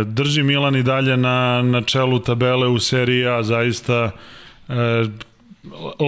drži 0.05 0.43
Milan 0.43 0.75
i 0.75 0.83
dalje 0.83 1.17
na, 1.17 1.61
na 1.61 1.81
čelu 1.81 2.19
tabele 2.19 2.67
u 2.67 2.79
seriji 2.79 3.27
A, 3.27 3.43
zaista 3.43 4.11
e, 4.69 4.73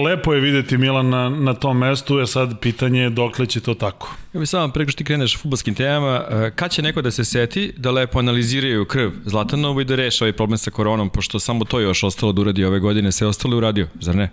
lepo 0.04 0.34
je 0.34 0.40
videti 0.40 0.78
Milan 0.78 1.08
na, 1.08 1.28
na 1.28 1.54
tom 1.54 1.78
mestu, 1.78 2.18
je 2.18 2.26
sad 2.26 2.60
pitanje 2.60 3.10
dokle 3.10 3.46
će 3.46 3.60
to 3.60 3.74
tako. 3.74 4.14
Ja 4.34 4.40
bih 4.40 4.48
samo 4.48 4.72
preko 4.72 4.90
što 4.90 4.98
ti 4.98 5.04
kreneš 5.04 5.38
futbolskim 5.38 5.74
temama, 5.74 6.24
kad 6.54 6.70
će 6.70 6.82
neko 6.82 7.02
da 7.02 7.10
se 7.10 7.24
seti 7.24 7.72
da 7.76 7.90
lepo 7.90 8.18
analiziraju 8.18 8.84
krv 8.84 9.10
Zlatanovu 9.24 9.80
i 9.80 9.84
da 9.84 9.94
reše 9.94 10.24
ovaj 10.24 10.32
problem 10.32 10.58
sa 10.58 10.70
koronom, 10.70 11.10
pošto 11.10 11.40
samo 11.40 11.64
to 11.64 11.80
još 11.80 12.02
ostalo 12.02 12.32
da 12.32 12.40
uradi 12.40 12.64
ove 12.64 12.80
godine, 12.80 13.12
sve 13.12 13.26
ostalo 13.26 13.56
uradio, 13.56 13.88
zar 14.00 14.14
ne? 14.14 14.30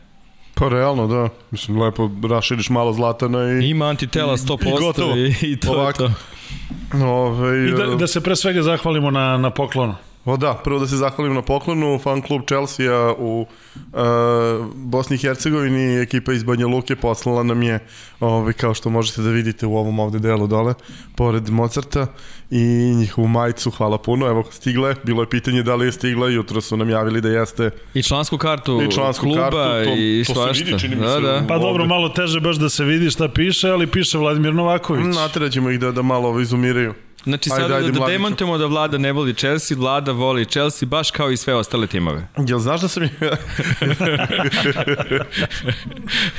Pa 0.55 0.69
realno, 0.69 1.07
da. 1.07 1.29
Mislim, 1.51 1.81
lepo 1.81 2.09
raširiš 2.29 2.69
malo 2.69 2.93
zlatana 2.93 3.51
i... 3.51 3.69
Ima 3.69 3.85
antitela 3.85 4.37
100% 4.37 5.17
i, 5.17 5.47
i, 5.47 5.51
i 5.51 5.59
to 5.59 5.71
Ovako. 5.71 6.03
je 6.03 6.09
to. 6.91 7.05
Ove, 7.05 7.69
I 7.69 7.71
da, 7.71 7.85
da 7.85 8.07
se 8.07 8.21
pre 8.21 8.35
svega 8.35 8.61
zahvalimo 8.61 9.11
na, 9.11 9.37
na 9.37 9.49
poklonu. 9.49 9.95
O 10.29 10.37
da, 10.37 10.53
prvo 10.63 10.79
da 10.79 10.87
se 10.87 10.97
zahvalim 10.97 11.33
na 11.33 11.41
poklonu, 11.41 11.99
fan 12.03 12.21
klub 12.21 12.41
Chelsea 12.47 13.13
u 13.17 13.41
uh, 13.41 13.99
Bosni 14.75 15.15
i 15.15 15.19
Hercegovini, 15.19 16.01
ekipa 16.01 16.33
iz 16.33 16.43
Banja 16.43 16.67
Luke 16.67 16.95
poslala 16.95 17.43
nam 17.43 17.63
je, 17.63 17.79
ovaj, 18.19 18.53
kao 18.53 18.73
što 18.73 18.89
možete 18.89 19.21
da 19.21 19.29
vidite 19.29 19.65
u 19.65 19.77
ovom 19.77 19.99
ovde 19.99 20.19
delu 20.19 20.47
dole, 20.47 20.73
pored 21.15 21.49
Mozarta 21.49 22.07
i 22.51 22.61
njihovu 22.95 23.27
majicu, 23.27 23.71
hvala 23.71 23.97
puno, 23.97 24.27
evo 24.27 24.43
stigle, 24.51 24.95
bilo 25.03 25.21
je 25.21 25.29
pitanje 25.29 25.63
da 25.63 25.75
li 25.75 25.85
je 25.85 25.91
stigla, 25.91 26.29
jutro 26.29 26.61
su 26.61 26.77
nam 26.77 26.89
javili 26.89 27.21
da 27.21 27.29
jeste. 27.29 27.69
I 27.93 28.03
člansku 28.03 28.37
kartu 28.37 28.81
i 28.81 28.91
člansku 28.91 29.23
kluba 29.23 29.41
kartu, 29.41 29.57
to, 29.89 29.95
i 29.97 30.23
to 30.27 30.33
svašta. 30.33 30.53
Se 30.53 30.63
vidi, 30.63 30.79
čini 30.79 30.95
da, 30.95 31.15
se, 31.15 31.21
da. 31.21 31.45
Pa 31.47 31.57
dobro, 31.57 31.85
malo 31.85 32.09
teže 32.09 32.39
baš 32.39 32.55
da 32.55 32.69
se 32.69 32.83
vidi 32.83 33.11
šta 33.11 33.29
piše, 33.29 33.69
ali 33.69 33.87
piše 33.87 34.17
Vladimir 34.17 34.53
Novaković. 34.53 35.15
Natiraćemo 35.15 35.69
ih 35.69 35.79
da, 35.79 35.91
da 35.91 36.01
malo 36.01 36.39
izumiraju. 36.39 36.93
Znači 37.23 37.49
sada 37.49 37.75
ajde, 37.75 37.91
da, 37.91 37.99
da 37.99 38.05
demantujemo 38.05 38.57
da 38.57 38.65
vlada 38.65 38.97
ne 38.97 39.11
voli 39.11 39.33
Chelsea, 39.33 39.77
vlada 39.77 40.11
voli 40.11 40.45
Chelsea 40.45 40.87
baš 40.87 41.11
kao 41.11 41.31
i 41.31 41.37
sve 41.37 41.55
ostale 41.55 41.87
timove. 41.87 42.27
Jel 42.37 42.59
znaš 42.59 42.81
da 42.81 42.87
sam 42.87 43.03
ja... 43.03 43.09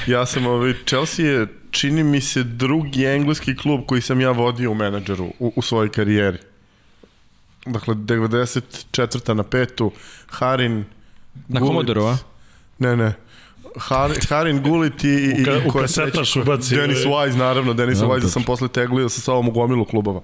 ja 0.15 0.27
sam 0.27 0.47
ovaj, 0.47 0.75
Chelsea 0.87 1.27
je 1.27 1.47
čini 1.71 2.05
mi 2.05 2.21
se 2.21 2.43
drugi 2.43 3.05
engleski 3.05 3.57
klub 3.57 3.81
koji 3.87 4.01
sam 4.01 4.21
ja 4.21 4.31
vodio 4.31 4.71
u 4.71 4.75
menadžeru 4.75 5.33
u, 5.39 5.53
u 5.57 5.63
svojoj 5.63 5.93
karijeri. 5.93 6.39
Dakle, 7.67 7.95
94. 7.95 9.35
na 9.35 9.43
petu, 9.43 9.93
Harin... 10.27 10.85
Na 11.49 11.61
Komodorova? 11.61 12.19
Ne, 12.79 12.97
ne. 12.97 13.15
Har, 13.77 14.13
Harin 14.29 14.63
Gulit 14.63 15.05
i, 15.05 15.09
i, 15.09 15.45
u, 15.67 15.69
u 15.69 15.73
kasetaš 15.73 16.37
ubaci. 16.37 16.75
Denis 16.75 16.99
Wise, 16.99 17.37
naravno, 17.37 17.75
Denis 17.75 18.01
no, 18.01 18.09
Wise 18.09 18.29
sam 18.29 18.43
posle 18.43 18.69
teglio 18.69 19.09
sa 19.09 19.21
sobom 19.21 19.49
u 19.49 19.51
gomilu 19.51 19.85
klubova. 19.85 20.21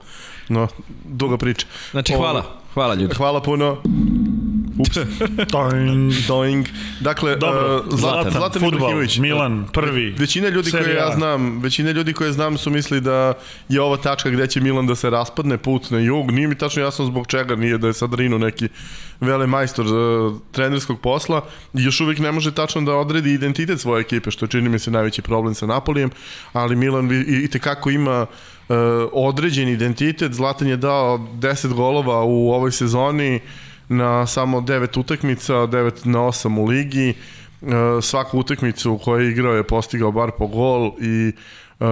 No, 0.48 0.68
duga 1.04 1.36
priča. 1.36 1.66
Znači, 1.90 2.12
hvala. 2.12 2.44
Hvala 2.74 2.94
ljudi. 2.94 3.14
Hvala 3.14 3.42
puno. 3.42 3.82
Doing. 5.52 6.12
Doing. 6.28 6.66
Dakle, 7.00 7.36
Dobro, 7.36 7.82
uh, 7.86 7.98
Zlatan, 7.98 8.32
Zlatan 8.32 8.62
futbol, 8.62 8.90
Milan, 9.18 9.66
prvi. 9.72 10.14
Većina 10.18 10.48
ljudi 10.48 10.70
koje 10.70 10.94
ja 10.94 11.12
znam, 11.14 11.60
većina 11.60 11.90
ljudi 11.90 12.12
koje 12.12 12.32
znam 12.32 12.58
su 12.58 12.70
misli 12.70 13.00
da 13.00 13.34
je 13.68 13.80
ova 13.80 13.96
tačka 13.96 14.30
gde 14.30 14.46
će 14.46 14.60
Milan 14.60 14.86
da 14.86 14.94
se 14.94 15.10
raspadne 15.10 15.58
put 15.58 15.90
na 15.90 15.98
jug. 15.98 16.30
Nije 16.30 16.48
mi 16.48 16.54
tačno 16.54 16.82
jasno 16.82 17.06
zbog 17.06 17.26
čega, 17.26 17.56
nije 17.56 17.78
da 17.78 17.86
je 17.86 17.92
sad 17.92 18.14
Rino 18.14 18.38
neki 18.38 18.68
vele 19.20 19.46
majstor 19.46 19.86
uh, 19.86 20.36
trenerskog 20.52 21.00
posla. 21.00 21.44
Još 21.72 22.00
uvijek 22.00 22.18
ne 22.18 22.32
može 22.32 22.54
tačno 22.54 22.82
da 22.82 22.94
odredi 22.94 23.32
identitet 23.32 23.80
svoje 23.80 24.00
ekipe, 24.00 24.30
što 24.30 24.46
čini 24.46 24.68
mi 24.68 24.78
se 24.78 24.90
najveći 24.90 25.22
problem 25.22 25.54
sa 25.54 25.66
Napolijem, 25.66 26.10
ali 26.52 26.76
Milan 26.76 27.12
i, 27.12 27.44
i 27.44 27.48
tekako 27.48 27.90
ima 27.90 28.26
uh, 28.68 28.76
određen 29.12 29.68
identitet. 29.68 30.32
Zlatan 30.32 30.68
je 30.68 30.76
dao 30.76 31.18
10 31.18 31.74
golova 31.74 32.24
u 32.24 32.52
ovoj 32.52 32.72
sezoni, 32.72 33.40
na 33.88 34.26
samo 34.26 34.60
9 34.60 35.00
utakmica, 35.00 35.54
9 35.54 36.06
na 36.06 36.18
8 36.18 36.58
u 36.58 36.64
ligi. 36.64 37.14
Uh, 37.60 37.70
svaku 38.02 38.38
utakmicu 38.38 38.92
u 38.92 38.98
kojoj 38.98 39.24
je 39.24 39.30
igrao 39.30 39.54
je 39.54 39.62
postigao 39.62 40.12
bar 40.12 40.30
po 40.38 40.46
gol 40.46 40.92
i 41.00 41.32
Uh, 41.80 41.86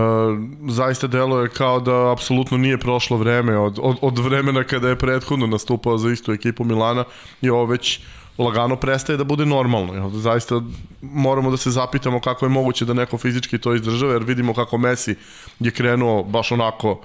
zaista 0.68 1.06
delo 1.06 1.40
je 1.40 1.48
kao 1.48 1.80
da 1.80 2.12
apsolutno 2.12 2.58
nije 2.58 2.78
prošlo 2.78 3.16
vreme 3.16 3.58
od, 3.58 3.78
od, 3.82 3.96
od 4.02 4.18
vremena 4.18 4.64
kada 4.64 4.88
je 4.88 4.98
prethodno 4.98 5.46
nastupao 5.46 5.98
za 5.98 6.10
istu 6.10 6.32
ekipu 6.32 6.64
Milana 6.64 7.04
i 7.40 7.50
ovo 7.50 7.64
već 7.64 8.00
lagano 8.38 8.76
prestaje 8.76 9.16
da 9.16 9.24
bude 9.24 9.46
normalno. 9.46 9.94
Jel? 9.94 10.10
Zaista 10.10 10.60
moramo 11.02 11.50
da 11.50 11.56
se 11.56 11.70
zapitamo 11.70 12.20
kako 12.20 12.46
je 12.46 12.50
moguće 12.50 12.84
da 12.84 12.94
neko 12.94 13.18
fizički 13.18 13.58
to 13.58 13.74
izdržava, 13.74 14.12
jer 14.12 14.22
vidimo 14.22 14.54
kako 14.54 14.78
Messi 14.78 15.14
je 15.60 15.70
krenuo 15.70 16.22
baš 16.22 16.52
onako 16.52 17.00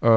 uh, 0.00 0.08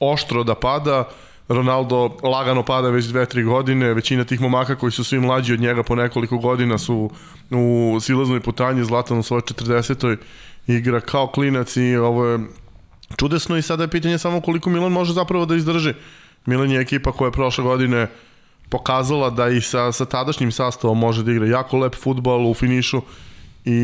oštro 0.00 0.44
da 0.44 0.54
pada, 0.54 1.08
Ronaldo 1.48 2.16
lagano 2.22 2.62
pada 2.62 2.90
već 2.90 3.04
dve, 3.04 3.26
tri 3.26 3.42
godine, 3.42 3.94
većina 3.94 4.24
tih 4.24 4.40
momaka 4.40 4.76
koji 4.76 4.92
su 4.92 5.04
svi 5.04 5.18
mlađi 5.20 5.52
od 5.52 5.60
njega 5.60 5.82
po 5.82 5.94
nekoliko 5.94 6.38
godina 6.38 6.78
su 6.78 7.10
u 7.50 7.98
silaznoj 8.00 8.40
putanji, 8.40 8.84
Zlatan 8.84 9.18
u 9.18 9.22
svojoj 9.22 9.42
40. 9.42 10.16
igra 10.66 11.00
kao 11.00 11.26
klinac 11.26 11.76
i 11.76 11.96
ovo 11.96 12.26
je 12.26 12.38
čudesno 13.16 13.56
i 13.56 13.62
sada 13.62 13.82
je 13.82 13.88
pitanje 13.88 14.18
samo 14.18 14.40
koliko 14.40 14.70
Milan 14.70 14.92
može 14.92 15.12
zapravo 15.12 15.46
da 15.46 15.56
izdrži. 15.56 15.94
Milan 16.46 16.70
je 16.70 16.80
ekipa 16.80 17.12
koja 17.12 17.28
je 17.28 17.32
prošle 17.32 17.64
godine 17.64 18.06
pokazala 18.68 19.30
da 19.30 19.48
i 19.48 19.60
sa, 19.60 19.92
sa 19.92 20.04
tadašnjim 20.04 20.52
sastavom 20.52 20.98
može 20.98 21.22
da 21.22 21.32
igra 21.32 21.46
jako 21.46 21.78
lep 21.78 21.94
futbal 21.94 22.46
u 22.50 22.54
finišu 22.54 23.02
i 23.64 23.80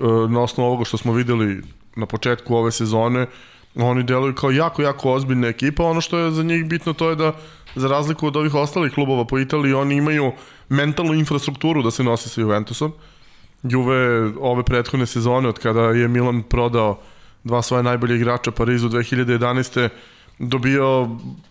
e, 0.00 0.28
na 0.28 0.40
osnovu 0.40 0.68
ovoga 0.68 0.84
što 0.84 0.96
smo 0.96 1.12
videli 1.12 1.62
na 1.96 2.06
početku 2.06 2.54
ove 2.54 2.72
sezone, 2.72 3.26
oni 3.74 4.02
deluju 4.02 4.34
kao 4.34 4.50
jako, 4.50 4.82
jako 4.82 5.12
ozbiljna 5.12 5.48
ekipa. 5.48 5.84
Ono 5.84 6.00
što 6.00 6.18
je 6.18 6.30
za 6.30 6.42
njih 6.42 6.64
bitno 6.64 6.92
to 6.92 7.10
je 7.10 7.16
da 7.16 7.32
za 7.74 7.88
razliku 7.88 8.26
od 8.26 8.36
ovih 8.36 8.54
ostalih 8.54 8.92
klubova 8.92 9.24
po 9.24 9.38
Italiji, 9.38 9.74
oni 9.74 9.96
imaju 9.96 10.32
mentalnu 10.68 11.14
infrastrukturu 11.14 11.82
da 11.82 11.90
se 11.90 12.04
nose 12.04 12.28
sa 12.28 12.40
Juventusom. 12.40 12.92
Juve 13.62 14.32
ove 14.40 14.62
prethodne 14.62 15.06
sezone, 15.06 15.48
od 15.48 15.58
kada 15.58 15.80
je 15.80 16.08
Milan 16.08 16.42
prodao 16.42 16.98
dva 17.44 17.62
svoje 17.62 17.82
najbolje 17.82 18.16
igrača 18.16 18.50
Parizu 18.50 18.88
2011 18.88 19.88
dobio 20.38 21.08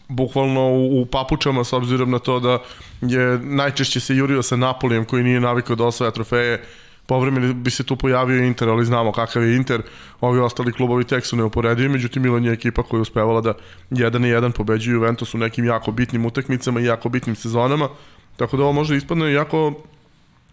bukvalno 0.08 0.62
u, 0.62 1.02
u 1.02 1.06
papučama 1.06 1.64
s 1.64 1.74
obzirom 1.74 2.12
na 2.12 2.20
to 2.20 2.40
da 2.40 2.60
je 3.02 3.40
najčešće 3.40 4.00
se 4.00 4.16
jurio 4.16 4.44
sa 4.44 4.56
Napolijem 4.56 5.06
koji 5.06 5.24
nije 5.24 5.40
navikao 5.40 5.76
da 5.76 5.86
osvaja 5.86 6.12
trofeje 6.12 6.64
povremeno 7.12 7.54
bi 7.54 7.72
se 7.72 7.84
tu 7.84 7.96
pojavio 7.96 8.44
Inter, 8.44 8.70
ali 8.70 8.86
znamo 8.86 9.12
kakav 9.12 9.44
je 9.44 9.56
Inter, 9.56 9.82
ovi 10.22 10.40
ostali 10.40 10.74
klubovi 10.74 11.04
tek 11.04 11.26
su 11.26 11.36
neuporedivi, 11.36 11.90
međutim 11.90 12.24
Milan 12.24 12.46
je 12.46 12.54
ekipa 12.54 12.84
koja 12.84 12.98
je 12.98 13.02
uspevala 13.02 13.42
da 13.42 13.54
jedan 13.90 14.26
i 14.26 14.30
jedan 14.30 14.52
pobeđuju 14.52 14.96
Juventus 14.96 15.34
u 15.34 15.38
nekim 15.38 15.66
jako 15.66 15.92
bitnim 15.92 16.26
utakmicama 16.26 16.80
i 16.80 16.86
jako 16.86 17.10
bitnim 17.10 17.36
sezonama, 17.36 17.90
tako 18.38 18.58
da 18.58 18.64
ovo 18.64 18.74
može 18.74 18.98
ispadne 18.98 19.34
jako 19.34 19.74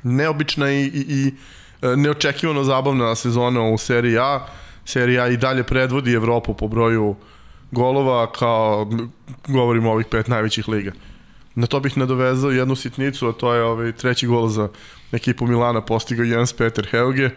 neobična 0.03 0.73
i, 0.73 0.83
i, 0.83 1.05
i 1.09 1.35
e, 1.83 1.97
neočekivano 1.97 2.65
zabavna 2.65 3.15
sezona 3.15 3.63
u 3.63 3.79
seriji 3.79 4.19
A. 4.19 4.47
Serija 4.85 5.23
A 5.23 5.29
i 5.29 5.37
dalje 5.37 5.63
predvodi 5.63 6.13
Evropu 6.13 6.55
po 6.55 6.69
broju 6.69 7.15
golova 7.71 8.33
kao, 8.33 8.91
govorimo 9.47 9.93
ovih 9.93 10.07
pet 10.11 10.29
najvećih 10.29 10.69
liga. 10.69 10.93
Na 11.55 11.67
to 11.67 11.81
bih 11.81 11.99
nadovezao 11.99 12.51
jednu 12.51 12.77
sitnicu, 12.77 13.29
a 13.29 13.33
to 13.33 13.55
je 13.55 13.63
ovaj 13.63 13.93
treći 13.93 14.27
gol 14.27 14.49
za 14.49 14.69
ekipu 15.13 15.47
Milana 15.47 15.81
postigao 15.81 16.25
Jens 16.25 16.53
Peter 16.53 16.87
Helge 16.91 17.31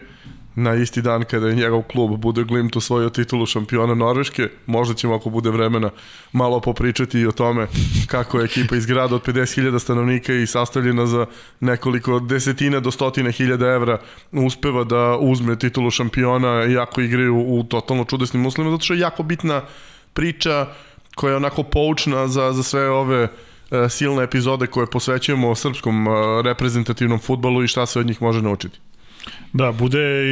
na 0.54 0.74
isti 0.74 1.02
dan 1.02 1.24
kada 1.24 1.48
je 1.48 1.54
njegov 1.54 1.82
klub 1.82 2.20
Bude 2.20 2.44
Glimt 2.44 2.76
osvojio 2.76 3.10
titulu 3.10 3.46
šampiona 3.46 3.94
Norveške. 3.94 4.48
Možda 4.66 4.94
ćemo 4.94 5.14
ako 5.14 5.30
bude 5.30 5.50
vremena 5.50 5.90
malo 6.32 6.60
popričati 6.60 7.20
i 7.20 7.26
o 7.26 7.32
tome 7.32 7.66
kako 8.06 8.38
je 8.38 8.44
ekipa 8.44 8.76
iz 8.76 8.86
grada 8.86 9.14
od 9.14 9.22
50.000 9.26 9.78
stanovnika 9.78 10.32
i 10.32 10.46
sastavljena 10.46 11.06
za 11.06 11.26
nekoliko 11.60 12.20
desetina 12.20 12.80
do 12.80 12.90
stotine 12.90 13.32
hiljada 13.32 13.66
evra 13.66 13.98
uspeva 14.32 14.84
da 14.84 15.16
uzme 15.20 15.58
titulu 15.58 15.90
šampiona 15.90 16.64
iako 16.64 17.00
igraju 17.00 17.36
u 17.38 17.64
totalno 17.64 18.04
čudesnim 18.04 18.46
uslovima, 18.46 18.74
zato 18.74 18.84
što 18.84 18.94
je 18.94 19.00
jako 19.00 19.22
bitna 19.22 19.62
priča 20.12 20.66
koja 21.14 21.30
je 21.30 21.36
onako 21.36 21.62
poučna 21.62 22.28
za, 22.28 22.52
za 22.52 22.62
sve 22.62 22.90
ove 22.90 23.22
e, 23.22 23.28
silne 23.88 24.22
epizode 24.22 24.66
koje 24.66 24.86
posvećujemo 24.86 25.54
srpskom 25.54 26.08
e, 26.08 26.10
reprezentativnom 26.42 27.18
futbalu 27.18 27.64
i 27.64 27.68
šta 27.68 27.86
se 27.86 28.00
od 28.00 28.06
njih 28.06 28.22
može 28.22 28.42
naučiti. 28.42 28.78
Da, 29.52 29.72
bude 29.72 30.26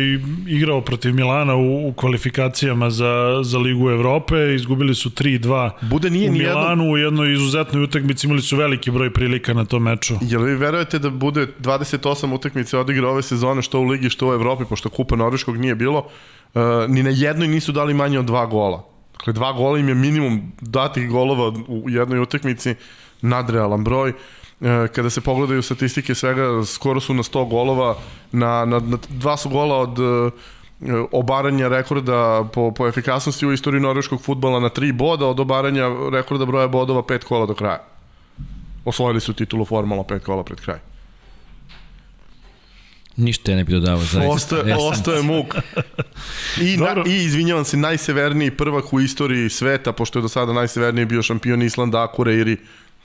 igrao 0.47 0.81
protiv 0.81 1.15
Milana 1.15 1.55
u, 1.55 1.89
u 1.89 1.93
kvalifikacijama 1.93 2.91
za, 2.91 3.41
za 3.43 3.59
Ligu 3.59 3.91
Evrope, 3.91 4.55
izgubili 4.55 4.95
su 4.95 5.11
3-2 5.11 5.71
Bude 5.81 6.11
nije 6.11 6.31
u 6.31 6.33
Milanu 6.33 6.85
jedno... 6.85 6.93
u 6.93 6.97
jednoj 6.97 7.33
izuzetnoj 7.33 7.83
utakmici, 7.83 8.27
imali 8.27 8.43
su 8.43 8.57
veliki 8.57 8.91
broj 8.91 9.13
prilika 9.13 9.55
na 9.55 9.65
tom 9.65 9.83
meču. 9.83 10.15
Jel 10.21 10.43
vi 10.43 10.55
verujete 10.55 10.99
da 10.99 11.11
bude 11.11 11.47
28 11.61 12.35
utakmice 12.35 12.79
odigra 12.79 13.09
ove 13.09 13.23
sezone 13.23 13.63
što 13.63 13.81
u 13.81 13.85
Ligi, 13.85 14.11
što 14.11 14.29
u 14.29 14.33
Evropi, 14.33 14.65
pošto 14.69 14.89
Kupa 14.89 15.17
Norveškog 15.17 15.57
nije 15.57 15.75
bilo, 15.75 15.99
uh, 16.55 16.63
ni 16.89 17.03
na 17.03 17.11
jednoj 17.11 17.49
nisu 17.49 17.73
dali 17.73 17.95
manje 17.95 18.19
od 18.19 18.25
dva 18.25 18.47
gola. 18.47 18.85
Dakle, 19.13 19.33
dva 19.33 19.53
gola 19.53 19.79
im 19.79 19.89
je 19.89 19.95
minimum 19.95 20.53
datih 20.61 21.11
golova 21.11 21.53
u 21.69 21.91
jednoj 21.91 22.19
utakmici, 22.19 22.75
nadrealan 23.23 23.85
broj. 23.85 24.11
E, 24.11 24.89
kada 24.95 25.11
se 25.11 25.21
pogledaju 25.21 25.63
statistike 25.63 26.15
svega, 26.15 26.65
skoro 26.67 27.01
su 27.01 27.15
na 27.15 27.23
100 27.23 27.49
golova, 27.49 27.97
na, 28.33 28.65
na, 28.65 28.79
na 28.79 28.99
dva 29.09 29.37
su 29.37 29.49
gola 29.49 29.77
od 29.77 29.99
e, 29.99 30.31
obaranja 31.13 31.69
rekorda 31.69 32.45
po, 32.53 32.73
po 32.75 32.89
efikasnosti 32.89 33.47
u 33.47 33.53
istoriji 33.53 33.81
norveškog 33.81 34.23
futbala 34.23 34.61
na 34.61 34.69
tri 34.69 34.93
boda, 34.93 35.27
od 35.27 35.41
obaranja 35.41 35.89
rekorda 36.13 36.45
broja 36.45 36.69
bodova 36.69 37.03
pet 37.03 37.25
kola 37.25 37.47
do 37.47 37.55
kraja. 37.55 37.83
Osvojili 38.85 39.21
su 39.21 39.33
titulu 39.33 39.65
formalno 39.65 40.03
pet 40.03 40.25
kola 40.25 40.45
pred 40.45 40.61
kraj. 40.61 40.79
Ništa 43.17 43.51
ja 43.53 43.57
ne 43.57 43.65
bih 43.65 43.75
dodavao, 43.75 44.05
zaista. 44.05 44.29
Ostaje, 44.29 44.69
ja 44.69 44.77
sam... 44.77 44.87
ostaje 44.87 45.23
muk. 45.23 45.55
I, 46.61 46.77
na, 46.77 47.05
I, 47.07 47.25
izvinjavam 47.25 47.65
se, 47.65 47.77
najseverniji 47.77 48.51
prvak 48.51 48.93
u 48.93 49.01
istoriji 49.01 49.51
sveta, 49.51 49.93
pošto 49.93 50.19
je 50.19 50.23
do 50.23 50.29
sada 50.29 50.53
najseverniji 50.53 51.05
bio 51.05 51.23
šampion 51.23 51.63
Islanda, 51.63 52.03
Akureiri, 52.03 52.57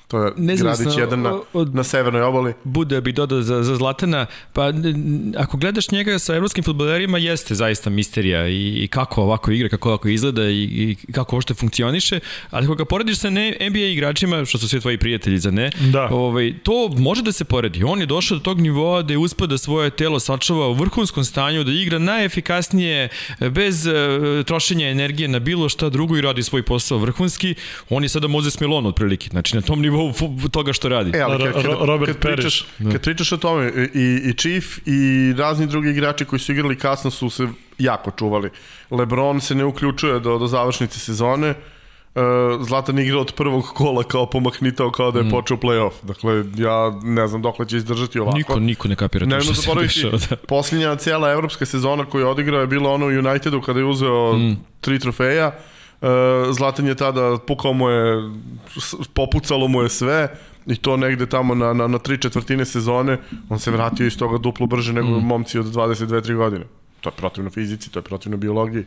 To 0.07 0.23
je 0.23 0.31
Nezavisno 0.37 0.83
gradić 0.83 0.99
jedan 0.99 1.21
na, 1.21 1.39
od, 1.53 1.75
na 1.75 1.83
severnoj 1.83 2.21
obali. 2.21 2.53
Bude 2.63 3.01
bi 3.01 3.11
dodao 3.11 3.41
za, 3.41 3.63
za 3.63 3.75
Zlatana, 3.75 4.25
pa 4.53 4.71
ako 5.37 5.57
gledaš 5.57 5.91
njega 5.91 6.19
sa 6.19 6.35
evropskim 6.35 6.63
futbolerima, 6.63 7.17
jeste 7.17 7.55
zaista 7.55 7.89
misterija 7.89 8.47
i, 8.47 8.83
i 8.83 8.87
kako 8.87 9.21
ovako 9.21 9.51
igra, 9.51 9.69
kako 9.69 9.89
ovako 9.89 10.07
izgleda 10.07 10.43
i, 10.49 10.63
i 10.63 11.11
kako 11.11 11.41
što 11.41 11.53
funkcioniše, 11.53 12.19
ali 12.49 12.65
ako 12.65 12.75
ga 12.75 12.85
porediš 12.85 13.17
sa 13.17 13.29
ne, 13.29 13.57
NBA 13.69 13.79
igračima, 13.79 14.45
što 14.45 14.57
su 14.57 14.69
svi 14.69 14.81
tvoji 14.81 14.97
prijatelji 14.97 15.37
za 15.37 15.51
ne, 15.51 15.71
da. 15.79 16.07
ovaj, 16.11 16.53
to 16.63 16.89
može 16.97 17.21
da 17.21 17.31
se 17.31 17.45
poredi. 17.45 17.83
On 17.83 17.99
je 17.99 18.05
došao 18.05 18.37
do 18.37 18.43
tog 18.43 18.61
nivoa 18.61 19.01
da 19.01 19.13
je 19.13 19.17
uspio 19.17 19.47
da 19.47 19.57
svoje 19.57 19.89
telo 19.89 20.19
sačuva 20.19 20.67
u 20.67 20.73
vrhunskom 20.73 21.23
stanju, 21.23 21.63
da 21.63 21.71
igra 21.71 21.99
najefikasnije, 21.99 23.09
bez 23.39 23.85
uh, 23.85 23.93
trošenja 24.45 24.89
energije 24.89 25.27
na 25.27 25.39
bilo 25.39 25.69
šta 25.69 25.89
drugo 25.89 26.17
i 26.17 26.21
radi 26.21 26.43
svoj 26.43 26.63
posao 26.63 26.97
vrhunski. 26.97 27.55
On 27.89 28.03
je 28.03 28.09
sada 28.09 28.27
Mozes 28.27 28.59
Milon 28.59 28.85
otprilike. 28.85 29.29
Znači, 29.31 29.55
na 29.55 29.61
tom 29.61 29.81
nivou 29.81 29.94
nivou 29.95 30.49
toga 30.51 30.73
što 30.73 30.89
radi. 30.89 31.11
E, 31.17 31.21
ali 31.21 31.43
kad, 31.43 31.53
kad, 31.53 31.65
Robert 31.65 32.11
kad 32.11 32.21
pričaš, 32.21 32.65
da. 32.79 32.91
kad 32.91 33.01
pričaš 33.01 33.31
o 33.31 33.37
tome, 33.37 33.71
i, 33.93 34.21
i 34.25 34.33
Chief 34.33 34.77
i 34.85 35.33
razni 35.37 35.67
drugi 35.67 35.89
igrači 35.89 36.25
koji 36.25 36.39
su 36.39 36.51
igrali 36.51 36.77
kasno 36.77 37.11
su 37.11 37.29
se 37.29 37.47
jako 37.79 38.11
čuvali. 38.11 38.49
Lebron 38.91 39.41
se 39.41 39.55
ne 39.55 39.65
uključuje 39.65 40.19
do, 40.19 40.37
do 40.37 40.47
završnice 40.47 40.99
sezone, 40.99 41.53
Uh, 42.15 42.21
Zlatan 42.67 42.99
igra 42.99 43.19
od 43.19 43.33
prvog 43.35 43.65
kola 43.65 44.03
kao 44.03 44.29
pomaknitao 44.29 44.91
kao 44.91 45.11
da 45.11 45.19
je 45.19 45.25
mm. 45.25 45.29
počeo 45.29 45.57
play-off. 45.57 45.91
Dakle, 46.03 46.43
ja 46.57 46.99
ne 47.03 47.27
znam 47.27 47.41
dokle 47.41 47.67
će 47.67 47.77
izdržati 47.77 48.19
ovako. 48.19 48.37
Niko, 48.37 48.59
niko 48.59 48.87
ne 48.87 48.95
kapira 48.95 49.29
to 49.29 49.41
što 49.41 49.53
se 49.53 49.69
dešava. 49.81 50.17
Da. 50.29 50.35
Posljednja 50.35 50.95
cijela 50.95 51.31
evropska 51.31 51.65
sezona 51.65 52.05
koju 52.05 52.21
je 52.21 52.27
odigrao 52.27 52.61
je 52.61 52.67
bila 52.67 52.91
ono 52.91 53.05
u 53.05 53.09
Unitedu 53.09 53.61
kada 53.61 53.79
je 53.79 53.85
uzeo 53.85 54.33
mm. 54.33 54.57
tri 54.81 54.99
trofeja. 54.99 55.51
Uh, 56.01 56.09
Zlatan 56.51 56.87
je 56.87 56.95
tada 56.95 57.37
pukao 57.47 57.73
mu 57.73 57.89
je, 57.89 58.31
popucalo 59.13 59.67
mu 59.67 59.81
je 59.81 59.89
sve 59.89 60.29
i 60.67 60.75
to 60.75 60.97
negde 60.97 61.25
tamo 61.25 61.55
na, 61.55 61.73
na, 61.73 61.87
na 61.87 61.99
tri 61.99 62.17
četvrtine 62.17 62.65
sezone, 62.65 63.17
on 63.49 63.59
se 63.59 63.71
vratio 63.71 64.07
iz 64.07 64.17
toga 64.17 64.37
duplo 64.37 64.67
brže 64.67 64.93
nego 64.93 65.07
mm. 65.07 65.25
momci 65.25 65.59
od 65.59 65.65
22-3 65.65 66.35
godine. 66.35 66.65
To 67.01 67.09
je 67.09 67.13
protivno 67.13 67.49
fizici, 67.49 67.91
to 67.91 67.99
je 67.99 68.03
protivno 68.03 68.37
biologiji. 68.37 68.85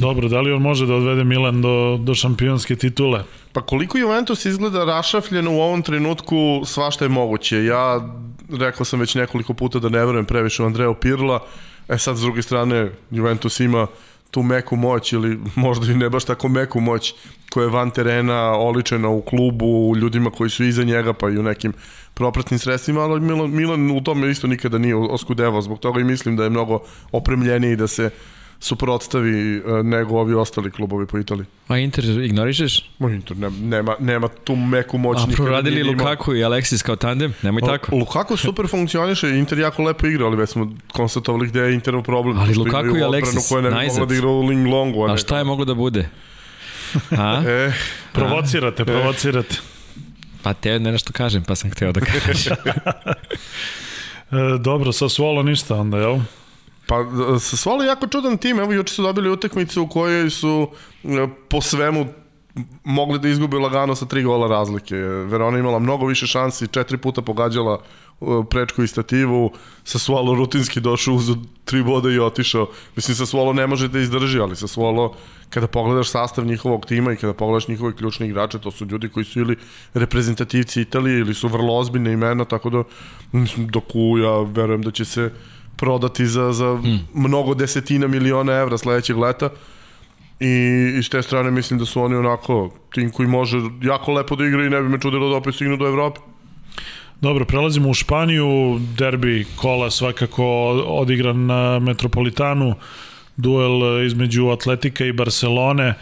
Dobro, 0.00 0.28
da 0.28 0.40
li 0.40 0.52
on 0.52 0.62
može 0.62 0.86
da 0.86 0.94
odvede 0.94 1.24
Milan 1.24 1.62
do, 1.62 1.98
do 2.00 2.14
šampionske 2.14 2.76
titule? 2.76 3.24
Pa 3.52 3.62
koliko 3.62 3.98
Juventus 3.98 4.44
izgleda 4.44 4.84
rašafljen 4.84 5.48
u 5.48 5.60
ovom 5.60 5.82
trenutku, 5.82 6.62
svašta 6.64 7.04
je 7.04 7.08
moguće. 7.08 7.64
Ja 7.64 8.08
rekao 8.50 8.84
sam 8.84 9.00
već 9.00 9.14
nekoliko 9.14 9.54
puta 9.54 9.78
da 9.78 9.88
ne 9.88 10.06
verujem 10.06 10.26
previše 10.26 10.62
u 10.62 10.66
Andreo 10.66 10.94
Pirla, 10.94 11.40
e 11.88 11.98
sad 11.98 12.16
s 12.16 12.20
druge 12.20 12.42
strane 12.42 12.90
Juventus 13.10 13.60
ima 13.60 13.86
tu 14.32 14.42
meku 14.42 14.76
moć 14.76 15.12
ili 15.12 15.38
možda 15.54 15.92
i 15.92 15.94
ne 15.94 16.10
baš 16.10 16.24
tako 16.24 16.48
meku 16.48 16.80
moć 16.80 17.14
koja 17.52 17.64
je 17.64 17.70
van 17.70 17.90
terena, 17.90 18.52
oličena 18.52 19.08
u 19.08 19.20
klubu, 19.22 19.90
u 19.90 19.96
ljudima 19.96 20.30
koji 20.30 20.50
su 20.50 20.64
iza 20.64 20.84
njega, 20.84 21.12
pa 21.12 21.30
i 21.30 21.38
u 21.38 21.42
nekim 21.42 21.72
propratnim 22.14 22.58
sredstvima, 22.58 23.00
ali 23.00 23.20
Milan, 23.20 23.50
Milan 23.50 23.90
u 23.90 24.00
tome 24.00 24.30
isto 24.30 24.46
nikada 24.46 24.78
nije 24.78 24.96
oskudevao, 24.96 25.62
zbog 25.62 25.78
toga 25.78 26.00
i 26.00 26.04
mislim 26.04 26.36
da 26.36 26.44
je 26.44 26.50
mnogo 26.50 26.80
opremljeniji 27.12 27.76
da 27.76 27.86
se 27.86 28.10
suprotstavi 28.62 29.56
e, 29.56 29.82
nego 29.82 30.20
ovi 30.20 30.34
ostali 30.34 30.70
klubovi 30.70 31.06
po 31.06 31.18
Italiji. 31.18 31.46
A 31.68 31.78
Inter 31.78 32.04
ignorišeš? 32.04 32.90
Ma 32.98 33.10
Inter 33.10 33.36
ne, 33.36 33.50
nema, 33.50 33.96
nema 33.98 34.28
tu 34.28 34.56
meku 34.56 34.98
moć. 34.98 35.18
A 35.18 35.26
proradili 35.36 35.82
Lukaku 35.82 36.34
i 36.34 36.38
Alexis 36.38 36.82
kao 36.82 36.96
tandem? 36.96 37.34
Nemoj 37.42 37.62
tako. 37.62 37.96
Lukaku 37.96 38.36
super 38.36 38.66
funkcioniše, 38.68 39.30
Inter 39.30 39.58
jako 39.58 39.82
lepo 39.82 40.06
igra, 40.06 40.26
ali 40.26 40.36
već 40.36 40.50
smo 40.50 40.72
konstatovali 40.92 41.48
gde 41.48 41.60
je 41.60 41.74
Interov 41.74 42.02
problem. 42.02 42.38
Ali 42.38 42.54
Lukaku 42.54 42.96
i 42.96 43.00
Alexis, 43.00 43.48
koja 43.48 43.62
ne 43.62 43.70
mogla 43.70 44.06
da 44.06 44.14
igra 44.14 44.28
u 44.28 44.42
Ling 44.42 44.66
Longu. 44.66 45.04
A, 45.04 45.12
a 45.12 45.16
šta 45.16 45.38
je 45.38 45.44
moglo 45.44 45.64
da 45.64 45.74
bude? 45.74 46.08
A? 47.10 47.42
e, 47.46 47.72
provocirate, 48.12 48.84
provocirate. 48.84 49.56
Pa 50.42 50.54
te 50.54 50.78
ne 50.78 50.92
nešto 50.92 51.12
kažem, 51.12 51.42
pa 51.42 51.54
sam 51.54 51.70
hteo 51.70 51.92
da 51.92 52.00
kažem. 52.00 52.52
e, 54.30 54.58
dobro, 54.58 54.92
sa 54.92 55.08
Svolo 55.08 55.42
ništa 55.42 55.76
onda, 55.76 55.98
jel? 55.98 56.18
Pa 56.92 57.04
Sassuolo 57.38 57.82
je 57.82 57.88
jako 57.88 58.06
čudan 58.06 58.38
tim, 58.38 58.58
evo 58.60 58.72
juče 58.72 58.94
su 58.94 59.02
dobili 59.02 59.30
utakmicu 59.30 59.82
u 59.82 59.88
kojoj 59.88 60.30
su 60.30 60.68
e, 61.04 61.28
po 61.48 61.60
svemu 61.60 62.06
mogli 62.84 63.18
da 63.18 63.28
izgube 63.28 63.56
lagano 63.56 63.94
sa 63.94 64.06
tri 64.06 64.22
gola 64.22 64.48
razlike. 64.48 64.96
Verona 64.96 65.58
imala 65.58 65.78
mnogo 65.78 66.06
više 66.06 66.26
šansi, 66.26 66.68
četiri 66.68 66.96
puta 66.96 67.22
pogađala 67.22 67.78
e, 67.80 68.24
prečku 68.50 68.82
i 68.82 68.86
stativu, 68.86 69.50
Sassuolo 69.84 70.34
rutinski 70.34 70.80
došao 70.80 71.14
uz 71.14 71.30
tri 71.64 71.82
boda 71.82 72.10
i 72.10 72.18
otišao. 72.18 72.66
Mislim, 72.96 73.16
Sassuolo 73.16 73.52
ne 73.52 73.66
može 73.66 73.88
da 73.88 73.98
izdrži, 73.98 74.40
ali 74.40 74.56
Sassuolo, 74.56 75.14
kada 75.50 75.66
pogledaš 75.66 76.10
sastav 76.10 76.44
njihovog 76.44 76.86
tima 76.86 77.12
i 77.12 77.16
kada 77.16 77.32
pogledaš 77.32 77.68
njihove 77.68 77.96
ključne 77.96 78.28
igrače, 78.28 78.58
to 78.58 78.70
su 78.70 78.84
ljudi 78.84 79.08
koji 79.08 79.24
su 79.24 79.40
ili 79.40 79.56
reprezentativci 79.94 80.80
Italije 80.80 81.18
ili 81.18 81.34
su 81.34 81.48
vrlo 81.48 81.78
ozbiljne 81.78 82.12
imena, 82.12 82.44
tako 82.44 82.70
da 82.70 82.84
mislim, 83.32 83.68
doku 83.68 84.18
ja 84.18 84.40
verujem 84.42 84.82
da 84.82 84.90
će 84.90 85.04
se 85.04 85.30
prodati 85.76 86.26
za, 86.26 86.52
za 86.52 86.74
mm. 86.74 87.00
mnogo 87.14 87.54
desetina 87.54 88.06
miliona 88.06 88.52
evra 88.52 88.78
sledećeg 88.78 89.16
leta. 89.18 89.48
I 90.40 90.48
iz 90.98 91.10
te 91.10 91.22
strane 91.22 91.50
mislim 91.50 91.78
da 91.78 91.86
su 91.86 92.02
oni 92.02 92.14
onako 92.14 92.70
tim 92.94 93.10
koji 93.10 93.28
može 93.28 93.58
jako 93.82 94.12
lepo 94.12 94.36
da 94.36 94.46
igra 94.46 94.66
i 94.66 94.70
ne 94.70 94.82
bi 94.82 94.88
me 94.88 95.00
čudilo 95.00 95.30
da 95.30 95.36
opet 95.36 95.54
stignu 95.54 95.76
do 95.76 95.86
Evrope. 95.86 96.20
Dobro, 97.20 97.44
prelazimo 97.44 97.88
u 97.88 97.94
Španiju, 97.94 98.78
derbi 98.98 99.46
kola 99.56 99.90
svakako 99.90 100.44
odigran 100.86 101.46
na 101.46 101.78
Metropolitanu, 101.78 102.74
duel 103.36 104.06
između 104.06 104.48
Atletika 104.48 105.04
i 105.04 105.12
Barcelone, 105.12 105.94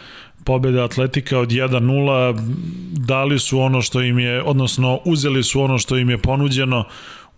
pobeda 0.45 0.85
Atletika 0.85 1.39
od 1.39 1.49
1-0, 1.49 2.39
dali 2.93 3.39
su 3.39 3.61
ono 3.61 3.83
što 3.83 4.03
im 4.03 4.19
je, 4.19 4.43
odnosno 4.43 5.01
uzeli 5.05 5.43
su 5.43 5.63
ono 5.63 5.79
što 5.79 5.97
im 5.97 6.11
je 6.11 6.19
ponuđeno, 6.19 6.85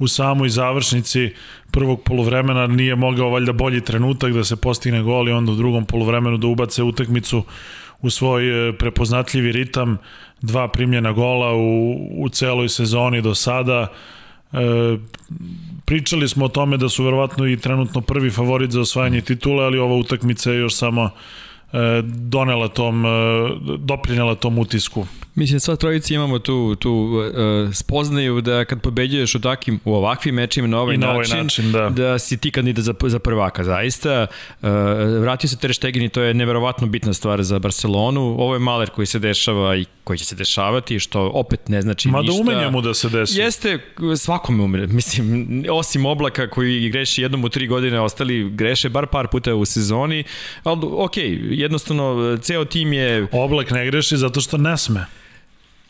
u 0.03 0.09
samoj 0.09 0.49
završnici 0.49 1.33
prvog 1.71 2.03
polovremena 2.03 2.67
nije 2.67 2.97
mogao 2.97 3.31
valjda 3.31 3.53
bolji 3.53 3.81
trenutak 3.81 4.33
da 4.33 4.45
se 4.45 4.57
postigne 4.57 5.03
gol 5.03 5.29
i 5.29 5.33
onda 5.33 5.53
u 5.53 5.55
drugom 5.55 5.85
polovremenu 5.87 6.37
da 6.37 6.47
ubace 6.47 6.83
utakmicu 6.83 7.45
u 8.01 8.11
svoj 8.11 8.69
e, 8.69 8.73
prepoznatljivi 8.73 9.53
ritam, 9.53 9.99
dva 10.41 10.69
primljena 10.69 11.13
gola 11.13 11.53
u, 11.55 11.93
u 12.25 12.29
celoj 12.29 12.69
sezoni 12.69 13.23
do 13.23 13.35
sada. 13.35 13.87
E, 14.53 14.59
pričali 15.85 16.29
smo 16.29 16.45
o 16.45 16.49
tome 16.49 16.77
da 16.77 16.89
su 16.89 17.05
verovatno 17.05 17.47
i 17.47 17.57
trenutno 17.57 18.01
prvi 18.01 18.31
favorit 18.31 18.71
za 18.71 18.81
osvajanje 18.81 19.21
titule, 19.21 19.65
ali 19.65 19.79
ova 19.79 19.95
utakmica 19.95 20.51
je 20.51 20.59
još 20.59 20.75
samo 20.75 21.11
e, 21.73 22.03
donela 22.05 22.69
tom, 22.69 23.07
e, 23.07 23.09
doprinjela 23.79 24.35
tom 24.35 24.59
utisku. 24.59 25.07
Mislim, 25.35 25.61
sva 25.61 25.77
trojica 25.77 26.15
imamo 26.15 26.39
tu, 26.39 26.75
tu 26.75 26.93
uh, 26.93 27.75
spoznaju 27.75 28.41
da 28.41 28.65
kad 28.65 28.81
pobeđuješ 28.81 29.35
u, 29.35 29.41
takim, 29.41 29.81
u 29.85 29.95
ovakvim 29.95 30.35
mečima 30.35 30.69
na 30.69 30.81
ovaj, 30.81 30.95
I 30.95 30.99
na 30.99 31.11
ovaj 31.11 31.19
način, 31.19 31.39
način 31.43 31.73
da. 31.73 31.89
da 31.89 32.19
si 32.19 32.37
ti 32.37 32.51
kandidat 32.51 32.85
za, 32.85 32.95
za 33.07 33.19
prvaka. 33.19 33.65
Zaista, 33.65 34.27
uh, 34.63 34.69
vratio 35.21 35.49
se 35.49 35.57
Ter 35.57 35.75
Stegen 35.75 36.03
i 36.03 36.09
to 36.09 36.23
je 36.23 36.35
neverovatno 36.35 36.87
bitna 36.87 37.13
stvar 37.13 37.43
za 37.43 37.59
Barcelonu. 37.59 38.21
Ovo 38.21 38.55
je 38.55 38.59
maler 38.59 38.91
koji 38.91 39.07
se 39.07 39.19
dešava 39.19 39.77
i 39.77 39.85
koji 40.05 40.19
će 40.19 40.25
se 40.25 40.35
dešavati, 40.35 40.99
što 40.99 41.31
opet 41.35 41.69
ne 41.69 41.83
znači 41.83 42.09
Mada 42.09 42.23
ništa. 42.23 42.41
umenja 42.41 42.71
mu 42.71 42.81
da 42.81 42.95
se 42.95 43.09
desi. 43.09 43.41
Jeste, 43.41 43.79
svakome 44.17 44.63
umre. 44.63 44.87
Mislim, 44.87 45.49
osim 45.71 46.07
oblaka 46.07 46.51
koji 46.51 46.91
greši 46.91 47.23
jednom 47.23 47.45
u 47.45 47.49
tri 47.49 47.67
godine, 47.67 48.01
ostali 48.01 48.51
greše 48.51 48.89
bar 48.89 49.07
par 49.07 49.29
puta 49.29 49.55
u 49.55 49.65
sezoni. 49.65 50.25
Ali, 50.65 50.81
ok, 50.83 51.17
jednostavno, 51.51 52.37
ceo 52.43 52.65
tim 52.65 52.93
je... 52.93 53.27
Oblak 53.33 53.71
ne 53.71 53.87
greši 53.87 54.17
zato 54.17 54.41
što 54.41 54.57
ne 54.57 54.77
sme. 54.77 55.07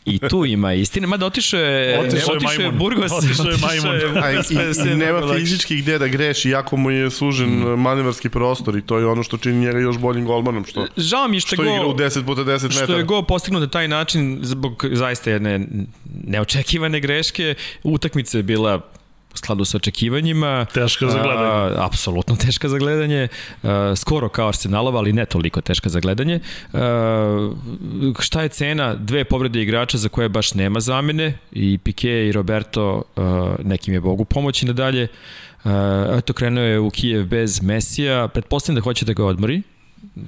I 0.05 0.19
tu 0.19 0.45
ima 0.45 0.73
istine, 0.73 1.07
mada 1.07 1.25
otišao 1.25 1.59
je, 1.59 1.99
Otišao 1.99 2.33
je 2.33 2.37
otišao 2.37 2.51
je 2.51 2.59
majmun. 2.59 2.79
Burgos, 2.79 3.11
Otišao 3.11 3.45
je 3.45 3.57
majmun. 3.57 4.23
A, 4.23 4.31
i, 4.31 4.35
i, 4.35 4.91
i 4.91 4.95
nema 4.95 5.35
fizički 5.35 5.77
gde 5.77 5.99
da 5.99 6.07
greši, 6.07 6.49
jako 6.49 6.77
mu 6.77 6.91
je 6.91 7.11
sužen 7.11 7.49
mm. 7.49 7.81
manevarski 7.81 8.29
prostor 8.29 8.77
i 8.77 8.81
to 8.81 8.97
je 8.97 9.05
ono 9.05 9.23
što 9.23 9.37
čini 9.37 9.65
njega 9.65 9.79
još 9.79 9.97
boljim 9.97 10.25
golmanom, 10.25 10.65
što, 10.65 10.87
Žao 10.97 11.27
mi 11.27 11.37
je 11.37 11.41
što, 11.41 11.55
što 11.55 11.63
go, 11.63 11.69
igra 11.69 11.85
u 11.85 11.93
10 11.93 12.25
puta 12.25 12.41
10 12.41 12.47
metara. 12.47 12.69
Što 12.69 12.95
je 12.95 13.03
go 13.03 13.21
postignut 13.21 13.61
na 13.61 13.69
taj 13.69 13.87
način 13.87 14.39
zbog 14.41 14.85
zaista 14.91 15.31
jedne 15.31 15.67
neočekivane 16.23 16.99
greške. 16.99 17.55
Utakmica 17.83 18.37
je 18.37 18.43
bila 18.43 18.81
u 19.33 19.37
skladu 19.37 19.65
sa 19.65 19.77
očekivanjima. 19.77 20.65
Teška 20.73 21.07
za 21.07 21.23
gledanje. 21.23 21.49
A, 21.49 21.85
apsolutno 21.85 22.35
teška 22.35 22.69
za 22.69 22.77
gledanje. 22.77 23.27
A, 23.63 23.93
skoro 23.95 24.29
kao 24.29 24.47
Arsenalova, 24.47 24.99
ali 24.99 25.13
ne 25.13 25.25
toliko 25.25 25.61
teška 25.61 25.89
za 25.89 25.99
gledanje. 25.99 26.39
A, 26.73 27.51
šta 28.19 28.41
je 28.41 28.49
cena? 28.49 28.95
Dve 28.95 29.23
povrede 29.23 29.61
igrača 29.61 29.97
za 29.97 30.09
koje 30.09 30.29
baš 30.29 30.53
nema 30.53 30.79
zamene 30.79 31.37
i 31.51 31.77
Pique 31.77 32.27
i 32.27 32.31
Roberto 32.31 33.03
a, 33.15 33.55
nekim 33.63 33.93
je 33.93 34.01
Bogu 34.01 34.25
pomoći 34.25 34.65
nadalje. 34.65 35.07
A, 35.63 36.15
eto, 36.17 36.33
krenuo 36.33 36.63
je 36.63 36.79
u 36.79 36.89
Kijev 36.89 37.25
bez 37.25 37.61
Mesija. 37.61 38.27
Pretpostavljam 38.27 38.75
da 38.75 38.83
hoće 38.83 39.05
da 39.05 39.13
ga 39.13 39.25
odmori 39.25 39.61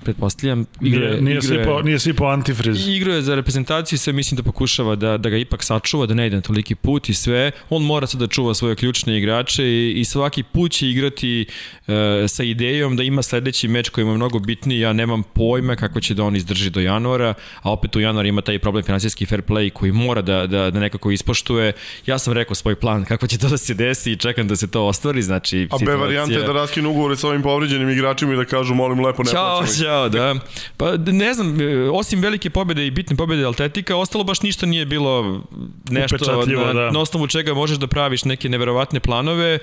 pretpostavljam 0.04 0.66
igre, 0.82 1.00
nije, 1.00 1.22
nije, 1.22 1.38
igre, 1.38 1.58
sipao, 1.58 1.82
nije 1.82 2.00
sipao 2.00 2.28
antifriz. 2.28 2.88
Igro 2.88 3.14
je 3.14 3.22
za 3.22 3.36
reprezentaciju 3.36 4.00
sve 4.00 4.14
mislim 4.14 4.36
da 4.36 4.44
pokušava 4.44 4.96
da, 4.96 5.18
da 5.18 5.30
ga 5.30 5.38
ipak 5.38 5.64
sačuva, 5.64 6.06
da 6.06 6.14
ne 6.14 6.28
ide 6.28 6.36
na 6.36 6.42
toliki 6.42 6.76
put 6.76 7.10
i 7.10 7.14
sve. 7.14 7.52
On 7.70 7.84
mora 7.84 8.08
sad 8.08 8.20
da 8.20 8.28
čuva 8.28 8.54
svoje 8.54 8.76
ključne 8.76 9.18
igrače 9.18 9.66
i, 9.66 9.94
i 10.00 10.06
svaki 10.06 10.44
put 10.44 10.72
će 10.72 10.90
igrati 10.90 11.46
e, 11.88 12.28
sa 12.28 12.44
idejom 12.44 12.96
da 12.96 13.04
ima 13.04 13.22
sledeći 13.22 13.68
meč 13.68 13.90
koji 13.90 14.06
mu 14.06 14.12
je 14.12 14.18
mnogo 14.18 14.40
bitniji. 14.40 14.80
Ja 14.80 14.94
nemam 14.94 15.24
pojma 15.24 15.76
kako 15.76 16.02
će 16.02 16.14
da 16.14 16.24
on 16.24 16.36
izdrži 16.36 16.70
do 16.70 16.80
januara, 16.80 17.34
a 17.62 17.72
opet 17.72 17.96
u 17.96 18.00
januar 18.00 18.26
ima 18.26 18.42
taj 18.42 18.60
problem 18.60 18.84
finansijski 18.84 19.26
fair 19.26 19.42
play 19.42 19.70
koji 19.70 19.92
mora 19.92 20.22
da, 20.22 20.48
da, 20.48 20.72
da 20.72 20.80
nekako 20.80 21.12
ispoštuje. 21.12 21.74
Ja 22.06 22.20
sam 22.20 22.34
rekao 22.34 22.56
svoj 22.56 22.76
plan 22.76 23.06
kako 23.06 23.28
će 23.28 23.38
to 23.38 23.50
da 23.50 23.58
se 23.58 23.74
desi 23.74 24.12
i 24.12 24.16
čekam 24.16 24.48
da 24.48 24.56
se 24.56 24.72
to 24.72 24.86
ostvari. 24.86 25.22
Znači, 25.22 25.68
a 25.72 25.78
situacija... 25.78 25.98
B 25.98 26.04
varijante 26.04 26.34
je 26.34 26.42
da 26.42 26.54
raskinu 26.54 26.90
ugovore 26.90 27.16
sa 27.16 27.28
ovim 27.28 27.42
povređenim 27.42 27.90
igračima 27.90 28.34
i 28.34 28.36
da 28.36 28.46
kažu 28.46 28.74
molim 28.74 29.06
lepo 29.06 29.24
ne 29.24 29.32
Ćao. 29.32 29.65
Ćao, 29.80 30.10
da. 30.10 30.36
Pa 30.78 30.98
ne 30.98 31.34
znam, 31.34 31.58
osim 31.94 32.22
velike 32.22 32.50
pobede 32.50 32.88
i 32.88 32.92
bitne 32.92 33.16
pobede 33.16 33.46
Atletika, 33.46 33.96
ostalo 33.96 34.24
baš 34.24 34.42
ništa 34.42 34.66
nije 34.66 34.86
bilo 34.86 35.42
nešto 35.90 36.46
na, 36.46 36.74
da. 36.74 36.92
na 36.92 37.00
osnovu 37.00 37.28
čega 37.28 37.54
možeš 37.54 37.78
da 37.78 37.88
praviš 37.88 38.26
neke 38.26 38.50
neverovatne 38.50 39.00
planove. 39.00 39.54
E, 39.54 39.62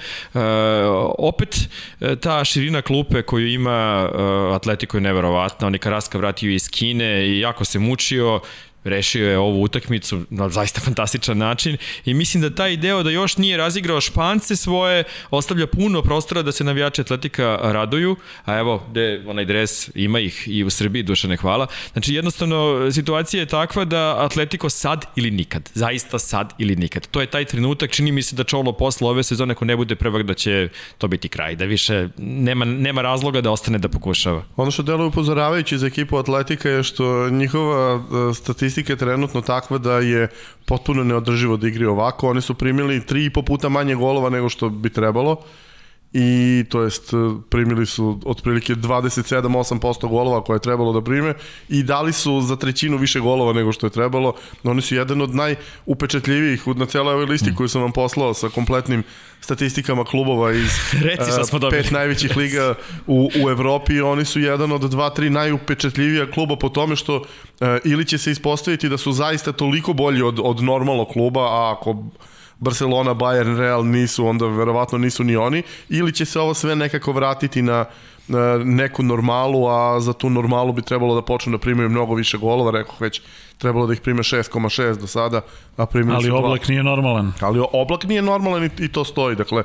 opet, 1.19 1.69
ta 2.21 2.45
širina 2.45 2.83
klupe 2.83 3.23
koju 3.23 3.49
ima 3.49 4.09
Atletico 4.55 4.97
je 4.97 5.01
neverovatna. 5.01 5.67
On 5.67 5.75
je 5.75 5.79
Karaska 5.79 6.19
vratio 6.19 6.51
iz 6.51 6.69
Kine 6.71 7.29
i 7.29 7.41
jako 7.41 7.65
se 7.65 7.79
mučio 7.79 8.41
rešio 8.85 9.31
je 9.31 9.39
ovu 9.39 9.63
utakmicu 9.63 10.23
na 10.31 10.49
zaista 10.49 10.81
fantastičan 10.87 11.39
način 11.39 11.77
i 12.05 12.15
mislim 12.15 12.41
da 12.43 12.55
taj 12.55 12.77
deo 12.77 13.03
da 13.03 13.11
još 13.11 13.37
nije 13.37 13.57
razigrao 13.57 14.01
špance 14.01 14.57
svoje 14.57 15.05
ostavlja 15.31 15.67
puno 15.67 16.03
prostora 16.03 16.43
da 16.43 16.53
se 16.53 16.65
navijači 16.65 17.01
Atletika 17.01 17.59
raduju, 17.63 18.17
a 18.45 18.59
evo 18.59 18.83
gde 18.91 19.25
onaj 19.27 19.45
dres 19.45 19.91
ima 19.95 20.21
ih 20.21 20.43
i 20.47 20.65
u 20.65 20.71
Srbiji, 20.71 21.03
Dušane 21.03 21.37
hvala. 21.37 21.67
Znači 21.93 22.15
jednostavno 22.15 22.91
situacija 22.93 23.41
je 23.41 23.47
takva 23.47 23.85
da 23.85 24.17
Atletico 24.19 24.71
sad 24.71 25.05
ili 25.17 25.31
nikad, 25.31 25.71
zaista 25.75 26.19
sad 26.19 26.53
ili 26.59 26.77
nikad. 26.77 27.07
To 27.07 27.21
je 27.21 27.27
taj 27.27 27.45
trenutak, 27.45 27.91
čini 27.91 28.13
mi 28.13 28.23
se 28.23 28.37
da 28.37 28.45
Čolo 28.45 28.73
posle 28.73 29.09
ove 29.09 29.23
sezone 29.23 29.53
ako 29.53 29.65
ne 29.65 29.77
bude 29.77 29.95
prvak 29.95 30.23
da 30.23 30.35
će 30.35 30.69
to 30.99 31.09
biti 31.09 31.29
kraj, 31.29 31.57
da 31.57 31.65
više 31.65 32.09
nema, 32.19 32.65
nema 32.65 33.03
razloga 33.03 33.41
da 33.41 33.51
ostane 33.51 33.79
da 33.79 33.89
pokušava. 33.89 34.45
Ono 34.57 34.71
što 34.71 34.83
deluje 34.83 35.07
upozoravajući 35.07 35.79
za 35.79 35.87
ekipu 35.87 36.19
Atletika 36.19 36.69
je 36.69 36.83
što 36.83 37.31
njihova 37.31 38.03
statistika 38.35 38.72
statistika 38.73 38.93
je 38.93 38.97
trenutno 38.97 39.41
takva 39.41 39.79
da 39.79 39.99
je 39.99 40.29
potpuno 40.67 41.05
neodrživo 41.05 41.57
da 41.57 41.69
igri 41.69 41.85
ovako. 41.87 42.31
Oni 42.31 42.41
su 42.41 42.55
primili 42.55 43.07
tri 43.07 43.25
i 43.25 43.31
po 43.31 43.43
puta 43.43 43.69
manje 43.69 43.95
golova 43.95 44.31
nego 44.31 44.49
što 44.49 44.69
bi 44.69 44.91
trebalo 44.91 45.37
i 46.15 46.65
to 46.69 46.83
jest 46.83 47.13
primili 47.49 47.87
su 47.87 48.21
otprilike 48.25 48.75
27-8% 48.75 50.09
golova 50.09 50.45
koje 50.45 50.57
je 50.57 50.61
trebalo 50.61 50.93
da 50.93 51.01
prime 51.01 51.35
i 51.69 51.83
dali 51.83 52.13
su 52.13 52.41
za 52.41 52.57
trećinu 52.57 52.97
više 52.97 53.21
golova 53.21 53.53
nego 53.53 53.73
što 53.73 53.87
je 53.87 53.91
trebalo. 53.91 54.35
Oni 54.65 54.83
su 54.83 54.95
jedan 54.95 55.21
od 55.21 55.35
najupečetljivijih 55.35 56.69
na 56.69 56.87
celoj 56.87 57.15
ovoj 57.15 57.27
listi 57.27 57.51
mm. 57.51 57.55
koju 57.55 57.69
sam 57.69 57.83
vam 57.83 57.93
poslao 57.93 58.35
sa 58.35 58.49
kompletnim 58.49 59.03
statistikama 59.41 60.05
klubova 60.05 60.53
iz 60.53 60.71
Reci 61.09 61.33
šta 61.33 61.45
smo 61.45 61.61
pet 61.71 61.91
najvećih 61.91 62.37
liga 62.37 62.75
u, 63.07 63.31
u 63.45 63.51
Evropi. 63.51 64.01
Oni 64.01 64.25
su 64.25 64.41
jedan 64.41 64.73
od 64.73 64.81
dva, 64.81 65.11
tri 65.11 65.31
najupečetljivija 65.31 66.31
kluba 66.31 66.57
po 66.57 66.69
tome 66.69 66.97
što 66.97 67.17
uh, 67.17 67.25
ili 67.85 68.05
će 68.05 68.19
se 68.19 68.31
ispostaviti 68.31 68.89
da 68.89 68.99
su 68.99 69.13
zaista 69.13 69.53
toliko 69.53 69.93
bolji 69.93 70.23
od, 70.23 70.41
od 70.43 70.63
normalnog 70.63 71.09
kluba, 71.09 71.41
a 71.41 71.77
ako 71.77 72.05
Barcelona, 72.59 73.15
Bayern, 73.15 73.57
Real 73.59 73.87
nisu, 73.87 74.27
onda 74.27 74.47
verovatno 74.47 74.99
nisu 74.99 75.25
ni 75.25 75.37
oni, 75.37 75.63
ili 75.89 76.13
će 76.13 76.25
se 76.25 76.41
ovo 76.41 76.55
sve 76.55 76.77
nekako 76.77 77.13
vratiti 77.13 77.63
na 77.63 77.85
neku 78.65 79.03
normalu, 79.03 79.69
a 79.69 80.01
za 80.01 80.13
tu 80.13 80.31
normalu 80.31 80.73
bi 80.73 80.83
trebalo 80.83 81.15
da 81.15 81.23
počnu 81.23 81.53
da 81.53 81.59
primaju 81.59 81.89
mnogo 81.89 82.15
više 82.15 82.39
golova, 82.39 82.71
rekao 82.71 82.95
već 83.01 83.23
trebalo 83.59 83.87
da 83.87 83.93
ih 83.93 84.01
prime 84.01 84.23
6,6 84.23 85.01
do 85.01 85.07
sada, 85.07 85.41
a 85.77 85.87
primili 85.87 86.17
Ali 86.17 86.25
su 86.25 86.37
oblak 86.37 86.69
nije 86.69 86.83
normalan. 86.83 87.33
Ali 87.41 87.63
oblak 87.73 88.05
nije 88.05 88.23
normalan 88.23 88.65
i, 88.65 88.71
i 88.79 88.89
to 88.89 89.05
stoji. 89.05 89.37
Dakle, 89.37 89.63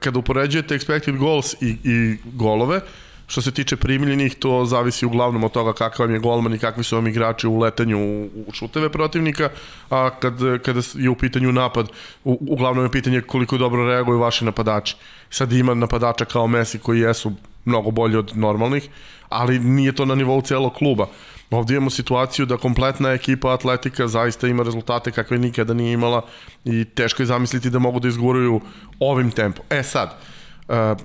kada 0.00 0.18
upoređujete 0.18 0.78
expected 0.78 1.18
goals 1.18 1.54
i, 1.60 1.76
i 1.84 2.16
golove, 2.24 2.80
Što 3.26 3.42
se 3.42 3.50
tiče 3.50 3.76
primljenih, 3.76 4.34
to 4.34 4.64
zavisi 4.64 5.06
uglavnom 5.06 5.44
od 5.44 5.52
toga 5.52 5.72
kakav 5.72 6.06
vam 6.06 6.14
je 6.14 6.20
golman 6.20 6.54
i 6.54 6.58
kakvi 6.58 6.84
su 6.84 6.96
vam 6.96 7.06
igrači 7.06 7.46
u 7.46 7.58
letanju 7.58 7.98
u 8.46 8.52
šuteve 8.52 8.88
protivnika, 8.92 9.48
a 9.90 10.10
kad, 10.20 10.34
kada 10.64 10.80
je 10.94 11.10
u 11.10 11.14
pitanju 11.14 11.52
napad, 11.52 11.88
u, 12.24 12.38
uglavnom 12.48 12.84
je 12.84 12.90
pitanje 12.90 13.20
koliko 13.20 13.58
dobro 13.58 13.86
reaguju 13.86 14.18
vaši 14.18 14.44
napadači. 14.44 14.96
Sad 15.30 15.52
ima 15.52 15.74
napadača 15.74 16.24
kao 16.24 16.46
Messi 16.46 16.78
koji 16.78 17.00
jesu 17.00 17.32
mnogo 17.64 17.90
bolji 17.90 18.16
od 18.16 18.36
normalnih, 18.36 18.88
ali 19.28 19.58
nije 19.58 19.92
to 19.92 20.04
na 20.04 20.14
nivou 20.14 20.42
celog 20.42 20.74
kluba. 20.74 21.06
Ovdje 21.50 21.76
imamo 21.76 21.90
situaciju 21.90 22.46
da 22.46 22.56
kompletna 22.56 23.12
ekipa 23.12 23.52
Atletika 23.54 24.08
zaista 24.08 24.48
ima 24.48 24.62
rezultate 24.62 25.12
kakve 25.12 25.38
nikada 25.38 25.74
nije 25.74 25.92
imala 25.92 26.22
i 26.64 26.84
teško 26.84 27.22
je 27.22 27.26
zamisliti 27.26 27.70
da 27.70 27.78
mogu 27.78 28.00
da 28.00 28.08
izguruju 28.08 28.60
ovim 29.00 29.30
tempom. 29.30 29.64
E 29.70 29.82
sad, 29.82 30.08
Uh, 30.08 30.35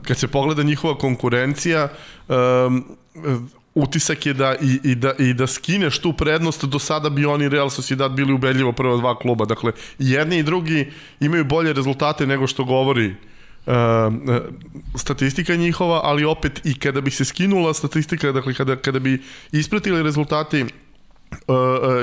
kad 0.07 0.17
se 0.17 0.27
pogleda 0.27 0.63
njihova 0.63 0.97
konkurencija, 0.97 1.89
um, 2.27 2.85
utisak 3.75 4.25
je 4.25 4.33
da 4.33 4.55
i, 4.61 4.79
i, 4.83 4.95
da, 4.95 5.13
i 5.19 5.33
da 5.33 5.47
skineš 5.47 5.99
tu 5.99 6.13
prednost, 6.13 6.65
do 6.65 6.79
sada 6.79 7.09
bi 7.09 7.25
oni 7.25 7.49
Real 7.49 7.69
Sociedad 7.69 8.11
bili 8.11 8.33
ubedljivo 8.33 8.71
prva 8.71 8.97
dva 8.97 9.19
kluba. 9.19 9.45
Dakle, 9.45 9.71
jedni 9.99 10.37
i 10.37 10.43
drugi 10.43 10.91
imaju 11.19 11.45
bolje 11.45 11.73
rezultate 11.73 12.27
nego 12.27 12.47
što 12.47 12.63
govori 12.63 13.15
uh, 13.65 13.73
statistika 14.95 15.55
njihova, 15.55 16.01
ali 16.03 16.25
opet 16.25 16.61
i 16.65 16.79
kada 16.79 17.01
bi 17.01 17.11
se 17.11 17.25
skinula 17.25 17.73
statistika, 17.73 18.31
dakle 18.31 18.53
kada, 18.53 18.75
kada 18.75 18.99
bi 18.99 19.21
ispratili 19.51 20.03
rezultati 20.03 20.61
uh, 20.61 20.67
uh, 20.67 20.90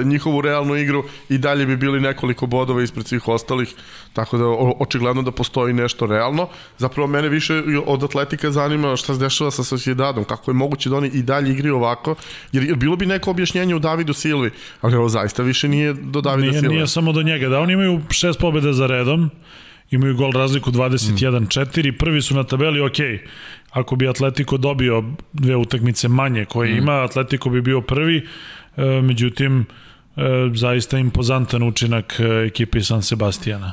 njihovu 0.05 0.41
realnu 0.41 0.77
igru 0.77 1.05
i 1.29 1.39
dalje 1.39 1.67
bi 1.67 1.77
bili 1.77 2.01
nekoliko 2.01 2.47
bodova 2.47 2.83
ispred 2.83 3.07
svih 3.07 3.29
ostalih, 3.29 3.75
tako 4.13 4.39
da 4.39 4.45
o, 4.47 4.77
očigledno 4.81 5.23
da 5.23 5.31
postoji 5.31 5.75
nešto 5.75 6.07
realno. 6.07 6.49
Zapravo 6.79 7.07
mene 7.07 7.29
više 7.29 7.63
od 7.87 8.05
atletika 8.05 8.51
zanima 8.51 8.97
šta 8.97 9.15
se 9.15 9.21
dešava 9.21 9.51
sa 9.51 9.65
Sociedadom, 9.65 10.25
kako 10.25 10.51
je 10.51 10.55
moguće 10.55 10.91
da 10.91 10.97
oni 10.97 11.09
i 11.09 11.23
dalje 11.23 11.53
igri 11.53 11.71
ovako, 11.71 12.15
jer, 12.53 12.65
jer 12.65 12.77
bilo 12.77 12.97
bi 12.97 13.07
neko 13.07 13.31
objašnjenje 13.31 13.75
u 13.75 13.79
Davidu 13.79 14.13
Silvi, 14.13 14.51
ali 14.81 14.97
ovo 14.97 15.09
zaista 15.09 15.43
više 15.43 15.69
nije 15.69 15.93
do 15.93 16.21
Davida 16.21 16.51
nije, 16.51 16.61
Silva. 16.61 16.75
Nije 16.75 16.87
samo 16.87 17.13
do 17.13 17.23
njega, 17.23 17.49
da 17.49 17.61
oni 17.61 17.73
imaju 17.73 18.01
šest 18.11 18.41
pobjeda 18.41 18.73
za 18.73 18.87
redom, 18.87 19.31
imaju 19.91 20.17
gol 20.17 20.33
razliku 20.33 20.71
21-4, 20.71 21.99
prvi 21.99 22.23
su 22.23 22.35
na 22.35 22.45
tabeli, 22.45 22.81
ok, 22.81 22.97
ako 23.71 23.97
bi 23.97 24.09
Atletico 24.09 24.57
dobio 24.57 25.05
dve 25.33 25.57
utakmice 25.57 26.09
manje 26.09 26.45
koje 26.45 26.75
mm. 26.75 26.79
ima, 26.79 26.93
Atletico 26.93 27.51
bi 27.51 27.61
bio 27.61 27.81
prvi, 27.81 28.27
E, 28.68 28.68
međutim, 29.03 29.65
zaista 30.55 30.99
impozantan 30.99 31.63
učinak 31.63 32.21
ekipe 32.47 32.81
San 32.81 33.03
Sebastijana. 33.03 33.73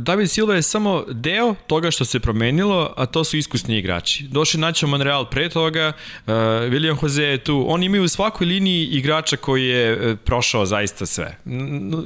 David 0.00 0.30
Silva 0.30 0.54
je 0.54 0.62
samo 0.62 1.04
deo 1.10 1.54
toga 1.66 1.90
što 1.90 2.04
se 2.04 2.20
promenilo, 2.20 2.94
a 2.96 3.06
to 3.06 3.24
su 3.24 3.36
iskusni 3.36 3.78
igrači. 3.78 4.24
Došli 4.24 4.60
naći 4.60 4.86
Monreal 4.86 5.30
pre 5.30 5.48
toga, 5.48 5.92
William 6.26 6.96
Jose 7.02 7.22
je 7.22 7.38
tu, 7.38 7.64
oni 7.68 7.86
imaju 7.86 8.04
u 8.04 8.08
svakoj 8.08 8.46
liniji 8.46 8.86
igrača 8.86 9.36
koji 9.36 9.66
je 9.66 10.16
prošao 10.16 10.66
zaista 10.66 11.06
sve, 11.06 11.36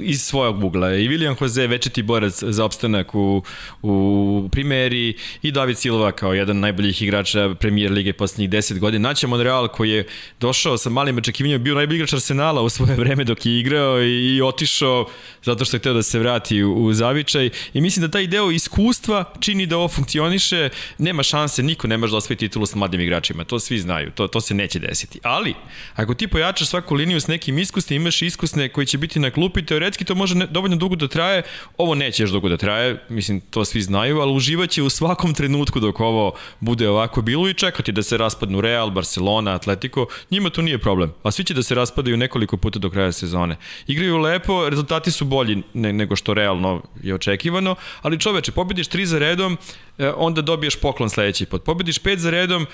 iz 0.01 0.21
svojog 0.21 0.63
ugla. 0.63 0.93
I 0.93 1.07
William 1.07 1.35
Jose 1.41 1.61
je 1.61 1.67
večeti 1.67 2.03
borac 2.03 2.43
za 2.43 2.65
opstanak 2.65 3.15
u, 3.15 3.43
u 3.81 4.49
primeri 4.51 5.15
i 5.41 5.51
David 5.51 5.77
Silva 5.77 6.11
kao 6.11 6.33
jedan 6.33 6.59
najboljih 6.59 7.01
igrača 7.01 7.55
premijer 7.59 7.91
lige 7.91 8.13
poslednjih 8.13 8.49
10 8.49 8.79
godina. 8.79 9.09
Naće 9.09 9.27
Monreal 9.27 9.67
koji 9.67 9.89
je 9.89 10.05
došao 10.39 10.77
sa 10.77 10.89
malim 10.89 11.17
očekivanjima, 11.17 11.63
bio 11.63 11.75
najbolji 11.75 11.95
igrač 11.95 12.13
Arsenala 12.13 12.61
u 12.61 12.69
svoje 12.69 12.95
vreme 12.95 13.23
dok 13.23 13.36
je 13.45 13.59
igrao 13.59 14.01
i, 14.01 14.35
i 14.35 14.41
otišao 14.41 15.07
zato 15.43 15.65
što 15.65 15.75
je 15.75 15.79
hteo 15.79 15.93
da 15.93 16.03
se 16.03 16.19
vrati 16.19 16.63
u, 16.63 16.85
u 16.85 16.93
zavičaj 16.93 17.49
i 17.73 17.81
mislim 17.81 18.01
da 18.01 18.11
taj 18.11 18.27
deo 18.27 18.51
iskustva 18.51 19.33
čini 19.39 19.65
da 19.65 19.77
ovo 19.77 19.87
funkcioniše, 19.87 20.69
nema 20.97 21.23
šanse, 21.23 21.63
niko 21.63 21.87
ne 21.87 21.97
može 21.97 22.11
da 22.11 22.17
osvoji 22.17 22.37
titulu 22.37 22.65
sa 22.65 22.77
mladim 22.77 23.01
igračima, 23.01 23.43
to 23.43 23.59
svi 23.59 23.79
znaju, 23.79 24.11
to, 24.11 24.27
to 24.27 24.41
se 24.41 24.53
neće 24.53 24.79
desiti. 24.79 25.19
Ali, 25.23 25.53
ako 25.95 26.13
ti 26.13 26.27
pojačaš 26.27 26.67
svaku 26.67 26.95
liniju 26.95 27.21
s 27.21 27.27
nekim 27.27 27.59
iskusnim, 27.59 28.01
imaš 28.01 28.21
iskusne 28.21 28.69
koji 28.69 28.85
će 28.87 28.97
biti 28.97 29.19
na 29.19 29.31
klupi, 29.31 29.65
teoretski 29.65 30.05
to 30.05 30.15
može 30.15 30.35
ne, 30.35 30.45
dovoljno 30.45 30.75
dugo 30.75 30.95
da 30.95 31.07
traje, 31.07 31.43
ovo 31.77 31.95
neće 31.95 32.23
još 32.23 32.31
dugo 32.31 32.49
da 32.49 32.57
traje, 32.57 33.03
mislim, 33.09 33.41
to 33.41 33.65
svi 33.65 33.81
znaju, 33.81 34.19
ali 34.19 34.33
uživaće 34.33 34.83
u 34.83 34.89
svakom 34.89 35.33
trenutku 35.33 35.79
dok 35.79 35.99
ovo 35.99 36.33
bude 36.59 36.89
ovako 36.89 37.21
bilo 37.21 37.49
i 37.49 37.53
čekati 37.53 37.91
da 37.91 38.03
se 38.03 38.17
raspadnu 38.17 38.61
Real, 38.61 38.89
Barcelona, 38.89 39.53
Atletico, 39.53 40.07
njima 40.31 40.49
to 40.49 40.61
nije 40.61 40.77
problem. 40.77 41.13
A 41.23 41.31
svi 41.31 41.43
će 41.43 41.53
da 41.53 41.63
se 41.63 41.75
raspadaju 41.75 42.17
nekoliko 42.17 42.57
puta 42.57 42.79
do 42.79 42.89
kraja 42.89 43.11
sezone. 43.27 43.57
Igraju 43.87 44.17
lepo, 44.17 44.69
rezultati 44.69 45.11
su 45.11 45.25
bolji 45.25 45.63
nego 45.73 46.15
što 46.15 46.33
realno 46.33 46.81
je 47.03 47.15
očekivano, 47.15 47.75
ali 48.01 48.19
čoveče, 48.19 48.51
pobediš 48.51 48.87
tri 48.87 49.05
za 49.05 49.19
redom, 49.19 49.57
e, 49.97 50.09
onda 50.09 50.41
dobiješ 50.41 50.75
poklon 50.75 51.09
sledeći 51.09 51.45
put. 51.45 51.63
Pobediš 51.63 51.99
pet 51.99 52.19
za 52.19 52.29
redom, 52.29 52.67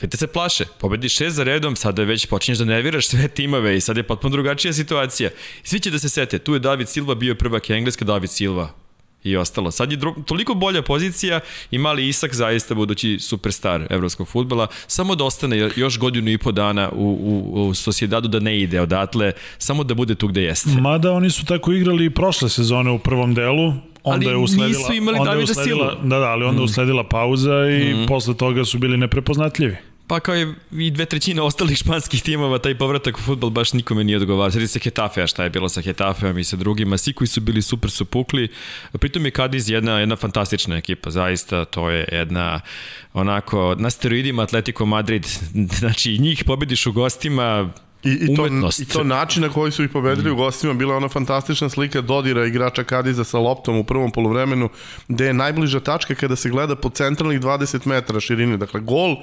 Vete 0.00 0.16
se 0.16 0.26
plaše, 0.26 0.64
pobediš 0.80 1.16
šest 1.16 1.36
za 1.36 1.44
redom, 1.44 1.76
sada 1.76 2.02
već 2.02 2.26
počinješ 2.26 2.58
da 2.58 2.64
nerviraš 2.64 3.06
sve 3.06 3.28
timove 3.28 3.76
i 3.76 3.80
sad 3.80 3.96
je 3.96 4.02
potpuno 4.02 4.32
drugačija 4.32 4.72
situacija. 4.72 5.30
Svi 5.62 5.80
će 5.80 5.90
da 5.90 5.98
se 5.98 6.08
sete, 6.08 6.38
tu 6.38 6.54
je 6.54 6.60
David 6.60 6.88
Silva 6.88 7.14
bio 7.14 7.34
prvak 7.34 7.70
Engleska, 7.70 8.04
David 8.04 8.30
Silva 8.30 8.70
i 9.24 9.36
ostalo. 9.36 9.70
Sad 9.70 9.90
je 9.90 9.96
dro, 9.96 10.14
toliko 10.26 10.54
bolja 10.54 10.82
pozicija 10.82 11.40
i 11.70 11.78
mali 11.78 12.08
Isak 12.08 12.34
zaista 12.34 12.74
budući 12.74 13.18
superstar 13.20 13.86
evropskog 13.90 14.28
futbala, 14.28 14.66
samo 14.86 15.14
da 15.14 15.24
ostane 15.24 15.70
još 15.76 15.98
godinu 15.98 16.30
i 16.30 16.38
po 16.38 16.52
dana 16.52 16.90
u, 16.92 17.04
u, 17.04 17.68
u 17.68 17.74
Sociedadu 17.74 18.28
da 18.28 18.40
ne 18.40 18.60
ide 18.60 18.80
odatle, 18.80 19.32
samo 19.58 19.84
da 19.84 19.94
bude 19.94 20.14
tu 20.14 20.28
gde 20.28 20.42
jeste. 20.42 20.70
Mada 20.80 21.12
oni 21.12 21.30
su 21.30 21.44
tako 21.44 21.72
igrali 21.72 22.04
i 22.04 22.10
prošle 22.10 22.48
sezone 22.48 22.90
u 22.90 22.98
prvom 22.98 23.34
delu, 23.34 23.72
onda 24.04 24.26
ali 24.26 24.26
je 24.26 24.36
usledila, 24.36 24.78
nisu 24.78 24.92
imali 24.92 25.18
onda 25.18 25.30
Davida 25.30 25.52
usledila, 25.52 25.94
Da, 26.02 26.18
da, 26.18 26.26
ali 26.26 26.44
onda 26.44 26.60
mm. 26.60 26.64
usledila 26.64 27.08
pauza 27.08 27.68
i 27.70 27.94
mm. 27.94 28.06
posle 28.06 28.36
toga 28.36 28.64
su 28.64 28.78
bili 28.78 28.96
neprepoznatljivi. 28.96 29.76
Pa 30.08 30.20
kao 30.20 30.34
je 30.34 30.54
i 30.72 30.90
dve 30.90 31.04
trećine 31.04 31.42
ostalih 31.42 31.76
španskih 31.76 32.22
timova, 32.22 32.58
taj 32.58 32.78
povratak 32.78 33.18
u 33.18 33.20
futbol 33.20 33.50
baš 33.50 33.72
nikome 33.72 34.04
nije 34.04 34.16
odgovarao. 34.16 34.50
Sjeti 34.50 34.68
se 34.68 34.78
Hetafe, 34.78 35.22
a 35.22 35.26
šta 35.26 35.44
je 35.44 35.50
bilo 35.50 35.68
sa 35.68 35.80
Hetafeom 35.80 36.38
i 36.38 36.44
sa 36.44 36.56
drugima. 36.56 36.98
Svi 36.98 37.12
koji 37.12 37.28
su 37.28 37.40
bili 37.40 37.62
super 37.62 37.90
su 37.90 38.04
pukli. 38.04 38.48
Pritom 38.92 39.24
je 39.24 39.30
Cadiz 39.30 39.70
jedna, 39.70 39.98
jedna 40.00 40.16
fantastična 40.16 40.76
ekipa, 40.76 41.10
zaista. 41.10 41.64
To 41.64 41.90
je 41.90 42.08
jedna 42.12 42.60
onako 43.12 43.74
na 43.78 43.90
steroidima 43.90 44.42
Atletico 44.42 44.86
Madrid. 44.86 45.26
Znači 45.78 46.18
njih 46.18 46.44
pobediš 46.46 46.86
u 46.86 46.92
gostima, 46.92 47.72
I, 48.04 48.10
i, 48.10 48.36
to, 48.36 48.46
I 48.78 48.84
to 48.84 49.04
način 49.04 49.42
na 49.42 49.48
koji 49.48 49.72
su 49.72 49.84
ih 49.84 49.90
pobedili 49.90 50.30
mm. 50.30 50.32
u 50.32 50.36
gostima 50.36 50.74
bila 50.74 50.96
ona 50.96 51.08
fantastična 51.08 51.68
slika 51.68 52.00
Dodira 52.00 52.46
igrača 52.46 52.84
Kadiza 52.84 53.24
sa 53.24 53.38
loptom 53.38 53.76
u 53.76 53.84
prvom 53.84 54.10
poluvremenu 54.10 54.68
gde 55.08 55.26
je 55.26 55.34
najbliža 55.34 55.80
tačka 55.80 56.14
kada 56.14 56.36
se 56.36 56.48
gleda 56.48 56.76
po 56.76 56.90
centralnih 56.90 57.40
20 57.40 57.86
metara 57.86 58.20
širine. 58.20 58.56
Dakle, 58.56 58.80
gol 58.80 59.16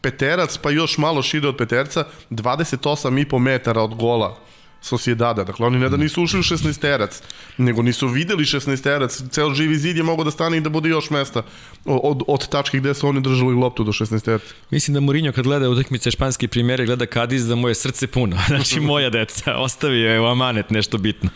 peterac, 0.00 0.58
pa 0.58 0.70
još 0.70 0.98
malo 0.98 1.22
šire 1.22 1.48
od 1.48 1.56
peterca, 1.56 2.04
28,5 2.30 3.38
metara 3.38 3.82
od 3.82 3.94
gola 3.94 4.36
Sociedada. 4.82 5.44
Dakle, 5.44 5.66
oni 5.66 5.78
ne 5.78 5.88
da 5.88 5.96
nisu 5.96 6.22
ušli 6.22 6.40
u 6.40 6.42
16-terac, 6.42 7.22
nego 7.58 7.82
nisu 7.82 8.08
videli 8.08 8.44
16-terac. 8.44 9.30
Ceo 9.30 9.54
živi 9.54 9.76
zid 9.76 9.96
je 9.96 10.02
mogao 10.02 10.24
da 10.24 10.30
stane 10.30 10.56
i 10.56 10.60
da 10.60 10.68
bude 10.70 10.88
još 10.88 11.10
mesta 11.10 11.42
od, 11.84 12.22
od 12.26 12.48
tačke 12.48 12.78
gde 12.78 12.94
su 12.94 13.08
oni 13.08 13.20
držali 13.20 13.54
loptu 13.54 13.84
do 13.84 13.92
16-terac. 13.92 14.40
Mislim 14.70 14.94
da 14.94 15.00
Mourinho 15.00 15.32
kad 15.32 15.44
gleda 15.44 15.70
utakmice 15.70 16.10
španske 16.10 16.48
primjere, 16.48 16.86
gleda 16.86 17.06
Kadiz 17.06 17.48
da 17.48 17.54
mu 17.54 17.68
je 17.68 17.74
srce 17.74 18.06
puno. 18.06 18.36
Znači, 18.48 18.80
moja 18.80 19.10
deca, 19.10 19.56
ostavi 19.56 20.00
je 20.00 20.20
u 20.20 20.24
amanet 20.24 20.70
nešto 20.70 20.98
bitno. 20.98 21.30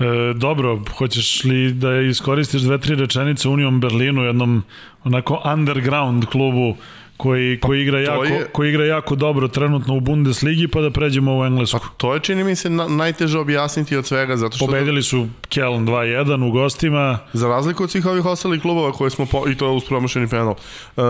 E, 0.00 0.34
dobro, 0.34 0.82
hoćeš 0.98 1.44
li 1.44 1.72
da 1.72 2.00
iskoristiš 2.00 2.62
dve, 2.62 2.78
tri 2.80 2.94
rečenice 2.94 3.48
Union 3.48 3.80
Berlinu, 3.80 4.22
jednom 4.22 4.62
onako 5.04 5.42
underground 5.44 6.26
klubu 6.26 6.76
koji, 7.20 7.58
pa, 7.60 7.68
koji, 7.68 7.82
igra 7.82 8.00
jako, 8.00 8.24
je, 8.24 8.46
koji 8.52 8.68
igra 8.68 8.84
jako 8.84 9.14
dobro 9.14 9.48
trenutno 9.48 9.94
u 9.96 10.00
Bundesligi, 10.00 10.68
pa 10.68 10.80
da 10.80 10.90
pređemo 10.90 11.38
u 11.38 11.44
Englesku. 11.44 11.78
Pa 11.78 11.88
to 11.96 12.14
je, 12.14 12.20
čini 12.20 12.44
mi 12.44 12.56
se, 12.56 12.70
na, 12.70 12.88
najteže 12.88 13.38
objasniti 13.38 13.96
od 13.96 14.06
svega, 14.06 14.36
zato 14.36 14.56
što... 14.56 14.66
Pobedili 14.66 15.02
su 15.02 15.26
Kjeln 15.48 15.86
2-1 15.86 16.48
u 16.48 16.50
gostima. 16.50 17.18
Za 17.32 17.48
razliku 17.48 17.84
od 17.84 17.90
svih 17.90 18.06
ovih 18.06 18.26
ostalih 18.26 18.62
klubova 18.62 18.92
koje 18.92 19.10
smo, 19.10 19.26
po, 19.26 19.48
i 19.48 19.54
to 19.54 19.66
je 19.66 19.72
uz 19.72 19.84
promašeni 19.84 20.28
penal, 20.28 20.54
uh, 20.54 20.56
uh, 20.96 21.04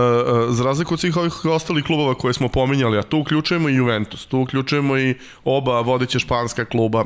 za 0.49 0.63
razliku 0.63 0.93
od 0.93 0.99
svih 0.99 1.17
ovih 1.17 1.45
ostalih 1.45 1.83
klubova 1.83 2.13
koje 2.13 2.33
smo 2.33 2.47
pominjali, 2.47 2.97
a 2.97 3.03
tu 3.03 3.17
uključujemo 3.17 3.69
i 3.69 3.75
Juventus, 3.75 4.25
tu 4.25 4.39
uključujemo 4.39 4.97
i 4.97 5.15
oba 5.43 5.81
vodeća 5.81 6.19
španska 6.19 6.65
kluba, 6.65 7.05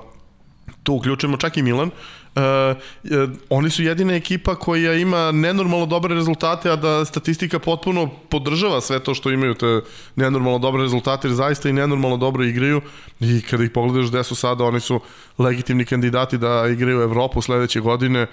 tu 0.83 0.93
uključujemo 0.93 1.37
čak 1.37 1.57
i 1.57 1.61
Milan, 1.61 1.87
uh, 1.87 2.24
oni 3.49 3.69
su 3.69 3.83
jedina 3.83 4.13
ekipa 4.13 4.55
koja 4.55 4.93
ima 4.93 5.31
nenormalno 5.31 5.85
dobre 5.85 6.15
rezultate, 6.15 6.71
a 6.71 6.75
da 6.75 7.05
statistika 7.05 7.59
potpuno 7.59 8.09
podržava 8.29 8.81
sve 8.81 8.99
to 8.99 9.13
što 9.13 9.31
imaju 9.31 9.53
te 9.53 9.81
nenormalno 10.15 10.59
dobre 10.59 10.81
rezultate, 10.81 11.27
jer 11.27 11.35
zaista 11.35 11.69
i 11.69 11.73
nenormalno 11.73 12.17
dobro 12.17 12.43
igraju 12.43 12.81
i 13.19 13.41
kada 13.41 13.63
ih 13.63 13.71
pogledaš 13.71 14.09
gde 14.09 14.23
su 14.23 14.35
sada, 14.35 14.63
oni 14.63 14.79
su 14.79 14.99
legitimni 15.37 15.85
kandidati 15.85 16.37
da 16.37 16.67
igraju 16.67 17.01
Evropu 17.01 17.41
sledeće 17.41 17.79
godine, 17.79 18.27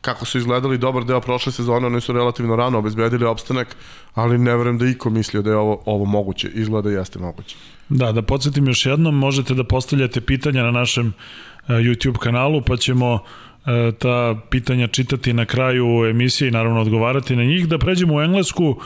kako 0.00 0.24
su 0.24 0.38
izgledali 0.38 0.78
dobar 0.78 1.04
deo 1.04 1.20
prošle 1.20 1.52
sezone, 1.52 1.86
oni 1.86 2.00
su 2.00 2.12
relativno 2.12 2.56
rano 2.56 2.78
obezbedili 2.78 3.24
opstanak, 3.24 3.76
ali 4.14 4.38
ne 4.38 4.56
verujem 4.56 4.78
da 4.78 4.86
iko 4.86 5.10
mislio 5.10 5.42
da 5.42 5.50
je 5.50 5.56
ovo, 5.56 5.82
ovo 5.86 6.04
moguće. 6.04 6.48
Izgleda 6.54 6.90
jeste 6.90 7.18
moguće. 7.18 7.56
Da, 7.88 8.12
da 8.12 8.22
podsjetim 8.22 8.66
još 8.66 8.86
jednom, 8.86 9.14
možete 9.14 9.54
da 9.54 9.64
postavljate 9.64 10.20
pitanja 10.20 10.62
na 10.62 10.70
našem 10.70 11.14
E, 11.53 11.53
YouTube 11.68 12.18
kanalu, 12.18 12.62
pa 12.62 12.76
ćemo 12.76 13.18
e, 13.66 13.92
ta 13.98 14.40
pitanja 14.50 14.86
čitati 14.86 15.32
na 15.32 15.46
kraju 15.46 15.86
emisije 16.10 16.48
i 16.48 16.50
naravno 16.50 16.80
odgovarati 16.80 17.36
na 17.36 17.44
njih. 17.44 17.68
Da 17.68 17.78
pređemo 17.78 18.14
u 18.14 18.20
Englesku, 18.20 18.80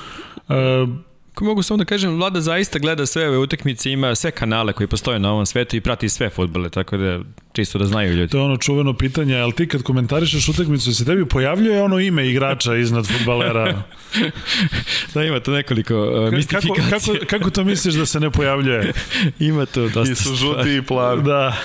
e, 0.49 0.55
mogu 1.41 1.63
samo 1.63 1.79
da 1.79 1.85
kažem, 1.85 2.17
Vlada 2.17 2.41
zaista 2.41 2.79
gleda 2.79 3.07
sve 3.07 3.29
ove 3.29 3.39
utakmice, 3.39 3.91
ima 3.93 4.15
sve 4.15 4.31
kanale 4.31 4.73
koji 4.73 4.87
postoje 4.87 5.19
na 5.19 5.33
ovom 5.33 5.47
svetu 5.47 5.77
i 5.77 5.81
prati 5.81 6.09
sve 6.09 6.31
futbole, 6.31 6.71
tako 6.71 6.97
da 6.97 7.21
čisto 7.59 7.79
da 7.79 7.87
znaju 7.87 8.15
ljudi. 8.15 8.31
To 8.31 8.39
je 8.39 8.45
ono 8.45 8.57
čuveno 8.57 8.93
pitanje, 8.93 9.37
ali 9.37 9.53
ti 9.53 9.69
kad 9.69 9.83
komentarišeš 9.83 10.49
utakmicu, 10.49 10.95
se 10.95 11.05
tebi 11.05 11.27
pojavljuje 11.27 11.83
ono 11.83 11.99
ime 11.99 12.29
igrača 12.29 12.77
iznad 12.77 13.07
futbalera? 13.07 13.83
da, 15.15 15.25
ima 15.25 15.41
to 15.41 15.51
nekoliko 15.51 15.95
uh, 15.95 16.33
mistifikacija. 16.33 16.91
Kako, 16.91 17.13
kako, 17.13 17.27
kako 17.27 17.51
to 17.51 17.65
misliš 17.65 17.95
da 17.95 18.07
se 18.07 18.21
ne 18.21 18.31
pojavljuje? 18.31 18.93
ima 19.51 19.67
to 19.67 19.89
dosta 19.89 20.13
I 20.13 20.15
su 20.15 20.35
žuti 20.35 20.77
i 20.77 20.83
plavi. 20.83 21.23
Da. 21.23 21.57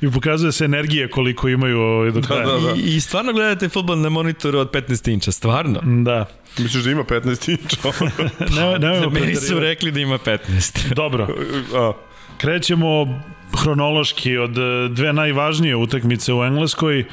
I 0.00 0.10
pokazuje 0.10 0.52
se 0.52 0.64
energije 0.64 1.10
koliko 1.10 1.48
imaju 1.48 1.78
ovaj 1.80 2.10
do 2.10 2.20
da, 2.20 2.26
kraja. 2.26 2.46
Da, 2.46 2.52
da, 2.52 2.60
da. 2.60 2.72
I, 2.76 2.96
I 2.96 3.00
stvarno 3.00 3.32
gledate 3.32 3.68
futbol 3.68 3.98
na 3.98 4.08
monitoru 4.08 4.58
od 4.58 4.70
15 4.70 5.12
inča, 5.12 5.32
stvarno? 5.32 5.80
Da. 6.04 6.26
Misliš 6.58 6.84
da 6.84 6.90
ima 6.90 7.04
15 7.04 7.50
inča? 7.50 7.76
ne, 8.78 9.00
ne, 9.00 9.08
Meni 9.08 9.36
su 9.36 9.58
rekli 9.58 9.90
da 9.92 10.00
ima 10.00 10.18
15. 10.18 10.94
Dobro. 10.94 11.28
A. 11.74 11.92
Krećemo 12.38 13.22
hronološki 13.58 14.36
od 14.36 14.58
e, 14.58 14.88
dve 14.88 15.12
najvažnije 15.12 15.76
utakmice 15.76 16.32
u 16.34 16.44
Engleskoj 16.44 17.00
e, 17.00 17.04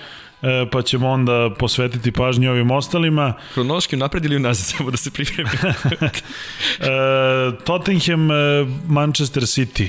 pa 0.71 0.82
ćemo 0.82 1.10
onda 1.10 1.49
posvetiti 1.60 2.12
pažnju 2.12 2.52
ovim 2.52 2.71
ostalima. 2.71 3.34
Hronološki 3.54 3.97
napred 3.97 4.25
ili 4.25 4.36
unazad, 4.36 4.65
samo 4.78 4.91
da 4.91 4.97
se 4.97 5.12
pripremi. 5.12 5.49
e, 5.60 6.88
Tottenham, 7.65 8.30
Manchester 8.88 9.43
City. 9.43 9.88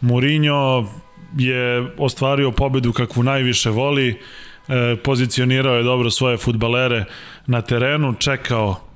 Mourinho 0.00 0.88
je 1.38 1.92
ostvario 1.98 2.50
pobedu 2.50 2.92
kakvu 2.92 3.22
najviše 3.22 3.70
voli, 3.70 4.20
pozicionirao 5.04 5.76
je 5.76 5.82
dobro 5.82 6.10
svoje 6.10 6.36
futbalere 6.36 7.04
na 7.46 7.62
terenu, 7.62 8.14
čekao 8.14 8.90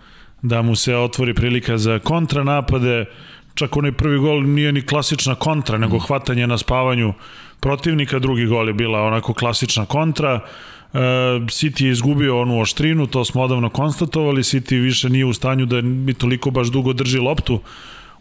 da 0.45 0.63
mu 0.63 0.77
se 0.77 0.97
otvori 0.97 1.35
prilika 1.35 1.79
za 1.79 1.99
kontranapade, 1.99 3.05
čak 3.55 3.77
onaj 3.77 3.93
prvi 3.93 4.19
gol 4.19 4.43
nije 4.43 4.73
ni 4.73 4.83
klasična 4.87 5.35
kontra, 5.35 5.79
nego 5.79 5.99
hvatanje 5.99 6.47
na 6.47 6.59
spavanju 6.59 7.13
protivnika, 7.61 8.19
drugi 8.19 8.47
gol 8.47 8.69
je 8.69 8.75
bila 8.75 9.03
onako 9.03 9.35
klasična 9.35 9.87
kontra, 9.87 10.41
e, 10.93 10.99
City 11.49 11.85
je 11.85 11.91
izgubio 11.91 12.41
onu 12.41 12.61
oštrinu, 12.61 13.07
to 13.07 13.25
smo 13.25 13.43
odavno 13.43 13.71
konstatovali, 13.71 14.43
City 14.43 14.83
više 14.83 15.09
nije 15.09 15.25
u 15.25 15.33
stanju 15.33 15.67
da 15.67 15.81
mi 15.81 16.15
toliko 16.15 16.51
baš 16.51 16.69
dugo 16.69 16.93
drži 16.93 17.19
loptu 17.19 17.61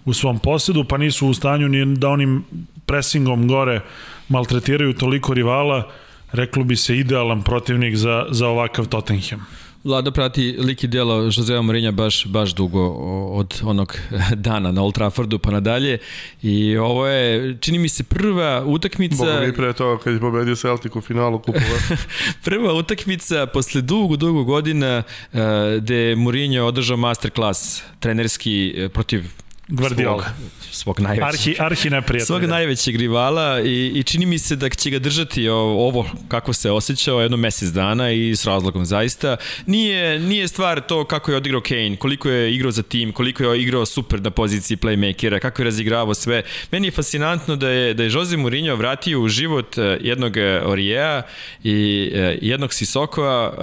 u 0.05 0.13
svom 0.13 0.39
posjedu, 0.39 0.83
pa 0.83 0.97
nisu 0.97 1.27
u 1.27 1.33
stanju 1.33 1.69
ni 1.69 1.95
da 1.95 2.09
onim 2.09 2.43
presingom 2.85 3.47
gore 3.47 3.81
maltretiraju 4.29 4.93
toliko 4.93 5.33
rivala, 5.33 5.91
reklo 6.31 6.63
bi 6.63 6.75
se 6.75 6.97
idealan 6.97 7.41
protivnik 7.43 7.95
za, 7.95 8.25
za 8.29 8.47
ovakav 8.47 8.85
Tottenham. 8.85 9.45
Vlada 9.83 10.11
prati 10.11 10.51
lik 10.51 10.83
i 10.83 10.87
delo 10.87 11.15
Josea 11.15 11.61
Mourinho 11.61 11.91
baš, 11.91 12.25
baš 12.25 12.55
dugo 12.55 12.87
od 13.31 13.61
onog 13.63 13.97
dana 14.35 14.71
na 14.71 14.83
Old 14.83 14.93
Traffordu 14.93 15.39
pa 15.39 15.51
nadalje 15.51 15.97
i 16.41 16.77
ovo 16.77 17.07
je, 17.07 17.57
čini 17.61 17.79
mi 17.79 17.89
se, 17.89 18.03
prva 18.03 18.63
utakmica... 18.65 19.15
Boga 19.15 19.39
mi 19.39 19.53
pre 19.53 19.73
toga 19.73 20.03
kad 20.03 20.13
je 20.13 20.19
pobedio 20.19 20.55
Celtic 20.55 20.95
u 20.95 21.01
finalu 21.01 21.39
kupova. 21.39 21.97
prva 22.45 22.73
utakmica 22.73 23.45
posle 23.45 23.81
dugo, 23.81 24.15
dugo 24.15 24.43
godina 24.43 25.03
uh, 25.33 25.39
gde 25.77 26.15
Mourinho 26.15 26.65
održao 26.65 26.97
masterclass 26.97 27.81
trenerski 27.99 28.75
uh, 28.77 28.91
protiv 28.91 29.42
Guardiola. 29.67 30.23
Svog, 30.23 30.71
svog 30.71 30.99
najvećeg. 30.99 31.25
Arhi, 31.29 31.55
arhi 31.59 31.89
neprijatelja. 31.89 32.25
Svog 32.25 32.43
najvećeg 32.43 32.95
rivala 32.95 33.61
i, 33.61 33.91
i 33.95 34.03
čini 34.03 34.25
mi 34.25 34.39
se 34.39 34.55
da 34.55 34.69
će 34.69 34.89
ga 34.89 34.99
držati 34.99 35.47
ovo 35.49 36.05
kako 36.27 36.53
se 36.53 36.71
osjećao 36.71 37.21
jedno 37.21 37.37
mesec 37.37 37.69
dana 37.69 38.11
i 38.11 38.35
s 38.35 38.45
razlogom 38.45 38.85
zaista. 38.85 39.37
Nije, 39.65 40.19
nije 40.19 40.47
stvar 40.47 40.81
to 40.81 41.05
kako 41.05 41.31
je 41.31 41.37
odigrao 41.37 41.61
Kane, 41.61 41.95
koliko 41.95 42.29
je 42.29 42.55
igrao 42.55 42.71
za 42.71 42.83
tim, 42.83 43.11
koliko 43.11 43.43
je 43.43 43.61
igrao 43.61 43.85
super 43.85 44.21
na 44.21 44.29
poziciji 44.29 44.77
playmakera, 44.77 45.39
kako 45.39 45.61
je 45.61 45.65
razigravao 45.65 46.13
sve. 46.13 46.41
Meni 46.71 46.87
je 46.87 46.91
fascinantno 46.91 47.55
da 47.55 47.69
je, 47.69 47.93
da 47.93 48.03
je 48.03 48.09
Jose 48.13 48.37
Mourinho 48.37 48.75
vratio 48.75 49.21
u 49.21 49.27
život 49.27 49.77
e, 49.77 49.97
jednog 50.01 50.37
e, 50.37 50.61
Orijeja 50.65 51.21
i 51.63 52.11
e, 52.13 52.37
jednog 52.41 52.73
Sisokova. 52.73 53.53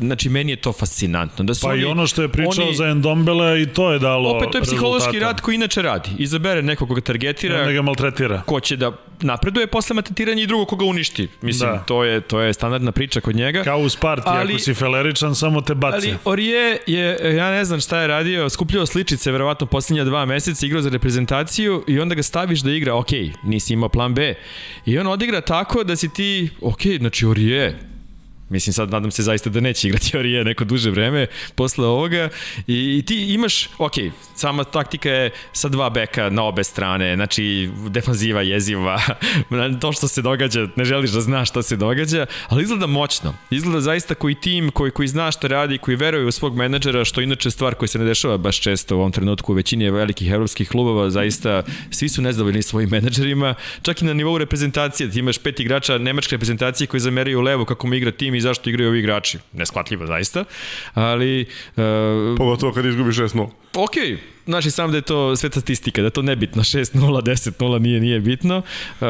Znači, 0.00 0.28
meni 0.28 0.52
je 0.52 0.56
to 0.56 0.72
fascinantno. 0.72 1.44
Da 1.44 1.54
su 1.54 1.60
pa 1.66 1.68
oni, 1.68 1.82
i 1.82 1.84
ono 1.84 2.06
što 2.06 2.22
je 2.22 2.28
pričao 2.28 2.64
oni, 2.64 2.76
za 2.76 2.86
Endombele 2.86 3.62
i 3.62 3.66
to 3.66 3.92
je 3.92 3.98
dalo 3.98 4.30
Opet 4.30 4.50
to 4.50 4.58
je 4.58 4.62
psihološki. 4.62 5.20
Rad 5.30 5.40
koji 5.40 5.54
inače 5.54 5.82
radi. 5.82 6.10
Izabere 6.18 6.62
nekog 6.62 6.88
koga 6.88 7.00
targetira. 7.00 7.64
Da 7.64 7.72
ga 7.72 7.82
maltretira. 7.82 8.42
Ko 8.46 8.60
će 8.60 8.76
da 8.76 8.92
napreduje 9.20 9.66
posle 9.66 9.94
maltretiranja 9.94 10.42
i 10.42 10.46
drugo 10.46 10.64
koga 10.64 10.84
uništi. 10.84 11.28
Mislim, 11.42 11.70
da. 11.70 11.78
to, 11.78 12.04
je, 12.04 12.20
to 12.20 12.40
je 12.40 12.52
standardna 12.52 12.92
priča 12.92 13.20
kod 13.20 13.36
njega. 13.36 13.62
Kao 13.62 13.78
u 13.78 13.88
Sparti, 13.88 14.22
ali, 14.26 14.52
ako 14.52 14.62
si 14.62 14.74
feleričan, 14.74 15.34
samo 15.34 15.60
te 15.60 15.74
baci. 15.74 16.08
Ali 16.08 16.16
Orije 16.24 16.78
je, 16.86 17.36
ja 17.36 17.50
ne 17.50 17.64
znam 17.64 17.80
šta 17.80 18.00
je 18.00 18.06
radio, 18.06 18.48
skupljao 18.48 18.86
sličice, 18.86 19.32
verovatno 19.32 19.66
poslednja 19.66 20.04
dva 20.04 20.24
meseca, 20.26 20.66
igrao 20.66 20.82
za 20.82 20.90
reprezentaciju 20.90 21.84
i 21.88 22.00
onda 22.00 22.14
ga 22.14 22.22
staviš 22.22 22.60
da 22.60 22.70
igra, 22.70 22.94
ok, 22.94 23.10
nisi 23.42 23.72
imao 23.72 23.88
plan 23.88 24.14
B. 24.14 24.34
I 24.86 24.98
on 24.98 25.06
odigra 25.06 25.40
tako 25.40 25.84
da 25.84 25.96
si 25.96 26.08
ti, 26.12 26.50
ok, 26.60 26.82
znači 26.98 27.26
Orije, 27.26 27.89
Mislim, 28.50 28.72
sad 28.72 28.90
nadam 28.90 29.10
se 29.10 29.22
zaista 29.22 29.50
da 29.50 29.60
neće 29.60 29.88
igrati 29.88 30.16
Orije 30.18 30.44
neko 30.44 30.64
duže 30.64 30.90
vreme 30.90 31.26
posle 31.54 31.86
ovoga. 31.86 32.28
I, 32.66 32.98
i 32.98 33.02
ti 33.06 33.34
imaš, 33.34 33.68
ok, 33.78 33.92
sama 34.34 34.64
taktika 34.64 35.10
je 35.10 35.30
sa 35.52 35.68
dva 35.68 35.90
beka 35.90 36.30
na 36.30 36.44
obe 36.44 36.64
strane, 36.64 37.14
znači 37.16 37.70
defanziva 37.88 38.42
jeziva, 38.42 39.00
to 39.80 39.92
što 39.92 40.08
se 40.08 40.22
događa, 40.22 40.68
ne 40.76 40.84
želiš 40.84 41.10
da 41.10 41.20
znaš 41.20 41.48
šta 41.48 41.62
se 41.62 41.76
događa, 41.76 42.26
ali 42.48 42.62
izgleda 42.62 42.86
moćno. 42.86 43.34
Izgleda 43.50 43.80
zaista 43.80 44.14
koji 44.14 44.34
tim, 44.34 44.70
koji, 44.70 44.90
koji 44.90 45.08
zna 45.08 45.30
šta 45.30 45.48
radi, 45.48 45.78
koji 45.78 45.96
veruje 45.96 46.26
u 46.26 46.30
svog 46.32 46.56
menadžera, 46.56 47.04
što 47.04 47.20
inače 47.20 47.50
stvar 47.50 47.74
koja 47.74 47.88
se 47.88 47.98
ne 47.98 48.04
dešava 48.04 48.36
baš 48.36 48.60
često 48.60 48.96
u 48.96 48.98
ovom 48.98 49.12
trenutku 49.12 49.52
u 49.52 49.54
većini 49.54 49.90
velikih 49.90 50.30
evropskih 50.30 50.68
klubova, 50.68 51.10
zaista 51.10 51.62
svi 51.90 52.08
su 52.08 52.22
nezadovoljni 52.22 52.62
svojim 52.62 52.90
menadžerima, 52.90 53.54
čak 53.82 54.02
i 54.02 54.04
na 54.04 54.14
nivou 54.14 54.38
reprezentacije, 54.38 55.10
ti 55.10 55.18
imaš 55.18 55.38
pet 55.38 55.60
igrača 55.60 55.98
nemačke 55.98 56.34
reprezentacije 56.34 56.86
koji 56.86 57.00
zameraju 57.00 57.40
levo 57.40 57.64
kako 57.64 57.86
mu 57.86 57.94
igra 57.94 58.10
tim 58.10 58.39
i 58.40 58.42
zašto 58.42 58.70
igraju 58.70 58.88
ovi 58.90 58.98
igrači. 58.98 59.38
Neshvatljivo 59.52 60.06
zaista, 60.06 60.44
ali... 60.94 61.46
Uh, 61.76 61.82
Pogotovo 62.38 62.72
kad 62.72 62.84
izgubiš 62.86 63.16
6-0. 63.16 63.48
Ok, 63.74 63.96
znaš 64.50 64.66
i 64.66 64.70
sam 64.70 64.90
da 64.90 64.96
je 64.96 65.02
to 65.02 65.36
sve 65.36 65.50
statistika, 65.50 66.02
da 66.02 66.06
je 66.06 66.10
to 66.10 66.22
nebitno, 66.22 66.62
6-0, 66.72 67.22
10-0 67.22 67.78
nije, 67.78 68.00
nije 68.00 68.20
bitno. 68.20 68.58
Uh, 68.58 69.06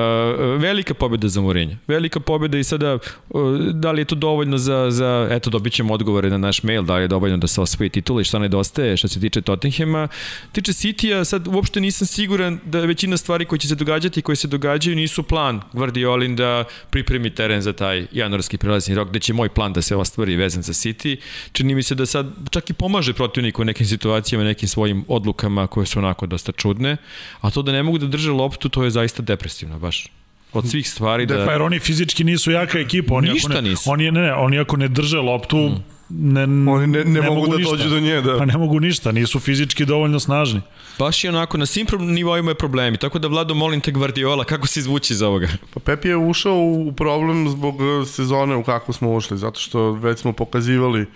velika 0.58 0.94
pobjeda 0.94 1.28
za 1.28 1.40
Mourinho. 1.40 1.76
Velika 1.86 2.20
pobjeda 2.20 2.58
i 2.58 2.64
sada, 2.64 2.98
uh, 3.30 3.58
da 3.58 3.92
li 3.92 4.00
je 4.00 4.04
to 4.04 4.14
dovoljno 4.14 4.58
za, 4.58 4.90
za 4.90 5.28
eto, 5.30 5.50
dobit 5.50 5.72
ćemo 5.72 5.94
odgovore 5.94 6.30
na 6.30 6.38
naš 6.38 6.62
mail, 6.62 6.82
da 6.82 6.96
li 6.96 7.04
je 7.04 7.08
dovoljno 7.08 7.36
da 7.36 7.46
se 7.46 7.60
osvoji 7.60 7.90
titul 7.90 8.20
i 8.20 8.24
šta 8.24 8.38
nedostaje 8.38 8.96
što 8.96 9.08
se 9.08 9.20
tiče 9.20 9.40
Tottenhema. 9.40 10.08
Tiče 10.52 10.72
City-a, 10.72 11.24
sad 11.24 11.48
uopšte 11.48 11.80
nisam 11.80 12.06
siguran 12.06 12.58
da 12.64 12.80
većina 12.80 13.16
stvari 13.16 13.44
koje 13.44 13.58
će 13.58 13.68
se 13.68 13.74
događati 13.74 14.20
i 14.20 14.22
koje 14.22 14.36
se 14.36 14.48
događaju 14.48 14.96
nisu 14.96 15.22
plan 15.22 15.60
Guardiolin 15.72 16.36
da 16.36 16.64
pripremi 16.90 17.30
teren 17.30 17.62
za 17.62 17.72
taj 17.72 18.06
januarski 18.12 18.58
prelazni 18.58 18.94
rok, 18.94 19.08
gde 19.08 19.20
će 19.20 19.32
moj 19.32 19.48
plan 19.48 19.72
da 19.72 19.82
se 19.82 19.96
ostvari 19.96 20.36
vezan 20.36 20.62
za 20.62 20.72
City. 20.72 21.16
Čini 21.52 21.74
mi 21.74 21.82
se 21.82 21.94
da 21.94 22.06
sad 22.06 22.26
čak 22.50 22.70
i 22.70 22.72
pomaže 22.72 23.12
protivniku 23.12 23.62
u 23.62 23.64
nekim 23.64 23.86
situacijama, 23.86 24.44
nekim 24.44 24.68
svojim 24.68 25.04
odlukama 25.30 25.66
koje 25.66 25.86
su 25.86 25.98
onako 25.98 26.26
dosta 26.26 26.52
čudne, 26.52 26.96
a 27.40 27.50
to 27.50 27.62
da 27.62 27.72
ne 27.72 27.82
mogu 27.82 27.98
da 27.98 28.06
drže 28.06 28.30
loptu, 28.30 28.68
to 28.68 28.84
je 28.84 28.90
zaista 28.90 29.22
depresivno 29.22 29.78
baš 29.78 30.08
od 30.52 30.68
svih 30.68 30.88
stvari 30.88 31.26
da... 31.26 31.36
Da, 31.36 31.46
pa 31.46 31.52
jer 31.52 31.62
oni 31.62 31.78
fizički 31.78 32.24
nisu 32.24 32.50
jaka 32.50 32.78
ekipa. 32.78 33.14
Oni 33.14 33.30
Ništa 33.30 33.52
ako 33.52 33.62
ne, 33.62 33.70
nisu. 33.70 33.90
Oni, 33.90 34.10
ne, 34.10 34.20
ne, 34.20 34.34
oni 34.34 34.58
ako 34.58 34.76
ne 34.76 34.88
drže 34.88 35.18
loptu, 35.18 35.56
mm. 35.56 35.82
ne, 36.08 36.42
Oni 36.72 36.86
ne, 36.86 37.04
ne, 37.04 37.20
ne 37.20 37.30
mogu, 37.30 37.46
da 37.46 37.56
ništa. 37.56 37.76
dođu 37.76 37.88
do 37.88 38.00
nje, 38.00 38.20
da. 38.20 38.38
Pa 38.38 38.44
ne 38.44 38.58
mogu 38.58 38.80
ništa, 38.80 39.12
nisu 39.12 39.40
fizički 39.40 39.86
dovoljno 39.86 40.20
snažni. 40.20 40.60
Baš 40.98 41.24
je 41.24 41.30
onako, 41.30 41.58
na 41.58 41.66
svim 41.66 41.86
nivoima 42.00 42.50
je 42.50 42.54
problemi, 42.54 42.98
tako 42.98 43.18
da 43.18 43.28
Vlado 43.28 43.54
molim 43.54 43.80
te 43.80 43.92
Guardiola, 43.92 44.44
kako 44.44 44.66
se 44.66 44.80
izvući 44.80 45.12
iz 45.12 45.22
ovoga? 45.22 45.48
Pa 45.74 45.80
Pep 45.80 46.04
je 46.04 46.16
ušao 46.16 46.58
u 46.58 46.92
problem 46.92 47.48
zbog 47.48 47.78
e, 47.82 48.06
sezone 48.06 48.56
u 48.56 48.64
kakvu 48.64 48.92
smo 48.92 49.14
ušli, 49.14 49.38
zato 49.38 49.60
što 49.60 49.92
već 49.92 50.18
smo 50.18 50.32
pokazivali 50.32 51.06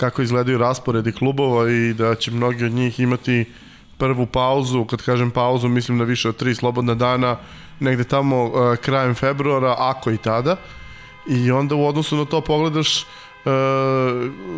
kako 0.00 0.22
izgledaju 0.22 0.58
rasporedi 0.58 1.12
klubova 1.12 1.70
i 1.70 1.94
da 1.94 2.14
će 2.14 2.30
mnogi 2.30 2.64
od 2.64 2.72
njih 2.72 3.00
imati 3.00 3.44
prvu 3.98 4.26
pauzu, 4.26 4.84
kad 4.84 5.02
kažem 5.02 5.30
pauzu 5.30 5.68
mislim 5.68 5.98
na 5.98 6.04
više 6.04 6.28
od 6.28 6.36
tri 6.36 6.54
slobodna 6.54 6.94
dana, 6.94 7.36
negde 7.80 8.04
tamo 8.04 8.44
uh, 8.44 8.76
krajem 8.76 9.14
februara, 9.14 9.74
ako 9.78 10.10
i 10.10 10.16
tada. 10.16 10.56
I 11.28 11.50
onda 11.50 11.74
u 11.74 11.86
odnosu 11.86 12.16
na 12.16 12.24
to 12.24 12.40
pogledaš 12.40 13.02
uh, 13.02 13.50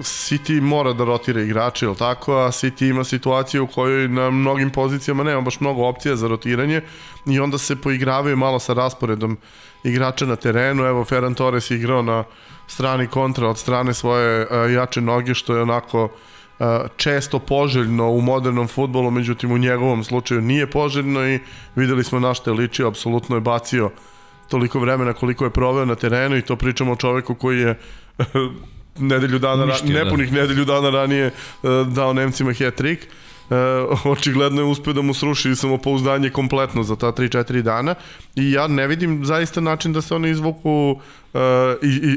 City 0.02 0.60
mora 0.60 0.92
da 0.92 1.04
rotira 1.04 1.42
igrače, 1.42 1.86
ili 1.86 1.96
tako, 1.96 2.36
a 2.36 2.48
City 2.48 2.90
ima 2.90 3.04
situaciju 3.04 3.64
u 3.64 3.66
kojoj 3.66 4.08
na 4.08 4.30
mnogim 4.30 4.70
pozicijama 4.70 5.24
nema 5.24 5.40
baš 5.40 5.60
mnogo 5.60 5.88
opcija 5.88 6.16
za 6.16 6.28
rotiranje 6.28 6.80
i 7.26 7.40
onda 7.40 7.58
se 7.58 7.76
poigravaju 7.76 8.36
malo 8.36 8.58
sa 8.58 8.72
rasporedom 8.72 9.36
igrača 9.84 10.26
na 10.26 10.36
terenu. 10.36 10.84
Evo, 10.84 11.04
Ferran 11.04 11.34
Torres 11.34 11.70
je 11.70 11.76
igrao 11.76 12.02
na 12.02 12.24
strani 12.72 13.06
kontra 13.06 13.48
od 13.48 13.58
strane 13.58 13.94
svoje 13.94 14.42
uh, 14.42 14.72
jače 14.72 15.00
noge, 15.00 15.34
što 15.34 15.56
je 15.56 15.62
onako 15.62 16.04
uh, 16.04 16.66
često 16.96 17.38
poželjno 17.38 18.10
u 18.10 18.20
modernom 18.20 18.68
futbolu, 18.68 19.10
međutim 19.10 19.52
u 19.52 19.58
njegovom 19.58 20.04
slučaju 20.04 20.40
nije 20.40 20.70
poželjno 20.70 21.28
i 21.28 21.38
videli 21.76 22.04
smo 22.04 22.20
na 22.20 22.34
što 22.34 22.50
je 22.50 22.54
ličio, 22.54 22.88
apsolutno 22.88 23.36
je 23.36 23.40
bacio 23.40 23.90
toliko 24.48 24.80
vremena 24.80 25.12
koliko 25.12 25.44
je 25.44 25.50
proveo 25.50 25.84
na 25.84 25.94
terenu 25.94 26.36
i 26.36 26.42
to 26.42 26.56
pričamo 26.56 26.92
o 26.92 26.96
čoveku 26.96 27.34
koji 27.34 27.60
je 27.60 27.78
nedelju 29.12 29.38
dana, 29.38 29.64
Uništio, 29.64 29.92
da. 29.92 30.04
nepunih 30.04 30.32
da. 30.32 30.40
nedelju 30.40 30.64
dana 30.64 30.90
ranije 30.90 31.26
uh, 31.26 31.86
dao 31.86 32.12
Nemcima 32.12 32.50
hat-trick. 32.52 33.06
Uh, 33.50 34.06
očigledno 34.06 34.60
je 34.60 34.64
uspio 34.64 34.92
da 34.92 35.02
mu 35.02 35.14
sruši 35.14 35.54
samopouzdanje 35.54 36.30
kompletno 36.30 36.82
za 36.82 36.96
ta 36.96 37.06
3-4 37.06 37.62
dana 37.62 37.94
i 38.36 38.52
ja 38.52 38.66
ne 38.66 38.86
vidim 38.86 39.24
zaista 39.24 39.60
način 39.60 39.92
da 39.92 40.00
se 40.00 40.14
oni 40.14 40.30
izvuku 40.30 40.90
uh, 41.32 41.40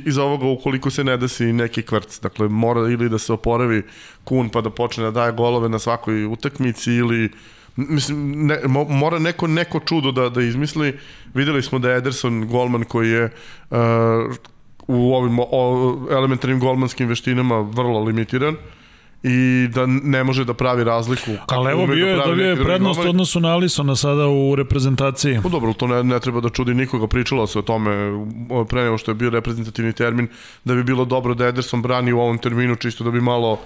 iz, 0.06 0.18
ovoga 0.18 0.46
ukoliko 0.46 0.90
se 0.90 1.04
ne 1.04 1.18
desi 1.18 1.54
neki 1.54 1.82
kvrc. 1.82 2.20
Dakle, 2.20 2.48
mora 2.48 2.82
ili 2.82 3.10
da 3.10 3.18
se 3.18 3.34
oporavi 3.34 3.84
Kun 4.24 4.50
pa 4.50 4.62
da 4.62 4.70
počne 4.70 5.04
da 5.04 5.12
daje 5.12 5.32
golove 5.32 5.70
na 5.70 5.80
svakoj 5.80 6.26
utakmici 6.26 6.94
ili 6.94 7.30
mislim, 7.76 8.48
ne, 8.48 8.60
mo, 8.68 8.84
mora 8.84 9.20
neko, 9.20 9.48
neko 9.48 9.80
čudo 9.80 10.12
da, 10.12 10.30
da 10.30 10.42
izmisli. 10.42 11.00
Videli 11.34 11.64
smo 11.64 11.80
da 11.80 11.92
je 11.92 11.98
Ederson 11.98 12.48
golman 12.48 12.84
koji 12.84 13.10
je 13.10 13.24
uh, 13.70 13.78
u 14.88 15.14
ovim 15.14 15.40
o, 15.40 16.08
elementarnim 16.12 16.60
golmanskim 16.60 17.08
veštinama 17.08 17.60
vrlo 17.62 18.04
limitiran 18.04 18.56
i 19.28 19.68
da 19.68 19.86
ne 19.86 20.24
može 20.24 20.46
da 20.46 20.54
pravi 20.54 20.84
razliku. 20.84 21.32
Ali 21.48 21.72
evo 21.72 21.88
bio 21.88 22.08
je, 22.08 22.16
da 22.16 22.24
dobio 22.26 22.50
je 22.50 22.64
prednost 22.64 23.00
u 23.06 23.10
odnosu 23.10 23.40
na 23.40 23.50
Alisona 23.54 23.96
sada 23.96 24.28
u 24.28 24.56
reprezentaciji. 24.56 25.40
Pa 25.44 25.50
dobro, 25.50 25.74
to 25.74 25.88
ne, 25.88 26.04
ne 26.04 26.20
treba 26.20 26.42
da 26.42 26.50
čudi 26.50 26.74
nikoga, 26.74 27.08
pričalo 27.08 27.48
se 27.48 27.60
o 27.60 27.62
tome 27.62 27.92
pre 28.70 28.84
nego 28.84 28.98
što 28.98 29.12
je 29.12 29.16
bio 29.16 29.30
reprezentativni 29.30 29.94
termin, 29.94 30.28
da 30.64 30.76
bi 30.76 30.84
bilo 30.84 31.06
dobro 31.06 31.34
da 31.34 31.48
Ederson 31.48 31.82
brani 31.82 32.14
u 32.14 32.20
ovom 32.20 32.38
terminu, 32.38 32.76
čisto 32.76 33.04
da 33.04 33.12
bi 33.12 33.22
malo 33.22 33.60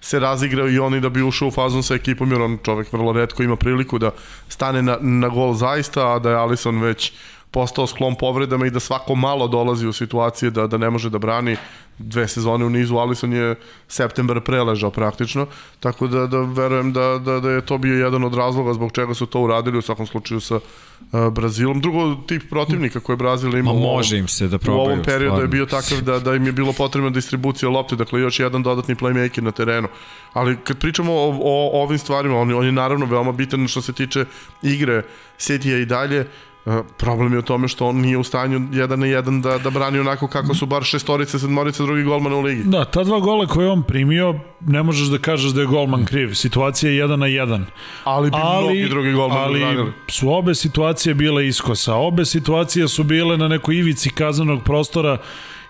se 0.00 0.18
razigrao 0.18 0.68
i 0.68 0.78
oni 0.78 1.00
da 1.00 1.08
bi 1.08 1.22
ušao 1.22 1.48
u 1.48 1.50
fazon 1.50 1.82
sa 1.82 1.94
ekipom, 1.94 2.32
jer 2.32 2.40
on 2.42 2.58
čovek 2.64 2.92
vrlo 2.92 3.12
redko 3.12 3.42
ima 3.42 3.56
priliku 3.56 3.98
da 3.98 4.10
stane 4.48 4.82
na, 4.82 4.96
na 5.00 5.28
gol 5.28 5.54
zaista, 5.54 6.14
a 6.14 6.18
da 6.18 6.30
je 6.30 6.36
Alisson 6.36 6.80
već 6.80 7.12
postao 7.52 7.86
sklon 7.86 8.14
povredama 8.14 8.66
i 8.66 8.70
da 8.70 8.80
svako 8.80 9.14
malo 9.14 9.48
dolazi 9.48 9.86
u 9.86 9.92
situacije 9.92 10.50
da, 10.50 10.66
da 10.66 10.78
ne 10.78 10.90
može 10.90 11.10
da 11.10 11.18
brani 11.18 11.56
dve 11.98 12.28
sezone 12.28 12.64
u 12.64 12.70
nizu, 12.70 12.96
Alisson 12.96 13.32
je 13.32 13.54
septembar 13.88 14.40
preležao 14.40 14.90
praktično, 14.90 15.46
tako 15.80 16.06
da, 16.06 16.26
da 16.26 16.40
verujem 16.40 16.92
da, 16.92 17.18
da, 17.24 17.40
da 17.40 17.50
je 17.50 17.60
to 17.60 17.78
bio 17.78 18.04
jedan 18.04 18.24
od 18.24 18.34
razloga 18.34 18.72
zbog 18.74 18.92
čega 18.92 19.14
su 19.14 19.26
to 19.26 19.40
uradili 19.40 19.78
u 19.78 19.82
svakom 19.82 20.06
slučaju 20.06 20.40
sa 20.40 20.56
uh, 20.56 21.28
Brazilom. 21.32 21.80
Drugo, 21.80 22.14
tip 22.26 22.42
protivnika 22.50 23.00
koje 23.00 23.16
Brazil 23.16 23.56
ima 23.56 23.72
Ma 23.72 23.80
može 23.80 24.18
im 24.18 24.28
se 24.28 24.48
da 24.48 24.58
probaju. 24.58 24.88
U 24.88 24.92
ovom 24.92 25.02
periodu 25.04 25.26
stvarno. 25.26 25.44
je 25.44 25.48
bio 25.48 25.66
takav 25.66 26.00
da, 26.00 26.18
da 26.18 26.34
im 26.34 26.46
je 26.46 26.52
bilo 26.52 26.72
potrebna 26.72 27.10
distribucija 27.10 27.68
lopte, 27.68 27.96
dakle 27.96 28.20
još 28.20 28.40
jedan 28.40 28.62
dodatni 28.62 28.94
playmaker 28.94 29.40
na 29.40 29.50
terenu. 29.50 29.88
Ali 30.32 30.56
kad 30.64 30.78
pričamo 30.78 31.12
o, 31.12 31.38
o 31.42 31.82
ovim 31.82 31.98
stvarima, 31.98 32.38
on, 32.38 32.54
on 32.54 32.66
je 32.66 32.72
naravno 32.72 33.06
veoma 33.06 33.32
bitan 33.32 33.68
što 33.68 33.82
se 33.82 33.92
tiče 33.92 34.24
igre 34.62 35.02
Setija 35.38 35.78
i 35.78 35.84
dalje, 35.84 36.20
E, 36.20 36.51
problem 36.96 37.32
je 37.32 37.38
u 37.38 37.42
tome 37.42 37.68
što 37.68 37.86
on 37.86 37.96
nije 37.96 38.18
u 38.18 38.24
stanju 38.24 38.60
jedan 38.72 39.00
na 39.00 39.06
jedan 39.06 39.40
da, 39.42 39.58
da 39.58 39.70
brani 39.70 39.98
onako 39.98 40.28
kako 40.28 40.54
su 40.54 40.66
bar 40.66 40.82
šestorice, 40.82 41.38
sedmorice 41.38 41.82
drugi 41.82 42.02
golmana 42.02 42.36
u 42.36 42.40
ligi. 42.40 42.62
Da, 42.64 42.84
ta 42.84 43.04
dva 43.04 43.20
gola 43.20 43.46
koje 43.46 43.70
on 43.70 43.82
primio, 43.82 44.34
ne 44.60 44.82
možeš 44.82 45.08
da 45.08 45.18
kažeš 45.18 45.50
da 45.50 45.60
je 45.60 45.66
golman 45.66 46.04
kriv. 46.04 46.34
Situacija 46.34 46.90
je 46.90 46.96
jedan 46.96 47.18
na 47.18 47.26
jedan. 47.26 47.66
Ali 48.04 48.30
bi 48.30 48.36
ali, 48.40 48.64
mnogi 48.64 48.88
drugi 48.88 49.12
golman 49.12 49.38
ali 49.38 49.60
branili. 49.60 49.92
su 50.08 50.32
obe 50.32 50.54
situacije 50.54 51.14
bile 51.14 51.46
iskosa. 51.46 51.94
Obe 51.94 52.24
situacije 52.24 52.88
su 52.88 53.04
bile 53.04 53.36
na 53.36 53.48
nekoj 53.48 53.76
ivici 53.76 54.10
kazanog 54.10 54.62
prostora 54.62 55.18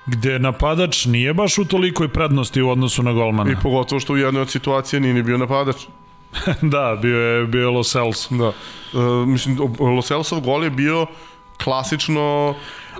gde 0.07 0.38
napadač 0.38 1.05
nije 1.07 1.35
baš 1.35 1.59
u 1.59 1.64
tolikoj 1.64 2.09
prednosti 2.09 2.62
u 2.62 2.70
odnosu 2.70 3.02
na 3.02 3.12
golmana. 3.12 3.50
I 3.50 3.57
pogotovo 3.62 4.00
što 4.00 4.12
u 4.12 4.16
jednoj 4.16 4.42
od 4.42 4.50
situacije 4.50 5.00
nije 5.00 5.14
ni 5.14 5.22
bio 5.22 5.38
napadač. 5.38 5.76
da, 6.74 6.98
bio 7.02 7.18
je, 7.18 7.46
bio 7.46 7.60
je 7.60 7.68
Los 7.68 7.94
Elso. 7.94 8.34
Da. 8.34 8.48
Uh, 8.48 9.28
mislim, 9.28 9.58
Los 9.78 10.10
Elsov 10.10 10.40
gol 10.40 10.64
je 10.64 10.70
bio 10.70 11.06
klasično 11.64 12.54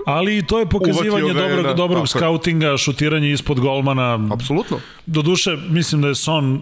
Ali 0.05 0.37
i 0.37 0.45
to 0.45 0.59
je 0.59 0.65
pokazivanje 0.65 1.33
dobrog, 1.33 1.65
na, 1.65 1.73
dobrog 1.73 2.07
skautinga, 2.07 2.77
šutiranje 2.77 3.31
ispod 3.31 3.59
golmana. 3.59 4.19
Apsolutno. 4.31 4.79
Doduše, 5.05 5.57
mislim 5.69 6.01
da 6.01 6.07
je 6.07 6.15
Son 6.15 6.61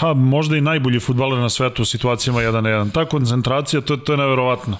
pa 0.00 0.14
možda 0.14 0.56
i 0.56 0.60
najbolji 0.60 1.00
futbaler 1.00 1.38
na 1.38 1.48
svetu 1.48 1.82
u 1.82 1.84
situacijama 1.84 2.40
1 2.40 2.60
na 2.60 2.70
1. 2.70 2.92
Ta 2.92 3.04
koncentracija, 3.04 3.80
to, 3.80 3.96
to 3.96 4.12
je 4.12 4.16
neverovatno 4.16 4.76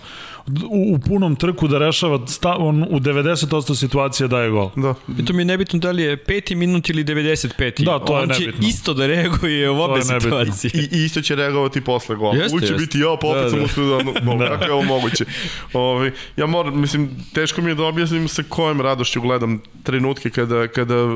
u, 0.71 0.95
u 0.95 0.99
punom 0.99 1.37
trku 1.37 1.69
da 1.69 1.79
rešava 1.79 2.27
sta, 2.27 2.57
on 2.59 2.83
u 2.83 3.01
90% 3.01 3.75
situacija 3.75 4.27
daje 4.27 4.51
gol. 4.51 4.71
Da. 4.77 4.95
I 5.19 5.25
to 5.25 5.33
mi 5.33 5.41
je 5.41 5.45
nebitno 5.45 5.79
da 5.79 5.91
li 5.91 6.03
je 6.03 6.17
peti 6.17 6.55
minut 6.55 6.91
ili 6.91 7.05
95. 7.05 7.85
Da, 7.85 7.99
to 7.99 8.13
on 8.13 8.21
je 8.21 8.27
nebitno. 8.27 8.53
On 8.57 8.63
će 8.63 8.69
isto 8.69 8.95
da 8.95 9.07
reaguje 9.07 9.71
u 9.71 9.81
obe 9.81 10.03
situacije. 10.03 10.71
I, 10.75 10.97
I 10.97 11.05
isto 11.05 11.23
će 11.23 11.35
reagovati 11.35 11.81
posle 11.81 12.17
gola. 12.17 12.37
Jeste, 12.37 12.57
Uće 12.57 12.67
jeste. 12.67 12.79
biti 12.79 12.99
ja, 12.99 13.17
pa 13.21 13.27
opet 13.27 13.43
da, 13.43 13.51
sam 13.51 13.59
da. 13.59 13.65
uspio 13.65 13.85
da, 13.85 14.35
da. 14.45 14.49
kako 14.49 14.65
je 14.65 14.73
ovo 14.73 14.83
moguće. 14.83 15.25
Ovi, 15.73 15.97
ovaj, 15.99 16.11
ja 16.37 16.47
moram, 16.47 16.81
mislim, 16.81 17.11
teško 17.33 17.63
mi 17.63 17.71
je 17.71 17.75
da 17.75 17.85
objasnim 17.85 18.29
sa 18.29 18.43
kojom 18.49 18.81
radošću 18.81 19.21
gledam 19.21 19.61
trenutke 19.83 20.31
kada, 20.31 20.69
kada 20.69 21.05
uh, 21.05 21.13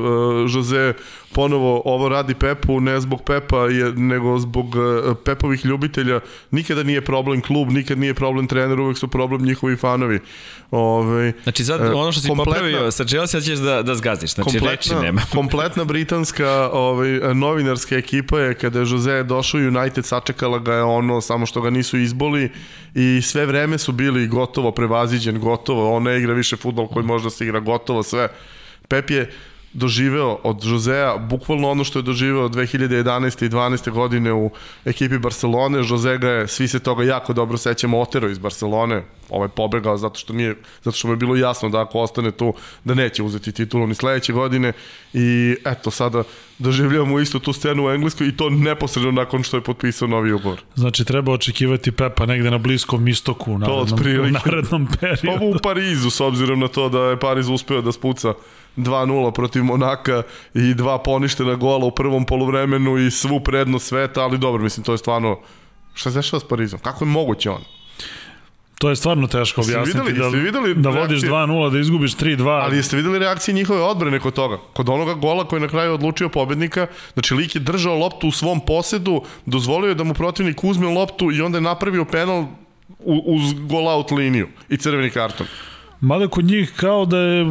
Jose 0.55 0.93
ponovo 1.33 1.81
ovo 1.85 2.09
radi 2.09 2.33
Pepu, 2.33 2.79
ne 2.79 2.99
zbog 2.99 3.21
Pepa, 3.25 3.57
je, 3.57 3.91
nego 3.91 4.39
zbog 4.39 4.75
uh, 4.75 5.17
Pepovih 5.25 5.65
ljubitelja. 5.65 6.19
Nikada 6.51 6.83
nije 6.83 7.01
problem 7.01 7.41
klub, 7.41 7.69
nikad 7.71 7.97
nije 7.97 8.13
problem 8.13 8.47
trener, 8.47 8.79
uvek 8.79 8.97
su 8.97 9.07
problem 9.07 9.22
njihovi 9.31 9.75
fanovi. 9.75 10.19
Ove, 10.71 11.33
znači, 11.43 11.65
sad, 11.65 11.81
ono 11.93 12.11
što 12.11 12.21
si 12.21 12.27
popravio 12.37 12.91
sa 12.91 13.05
Chelsea, 13.05 13.41
ćeš 13.41 13.59
da, 13.59 13.81
da 13.81 13.95
zgaziš, 13.95 14.33
znači 14.33 14.59
reči 14.59 14.95
nema. 14.95 15.21
kompletna 15.35 15.83
britanska 15.83 16.69
ovaj, 16.73 17.09
novinarska 17.33 17.95
ekipa 17.95 18.39
je, 18.39 18.53
kada 18.53 18.79
je 18.79 18.85
Jose 18.89 19.23
došao 19.23 19.61
United, 19.61 20.05
sačekala 20.05 20.59
ga 20.59 20.73
je 20.73 20.83
ono, 20.83 21.21
samo 21.21 21.45
što 21.45 21.61
ga 21.61 21.69
nisu 21.69 21.97
izboli 21.97 22.51
i 22.95 23.21
sve 23.21 23.45
vreme 23.45 23.77
su 23.77 23.91
bili 23.91 24.27
gotovo 24.27 24.71
prevaziđen, 24.71 25.39
gotovo, 25.39 25.95
on 25.95 26.03
ne 26.03 26.17
igra 26.17 26.33
više 26.33 26.57
futbol 26.57 26.87
koji 26.87 27.05
može 27.05 27.23
da 27.23 27.29
se 27.29 27.45
igra, 27.45 27.59
gotovo 27.59 28.03
sve. 28.03 28.29
Pep 28.87 29.09
je 29.09 29.31
doživeo 29.73 30.39
od 30.43 30.63
Josea 30.63 31.17
bukvalno 31.17 31.69
ono 31.69 31.83
što 31.83 31.99
je 31.99 32.03
doživeo 32.03 32.49
2011. 32.49 33.45
i 33.45 33.49
12. 33.49 33.91
godine 33.91 34.33
u 34.33 34.51
ekipi 34.85 35.17
Barcelone. 35.17 35.77
Jose 35.89 36.17
ga 36.17 36.29
je, 36.29 36.47
svi 36.47 36.67
se 36.67 36.79
toga 36.79 37.03
jako 37.03 37.33
dobro 37.33 37.57
sećamo, 37.57 38.01
otero 38.01 38.29
iz 38.29 38.37
Barcelone. 38.37 39.03
Ovaj 39.33 39.47
pobegao 39.47 39.97
zato 39.97 40.19
što 40.19 40.33
nije 40.33 40.55
zato 40.81 40.97
što 40.97 41.07
mu 41.07 41.13
je 41.13 41.17
bilo 41.17 41.35
jasno 41.35 41.69
da 41.69 41.81
ako 41.81 41.99
ostane 41.99 42.31
tu 42.31 42.53
da 42.83 42.93
neće 42.93 43.23
uzeti 43.23 43.51
titulu 43.51 43.87
ni 43.87 43.95
sledeće 43.95 44.33
godine 44.33 44.73
i 45.13 45.55
eto 45.65 45.91
sada 45.91 46.23
doživljavamo 46.59 47.19
isto 47.19 47.39
tu 47.39 47.53
scenu 47.53 47.85
u 47.85 47.89
Engleskoj 47.89 48.27
i 48.27 48.37
to 48.37 48.49
neposredno 48.49 49.11
nakon 49.11 49.43
što 49.43 49.57
je 49.57 49.61
potpisao 49.61 50.07
novi 50.07 50.31
ugovor. 50.31 50.61
Znači 50.75 51.05
treba 51.05 51.31
očekivati 51.31 51.91
Pepa 51.91 52.25
negde 52.25 52.51
na 52.51 52.57
bliskom 52.57 53.07
istoku 53.07 53.53
u 53.53 53.57
narednom, 53.57 53.99
u 54.27 54.31
narednom 54.31 54.87
periodu. 54.99 55.43
Ovo 55.43 55.55
u 55.55 55.59
Parizu 55.63 56.09
s 56.09 56.21
obzirom 56.21 56.59
na 56.59 56.67
to 56.67 56.89
da 56.89 56.99
je 56.99 57.19
Pariz 57.19 57.49
uspeo 57.49 57.81
da 57.81 57.91
spuca 57.91 58.33
2-0 58.77 59.31
protiv 59.31 59.63
Monaka 59.63 60.23
i 60.53 60.73
dva 60.73 60.97
poništena 60.97 61.55
gola 61.55 61.85
u 61.85 61.91
prvom 61.91 62.25
poluvremenu 62.25 62.97
i 62.97 63.11
svu 63.11 63.39
prednost 63.39 63.87
sveta, 63.87 64.21
ali 64.21 64.37
dobro, 64.37 64.63
mislim, 64.63 64.83
to 64.83 64.91
je 64.91 64.97
stvarno... 64.97 65.39
Šta 65.93 66.11
se 66.11 66.17
dešava 66.17 66.39
s 66.39 66.43
Parizom? 66.43 66.79
Kako 66.79 67.05
je 67.05 67.09
moguće 67.09 67.49
on? 67.49 67.61
To 68.83 68.89
je 68.89 68.95
stvarno 68.95 69.27
teško 69.27 69.61
objasniti 69.61 69.99
videli, 69.99 70.19
da, 70.19 70.37
videli 70.37 70.75
da 70.75 70.89
vodiš 70.89 71.21
2-0, 71.21 71.71
da 71.71 71.79
izgubiš 71.79 72.15
3-2. 72.15 72.63
Ali 72.63 72.77
jeste 72.77 72.95
videli 72.95 73.19
reakcije 73.19 73.55
njihove 73.55 73.81
odbrane 73.81 74.19
kod 74.19 74.33
toga? 74.33 74.57
Kod 74.73 74.89
onoga 74.89 75.13
gola 75.13 75.47
koji 75.47 75.57
je 75.57 75.61
na 75.61 75.67
kraju 75.67 75.93
odlučio 75.93 76.29
pobednika, 76.29 76.87
znači 77.13 77.33
lik 77.33 77.55
je 77.55 77.61
držao 77.61 77.95
loptu 77.97 78.27
u 78.27 78.31
svom 78.31 78.65
posedu, 78.65 79.21
dozvolio 79.45 79.89
je 79.89 79.95
da 79.95 80.03
mu 80.03 80.13
protivnik 80.13 80.63
uzme 80.63 80.87
loptu 80.87 81.31
i 81.31 81.41
onda 81.41 81.57
je 81.57 81.61
napravio 81.61 82.05
penal 82.05 82.45
uz 83.05 83.53
gol 83.53 83.87
out 83.87 84.11
liniju 84.11 84.47
i 84.69 84.77
crveni 84.77 85.09
karton. 85.09 85.47
Mada 86.03 86.27
kod 86.27 86.45
njih 86.45 86.73
kao 86.75 87.05
da 87.05 87.17
je 87.17 87.45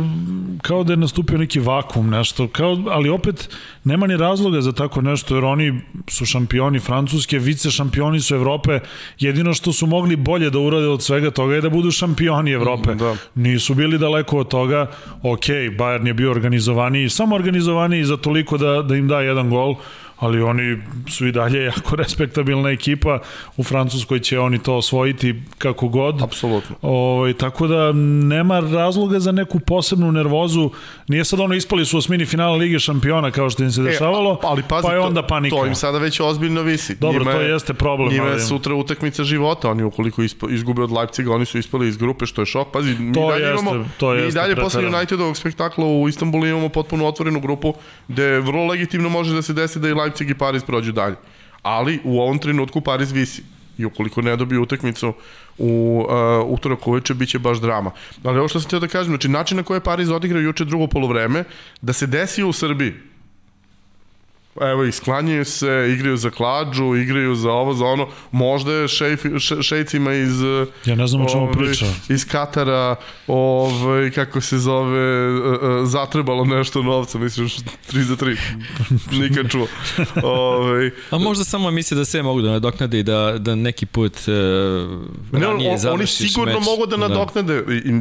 kao 0.63 0.85
da 0.85 0.93
je 0.93 0.97
nastupio 0.97 1.39
neki 1.39 1.61
vakum 1.61 2.11
nešto, 2.11 2.49
kao, 2.49 2.79
ali 2.91 3.09
opet 3.09 3.49
nema 3.85 4.07
ni 4.07 4.17
razloga 4.17 4.61
za 4.61 4.73
tako 4.73 5.01
nešto 5.01 5.35
jer 5.35 5.45
oni 5.45 5.81
su 6.09 6.27
šampioni 6.27 6.81
Francuske, 6.81 7.39
vice 7.39 7.71
šampioni 7.71 8.21
su 8.21 8.35
Evrope, 8.35 8.81
jedino 9.19 9.55
što 9.55 9.73
su 9.73 9.87
mogli 9.87 10.17
bolje 10.17 10.51
da 10.51 10.59
urade 10.59 10.87
od 10.87 11.03
svega 11.03 11.31
toga 11.31 11.55
je 11.55 11.61
da 11.61 11.71
budu 11.71 11.91
šampioni 11.91 12.51
Evrope. 12.51 12.95
Da. 12.95 13.17
Nisu 13.35 13.75
bili 13.75 13.99
daleko 13.99 14.39
od 14.39 14.49
toga, 14.49 14.91
ok, 15.23 15.47
Bayern 15.79 16.07
je 16.07 16.15
bio 16.15 16.31
organizovaniji, 16.31 17.09
samo 17.09 17.35
organizovaniji 17.35 18.05
za 18.05 18.17
toliko 18.17 18.59
da, 18.59 18.83
da 18.83 18.97
im 18.97 19.09
da 19.09 19.21
jedan 19.21 19.51
gol, 19.51 19.75
ali 20.23 20.43
oni 20.43 20.79
su 21.09 21.27
i 21.27 21.33
dalje 21.33 21.65
jako 21.73 21.97
respektabilna 21.97 22.71
ekipa 22.71 23.19
u 23.57 23.63
Francuskoj 23.63 24.21
će 24.21 24.39
oni 24.39 24.59
to 24.59 24.75
osvojiti 24.75 25.43
kako 25.59 25.89
god. 25.89 26.23
Apsolutno. 26.23 26.77
Ovaj 26.83 27.35
tako 27.35 27.67
da 27.67 27.93
nema 27.93 28.61
razloga 28.61 29.21
za 29.21 29.33
neku 29.33 29.61
posebnu 29.61 30.13
nervozu. 30.13 30.71
Nije 31.09 31.25
sad 31.25 31.41
ono 31.41 31.55
ispali 31.55 31.85
su 31.85 31.99
osmini 31.99 32.27
finala 32.27 32.57
Lige 32.57 32.79
šampiona 32.79 33.31
kao 33.31 33.51
što 33.51 33.63
im 33.63 33.71
se 33.71 33.81
e, 33.81 33.85
dešavalo. 33.85 34.33
E, 34.33 34.47
ali 34.47 34.63
pazi, 34.69 34.87
pa 34.87 34.93
je 34.93 35.01
onda 35.01 35.27
panika. 35.27 35.57
To 35.57 35.67
im 35.67 35.75
sada 35.75 35.99
već 35.99 36.21
ozbiljno 36.21 36.63
visi. 36.63 36.95
Dobro, 36.95 37.19
njima 37.19 37.33
to 37.33 37.41
jeste 37.41 37.75
problem. 37.75 38.13
Njima 38.13 38.27
je 38.27 38.41
sutra 38.41 38.75
utakmica 38.75 39.25
života. 39.25 39.71
Oni 39.71 39.83
ukoliko 39.83 40.23
izgube 40.51 40.83
od 40.83 40.93
Leipziga, 40.93 41.33
oni 41.33 41.45
su 41.45 41.59
ispali 41.59 41.89
iz 41.89 41.97
grupe, 41.97 42.27
što 42.27 42.43
je 42.43 42.47
šok. 42.47 42.73
Pazi, 42.73 42.95
mi 42.99 43.13
to 43.15 43.31
dalje 43.31 43.45
jeste, 43.45 43.63
imamo, 43.63 43.85
to 43.99 44.11
mi 44.11 44.21
jeste 44.21 44.41
dalje 44.41 44.57
posle 44.57 44.87
Unitedovog 44.87 45.37
spektakla 45.37 45.87
u 45.87 46.09
Istanbulu 46.09 46.47
imamo 46.47 46.69
potpuno 46.69 47.07
otvorenu 47.07 47.41
grupu 47.41 47.75
gde 48.09 48.41
vrlo 48.41 48.67
legitimno 48.67 49.09
može 49.09 49.35
da 49.35 49.43
se 49.43 49.53
desi 49.53 49.79
da 49.79 49.89
i 49.89 49.95
Leipzig 49.95 50.12
Leipzig 50.13 50.31
i 50.31 50.35
Paris 50.35 50.65
prođu 50.65 50.93
dalje. 50.93 51.17
Ali 51.63 52.01
u 52.05 52.21
ovom 52.21 52.39
trenutku 52.39 52.81
Paris 52.81 53.13
visi 53.13 53.43
i 53.79 53.85
ukoliko 53.85 54.23
ne 54.23 54.37
dobije 54.37 54.59
utakmicu 54.61 55.15
u 55.59 56.05
uh, 56.09 56.53
utorak 56.53 56.87
uveče 56.87 57.15
biće 57.15 57.39
baš 57.39 57.61
drama. 57.61 57.91
Ali 58.25 58.39
ovo 58.39 58.49
što 58.49 58.61
sam 58.61 58.67
htio 58.67 58.81
da 58.81 58.89
kažem, 58.89 59.13
znači 59.13 59.29
način 59.29 59.57
na 59.57 59.63
koji 59.63 59.77
je 59.77 59.85
Paris 59.85 60.09
odigrao 60.09 60.41
juče 60.41 60.65
drugo 60.65 60.87
polovreme, 60.87 61.45
da 61.81 61.93
se 61.93 62.07
desi 62.07 62.43
u 62.43 62.53
Srbiji, 62.53 62.93
evo 64.61 64.85
isklanjaju 64.85 65.45
se, 65.45 65.89
igraju 65.95 66.17
za 66.17 66.31
klađu, 66.31 66.95
igraju 66.95 67.35
za 67.35 67.51
ovo, 67.51 67.75
za 67.75 67.85
ono, 67.85 68.09
možda 68.31 68.73
je 68.73 68.89
šejf, 68.89 69.23
še, 69.39 69.63
šejcima 69.63 70.15
iz 70.15 70.41
ja 70.87 70.95
ne 70.95 71.07
znam 71.07 71.23
o 71.23 71.29
čemu 71.29 71.43
ovaj, 71.43 71.53
priča. 71.53 71.87
iz 72.09 72.29
Katara, 72.29 72.97
ovaj, 73.27 74.11
kako 74.11 74.41
se 74.41 74.59
zove, 74.59 75.31
uh, 75.31 75.89
zatrebalo 75.89 76.45
nešto 76.45 76.83
novca, 76.83 77.19
misliš, 77.19 77.57
3 77.93 78.01
za 78.03 78.17
3, 78.17 78.37
nikad 79.23 79.51
čuo. 79.51 79.67
ovaj, 80.23 80.91
A 81.11 81.19
možda 81.19 81.45
samo 81.45 81.71
misli 81.71 81.97
da 81.97 82.05
sve 82.05 82.23
mogu 82.23 82.43
da 82.43 82.51
nadoknade 82.51 82.99
i 82.99 83.03
da, 83.03 83.35
da 83.39 83.55
neki 83.55 83.87
put 83.87 84.17
uh, 84.17 85.41
ranije 85.41 85.71
ne, 85.71 85.89
on, 85.89 85.95
Oni 85.95 86.07
sigurno 86.07 86.55
meč. 86.55 86.65
mogu 86.65 86.87
da, 86.87 86.97
da. 86.97 87.09
nadoknade 87.09 87.63
da. 87.63 87.73
i, 87.73 87.77
i 87.77 88.01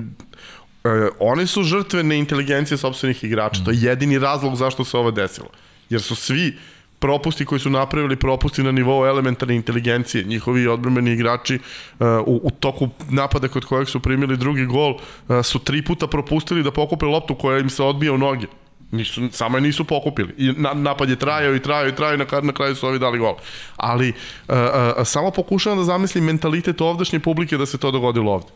Uh, 0.83 0.91
oni 1.19 1.47
su 1.47 1.63
žrtve 1.63 2.03
neinteligencije 2.03 2.77
sobstvenih 2.77 3.23
igrača. 3.23 3.61
Mm. 3.61 3.65
To 3.65 3.71
je 3.71 3.77
jedini 3.81 4.19
razlog 4.19 4.55
zašto 4.55 4.85
se 4.85 4.97
ovo 4.97 5.11
desilo 5.11 5.47
jer 5.91 6.01
su 6.01 6.15
svi 6.15 6.57
propusti 7.01 7.45
koji 7.45 7.59
su 7.59 7.69
napravili 7.69 8.15
propusti 8.15 8.63
na 8.63 8.71
nivou 8.71 9.05
elementarne 9.05 9.55
inteligencije. 9.55 10.23
Njihovi 10.23 10.67
odbrmeni 10.67 11.11
igrači 11.11 11.55
uh, 11.55 12.07
u, 12.25 12.41
u 12.43 12.51
toku 12.51 12.89
napada 13.09 13.47
kod 13.47 13.65
kojeg 13.65 13.89
su 13.89 13.99
primili 13.99 14.37
drugi 14.37 14.65
gol 14.65 14.93
uh, 14.93 15.45
su 15.45 15.59
tri 15.59 15.81
puta 15.81 16.07
propustili 16.07 16.63
da 16.63 16.71
pokupe 16.71 17.05
loptu 17.05 17.35
koja 17.35 17.59
im 17.59 17.69
se 17.69 17.83
odbija 17.83 18.13
u 18.13 18.17
noge. 18.17 18.47
Nisu, 18.91 19.29
samo 19.31 19.57
je 19.57 19.61
nisu 19.61 19.83
pokupili. 19.83 20.33
I 20.37 20.51
na, 20.57 20.73
napad 20.73 21.09
je 21.09 21.15
trajao 21.15 21.55
i 21.55 21.59
trajao 21.59 21.87
i 21.87 21.95
trajao 21.95 22.15
i 22.15 22.17
na, 22.17 22.25
na 22.41 22.53
kraju 22.53 22.75
su 22.75 22.87
ovi 22.87 22.99
dali 22.99 23.19
gol. 23.19 23.35
Ali 23.77 24.09
uh, 24.09 24.55
uh, 24.55 25.07
samo 25.07 25.31
pokušavam 25.31 25.77
da 25.77 25.83
zamislim 25.83 26.23
mentalitet 26.23 26.81
ovdašnje 26.81 27.19
publike 27.19 27.57
da 27.57 27.65
se 27.65 27.77
to 27.77 27.91
dogodilo 27.91 28.31
ovde. 28.31 28.47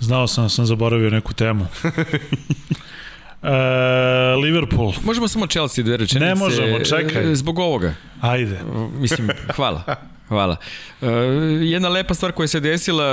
Znao 0.00 0.26
sam 0.26 0.44
da 0.44 0.48
sam 0.48 0.66
zaboravio 0.66 1.10
neku 1.10 1.32
temu. 1.32 1.66
e, 3.42 3.48
Liverpool. 4.42 4.92
Možemo 5.04 5.28
samo 5.28 5.46
Chelsea 5.46 5.84
dve 5.84 5.96
rečenice. 5.96 6.26
Ne 6.26 6.34
možemo, 6.34 6.78
čekaj. 6.78 7.34
Zbog 7.34 7.58
ovoga. 7.58 7.94
Ajde. 8.20 8.60
Mislim, 8.98 9.30
hvala. 9.56 9.82
Hvala. 10.28 10.56
Uh, 11.00 11.08
jedna 11.62 11.88
lepa 11.88 12.14
stvar 12.14 12.32
koja 12.32 12.48
se 12.48 12.60
desila, 12.60 13.04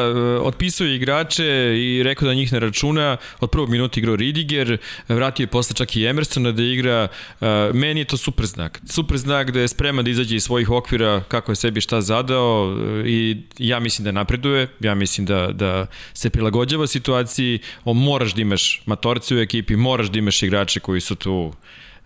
otpisuje 0.41 0.95
igrače 0.95 1.45
i 1.77 2.03
rekao 2.03 2.27
da 2.27 2.33
njih 2.33 2.53
ne 2.53 2.59
računa. 2.59 3.17
Od 3.39 3.49
prvog 3.49 3.69
minuta 3.69 3.99
igrao 3.99 4.15
Ridiger, 4.15 4.77
vratio 5.09 5.43
je 5.43 5.47
posle 5.47 5.75
čak 5.75 5.95
i 5.95 6.05
Emersona 6.05 6.51
da 6.51 6.63
igra. 6.63 7.07
Uh, 7.39 7.47
meni 7.73 7.99
je 7.99 8.05
to 8.05 8.17
super 8.17 8.45
znak. 8.45 8.81
Super 8.89 9.17
znak 9.17 9.51
da 9.51 9.59
je 9.59 9.67
spreman 9.67 10.05
da 10.05 10.11
izađe 10.11 10.35
iz 10.35 10.43
svojih 10.43 10.69
okvira 10.69 11.23
kako 11.27 11.51
je 11.51 11.55
sebi 11.55 11.81
šta 11.81 12.01
zadao 12.01 12.67
uh, 12.67 13.05
i 13.05 13.37
ja 13.57 13.79
mislim 13.79 14.05
da 14.05 14.11
napreduje, 14.11 14.67
ja 14.79 14.95
mislim 14.95 15.25
da, 15.25 15.47
da 15.51 15.87
se 16.13 16.29
prilagođava 16.29 16.87
situaciji. 16.87 17.59
O, 17.85 17.93
moraš 17.93 18.33
da 18.33 18.41
imaš 18.41 18.81
matorce 18.85 19.35
u 19.35 19.39
ekipi, 19.39 19.75
moraš 19.75 20.07
da 20.07 20.19
imaš 20.19 20.43
igrače 20.43 20.79
koji 20.79 21.01
su 21.01 21.15
tu 21.15 21.53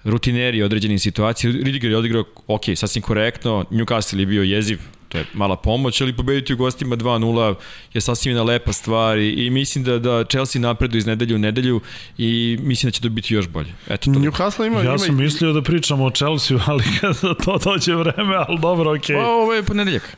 rutineri 0.04 0.64
određenih 0.64 1.02
situacija. 1.02 1.52
Ridiger 1.52 1.92
je 1.92 1.98
odigrao, 1.98 2.24
ok, 2.48 2.64
sasvim 2.76 3.02
korektno, 3.02 3.66
Newcastle 3.72 4.20
je 4.20 4.26
bio 4.26 4.44
jeziv, 4.44 4.80
to 5.10 5.18
je 5.18 5.26
mala 5.34 5.56
pomoć, 5.56 6.02
ali 6.02 6.14
pobediti 6.14 6.54
u 6.54 6.58
gostima 6.58 6.96
2-0 6.96 7.56
je 7.94 8.02
sasvim 8.02 8.32
jedna 8.32 8.44
lepa 8.44 8.74
stvar 8.74 9.18
i, 9.18 9.30
i 9.30 9.50
mislim 9.50 9.84
da, 9.84 10.00
da 10.00 10.24
Chelsea 10.24 10.62
napreduje 10.62 11.00
iz 11.00 11.06
nedelju 11.06 11.36
u 11.36 11.40
nedelju 11.40 11.82
i 12.18 12.58
mislim 12.62 12.88
da 12.88 12.92
će 12.92 13.02
to 13.02 13.10
biti 13.10 13.34
još 13.34 13.48
bolje. 13.48 13.74
Eto 13.90 14.14
to. 14.14 14.20
Newcastle 14.20 14.68
ima... 14.68 14.80
Ja 14.80 14.84
ima 14.84 14.98
sam 14.98 15.20
i- 15.20 15.24
mislio 15.24 15.54
da 15.54 15.62
pričamo 15.62 16.06
o 16.06 16.10
Chelsea, 16.10 16.58
ali 16.66 16.84
kada 17.02 17.14
za 17.14 17.34
to 17.34 17.58
dođe 17.58 17.96
vreme, 17.96 18.36
ali 18.48 18.60
dobro, 18.60 18.96
okej. 18.96 19.16
Pa, 19.16 19.26
ovo 19.28 19.54
je 19.54 19.64
ponedeljak. 19.64 20.18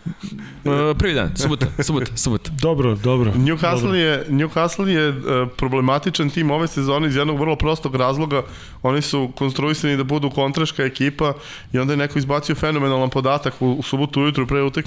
Uh, 0.64 0.72
prvi 0.98 1.14
dan, 1.14 1.32
subota, 1.38 1.66
subota, 1.84 2.18
subota. 2.18 2.52
Dobro, 2.62 2.96
dobro. 2.96 3.32
Newcastle 3.32 3.82
dobro. 3.82 3.96
je, 3.98 4.26
Newcastle 4.30 4.88
je 4.88 5.10
uh, 5.10 5.16
problematičan 5.58 6.30
tim 6.30 6.52
ove 6.52 6.68
sezone 6.68 7.08
iz 7.08 7.16
jednog 7.16 7.40
vrlo 7.40 7.56
prostog 7.56 7.96
razloga. 7.96 8.42
Oni 8.82 9.02
su 9.02 9.32
konstruisani 9.36 9.98
da 9.98 10.04
budu 10.04 10.30
kontraška 10.30 10.84
ekipa 10.84 11.34
i 11.74 11.80
onda 11.80 11.94
je 11.94 11.98
neko 11.98 12.20
izbacio 12.20 12.56
fenomenalan 12.56 13.10
podatak 13.10 13.62
u, 13.62 13.74
u 13.74 13.84
subotu 13.84 14.22
ujutru 14.22 14.48
pre 14.48 14.62
utakmice. 14.62 14.79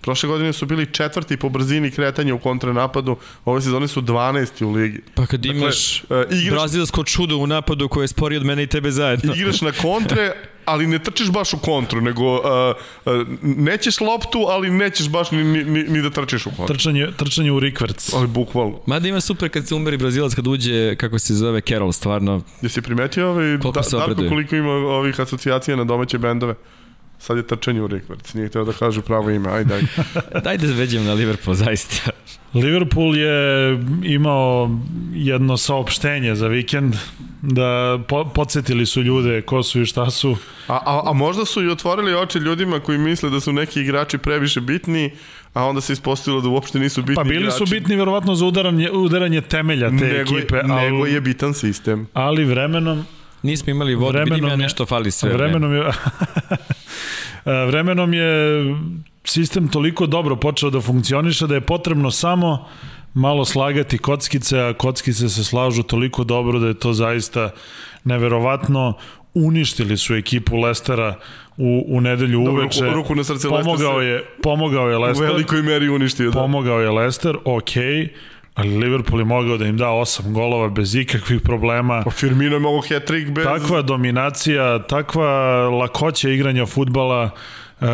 Prošle 0.00 0.28
godine 0.28 0.52
su 0.52 0.66
bili 0.66 0.86
četvrti 0.92 1.36
po 1.36 1.48
brzini 1.48 1.90
kretanja 1.90 2.34
u 2.34 2.38
kontranapadu, 2.38 3.16
ove 3.44 3.60
sezone 3.60 3.88
su 3.88 4.02
12. 4.02 4.64
u 4.64 4.70
ligi. 4.72 5.00
Pa 5.14 5.26
kad 5.26 5.40
Dakle, 5.40 5.60
imaš 5.60 5.98
e, 5.98 6.04
igraš- 6.30 6.50
brazilsko 6.50 7.04
čudo 7.04 7.36
u 7.36 7.46
napadu 7.46 7.88
koje 7.88 8.04
je 8.04 8.08
sporiji 8.08 8.36
od 8.36 8.44
mene 8.44 8.62
i 8.62 8.66
tebe 8.66 8.90
zajedno. 8.90 9.34
Igraš 9.34 9.60
na 9.60 9.72
kontre, 9.72 10.32
ali 10.64 10.86
ne 10.86 10.98
trčiš 10.98 11.30
baš 11.30 11.52
u 11.52 11.58
kontru, 11.58 12.00
nego 12.00 12.34
uh, 12.34 12.40
uh, 13.04 13.12
nećeš 13.42 14.00
loptu, 14.00 14.38
ali 14.48 14.70
nećeš 14.70 15.08
baš 15.08 15.30
ni, 15.30 15.44
ni, 15.44 15.82
ni, 15.82 16.02
da 16.02 16.10
trčiš 16.10 16.46
u 16.46 16.50
kontru. 16.56 16.76
Trčanje, 16.76 17.08
trčanje 17.16 17.52
u 17.52 17.60
rikverc. 17.60 18.12
Ali 18.14 18.26
bukvalno. 18.26 18.80
Mada 18.86 19.08
ima 19.08 19.20
super 19.20 19.48
kad 19.48 19.68
se 19.68 19.74
umeri 19.74 19.96
Brazilac 19.96 20.34
kad 20.34 20.46
uđe, 20.46 20.96
kako 20.96 21.18
se 21.18 21.34
zove, 21.34 21.60
Carroll, 21.60 21.92
stvarno. 21.92 22.42
Jesi 22.62 22.82
primetio 22.82 23.30
ovaj, 23.30 23.58
Koliko 23.62 23.80
da, 23.80 23.98
Darko 23.98 24.28
koliko 24.28 24.56
ima 24.56 24.70
ovih 24.72 25.20
asocijacija 25.20 25.76
na 25.76 25.84
domaće 25.84 26.18
bendove? 26.18 26.54
Sad 27.24 27.36
je 27.36 27.46
trčanje 27.46 27.82
u 27.82 27.86
rikverc, 27.86 28.34
nije 28.34 28.48
htio 28.48 28.64
da 28.64 28.72
kažu 28.72 29.02
pravo 29.02 29.30
ime, 29.30 29.48
ajde, 29.50 29.74
ajde. 29.74 29.86
Daj 30.44 30.58
da 30.58 30.66
veđem 30.66 31.04
na 31.04 31.12
Liverpool, 31.12 31.54
zaista. 31.54 32.10
Liverpool 32.54 33.16
je 33.16 33.78
imao 34.02 34.70
jedno 35.14 35.56
saopštenje 35.56 36.34
za 36.34 36.48
vikend 36.48 36.94
da 37.42 37.98
po, 38.08 38.24
podsjetili 38.24 38.86
su 38.86 39.02
ljude 39.02 39.42
ko 39.42 39.62
su 39.62 39.80
i 39.80 39.86
šta 39.86 40.10
su. 40.10 40.36
A, 40.68 40.74
a, 40.86 41.02
a 41.04 41.12
možda 41.12 41.44
su 41.44 41.62
i 41.62 41.68
otvorili 41.68 42.14
oči 42.14 42.38
ljudima 42.38 42.80
koji 42.80 42.98
misle 42.98 43.30
da 43.30 43.40
su 43.40 43.52
neki 43.52 43.80
igrači 43.80 44.18
previše 44.18 44.60
bitni, 44.60 45.10
a 45.54 45.64
onda 45.64 45.80
se 45.80 45.92
ispostavilo 45.92 46.42
da 46.42 46.48
uopšte 46.48 46.78
nisu 46.78 47.02
bitni 47.02 47.14
Pa 47.14 47.24
bili 47.24 47.40
igrači. 47.40 47.58
su 47.58 47.66
bitni 47.66 47.96
verovatno 47.96 48.34
za 48.34 48.44
udaranje, 48.46 48.90
udaranje 48.90 49.40
temelja 49.40 49.88
te 49.88 49.94
nego, 49.94 50.38
ekipe, 50.38 50.60
ali, 50.68 50.90
nego 50.90 51.06
je 51.06 51.20
bitan 51.20 51.54
sistem. 51.54 52.06
ali 52.12 52.44
vremenom 52.44 53.04
Nismo 53.44 53.70
imali 53.70 53.94
vodu, 53.96 54.18
vidim 54.20 54.44
ja 54.44 54.50
je- 54.50 54.56
nešto 54.56 54.86
fali 54.86 55.10
sve. 55.10 55.28
vreme. 55.28 55.44
vremenom 55.44 55.74
je 55.74 55.82
vremenom 57.68 58.14
je 58.14 58.64
sistem 59.24 59.68
toliko 59.68 60.06
dobro 60.06 60.36
počeo 60.36 60.70
da 60.70 60.80
funkcioniše 60.80 61.46
da 61.46 61.54
je 61.54 61.60
potrebno 61.62 62.10
samo 62.10 62.68
malo 63.14 63.44
slagati 63.44 63.98
kockice, 63.98 64.60
a 64.60 64.72
kockice 64.74 65.28
se 65.28 65.44
slažu 65.44 65.82
toliko 65.84 66.24
dobro 66.24 66.58
da 66.58 66.66
je 66.66 66.74
to 66.74 66.92
zaista 66.92 67.50
neverovatno. 68.04 68.92
Uništili 69.36 69.96
su 69.96 70.14
ekipu 70.14 70.56
Lestera 70.56 71.14
u, 71.56 71.84
u 71.88 72.00
nedelju 72.00 72.38
Dobro, 72.40 72.52
uveče. 72.54 72.80
ruku- 72.80 72.94
ruku 72.94 73.14
na 73.14 73.24
srce, 73.24 73.48
pomogao 73.48 74.00
se 74.00 74.06
je, 74.06 74.24
pomogao 74.42 74.88
je 74.88 74.96
U 74.96 75.00
Lester. 75.00 75.26
velikoj 75.26 75.62
meri 75.62 75.88
uništio. 75.88 76.30
Da. 76.30 76.32
Pomogao 76.32 76.80
je 76.80 76.90
Lester, 76.90 77.36
okej, 77.44 78.08
ali 78.54 78.76
Liverpool 78.76 79.20
je 79.20 79.24
mogao 79.24 79.56
da 79.58 79.66
im 79.66 79.76
da 79.76 79.90
osam 79.90 80.32
golova 80.34 80.68
bez 80.68 80.94
ikakvih 80.94 81.40
problema. 81.40 82.02
Pa 82.04 82.10
Firmino 82.10 82.54
je 82.56 82.60
mogo 82.60 82.78
hat-trick 82.88 83.30
bez... 83.30 83.44
Takva 83.44 83.82
dominacija, 83.82 84.78
takva 84.82 85.28
lakoća 85.68 86.28
igranja 86.30 86.66
futbala, 86.66 87.30
e, 87.80 87.86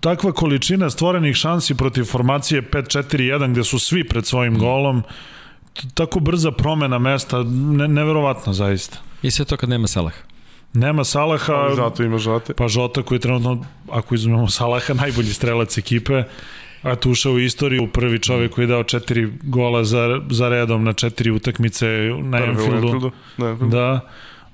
takva 0.00 0.32
količina 0.32 0.90
stvorenih 0.90 1.36
šansi 1.36 1.74
protiv 1.74 2.04
formacije 2.04 2.62
5-4-1 2.62 3.50
gde 3.52 3.64
su 3.64 3.78
svi 3.78 4.04
pred 4.08 4.26
svojim 4.26 4.58
golom, 4.58 5.02
t- 5.74 5.82
tako 5.94 6.20
brza 6.20 6.50
promena 6.52 6.98
mesta, 6.98 7.42
ne, 7.48 7.88
neverovatno 7.88 8.52
zaista. 8.52 8.98
I 9.22 9.30
sve 9.30 9.44
to 9.44 9.56
kad 9.56 9.68
nema 9.68 9.86
Salah. 9.86 10.12
Nema 10.72 11.04
Salaha, 11.04 11.52
Ali 11.52 11.76
zato 11.76 12.02
ima 12.02 12.18
žate. 12.18 12.54
pa 12.54 12.68
Žota 12.68 13.02
koji 13.02 13.16
je 13.16 13.20
trenutno, 13.20 13.64
ako 13.90 14.14
izumemo 14.14 14.48
Salaha, 14.48 14.94
najbolji 15.02 15.32
strelac 15.32 15.78
ekipe, 15.78 16.22
a 16.82 16.96
tu 16.96 17.10
ušao 17.10 17.32
u 17.32 17.38
istoriju, 17.38 17.86
prvi 17.86 18.18
čovjek 18.18 18.52
koji 18.52 18.62
je 18.62 18.66
dao 18.66 18.84
četiri 18.84 19.32
gola 19.42 19.84
za, 19.84 20.20
za 20.30 20.48
redom 20.48 20.84
na 20.84 20.92
četiri 20.92 21.30
utakmice 21.30 21.86
na 22.22 22.38
Prve 22.38 22.50
u 22.50 22.50
Anfieldu. 22.50 22.76
Anfieldu. 22.76 23.10
Na 23.36 23.46
Anfieldu. 23.46 23.76
Da, 23.76 24.00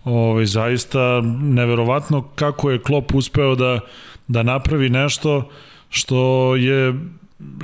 ovaj, 0.05 0.47
zaista 0.47 1.21
neverovatno 1.41 2.23
kako 2.35 2.71
je 2.71 2.83
Klopp 2.83 3.15
uspeo 3.15 3.55
da, 3.55 3.81
da 4.29 4.43
napravi 4.43 4.89
nešto 4.89 5.51
što 5.91 6.57
je 6.57 6.95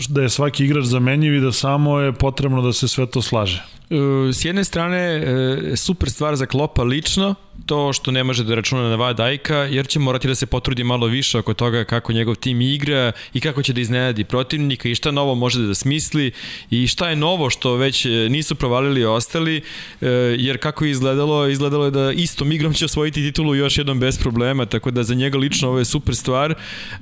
da 0.09 0.23
je 0.23 0.29
svaki 0.29 0.65
igrač 0.65 0.85
zamenjiv 0.85 1.35
i 1.35 1.41
da 1.41 1.53
samo 1.53 2.01
je 2.01 2.13
potrebno 2.13 2.63
da 2.63 2.73
se 2.73 2.89
sve 2.89 3.07
to 3.07 3.23
slaže. 3.23 3.63
E, 3.91 4.33
S 4.33 4.45
jedne 4.45 4.65
strane, 4.65 4.99
e, 4.99 5.77
super 5.77 6.11
stvar 6.11 6.37
za 6.37 6.47
Klopa 6.47 6.83
lično, 6.83 7.35
to 7.67 7.93
što 7.93 8.11
ne 8.11 8.25
može 8.25 8.45
da 8.45 8.55
računa 8.55 8.89
na 8.89 8.97
Van 8.97 9.17
Dajka, 9.17 9.57
jer 9.57 9.87
će 9.87 9.99
morati 9.99 10.29
da 10.29 10.35
se 10.35 10.47
potrudi 10.47 10.85
malo 10.85 11.07
više 11.07 11.39
oko 11.39 11.55
toga 11.55 11.85
kako 11.85 12.13
njegov 12.13 12.35
tim 12.35 12.61
igra 12.61 13.13
i 13.35 13.41
kako 13.41 13.63
će 13.63 13.73
da 13.73 13.81
iznenadi 13.81 14.25
protivnika 14.25 14.89
i 14.89 14.95
šta 14.95 15.11
novo 15.11 15.35
može 15.35 15.61
da 15.61 15.75
smisli 15.75 16.33
i 16.71 16.87
šta 16.87 17.09
je 17.09 17.17
novo 17.17 17.51
što 17.51 17.77
već 17.77 18.07
e, 18.07 18.09
nisu 18.09 18.55
provalili 18.55 19.05
ostali, 19.05 19.63
jer 20.39 20.59
kako 20.59 20.85
je 20.85 20.91
izgledalo, 20.91 21.49
izgledalo 21.49 21.85
je 21.85 21.91
da 21.91 22.13
istom 22.13 22.53
igrom 22.53 22.75
će 22.75 22.85
osvojiti 22.85 23.23
titulu 23.23 23.55
još 23.55 23.79
jednom 23.79 24.01
bez 24.01 24.19
problema, 24.19 24.67
tako 24.67 24.91
da 24.91 25.03
za 25.03 25.15
njega 25.15 25.39
lično 25.39 25.69
ovo 25.69 25.79
je 25.79 25.85
super 25.85 26.17
stvar. 26.17 26.55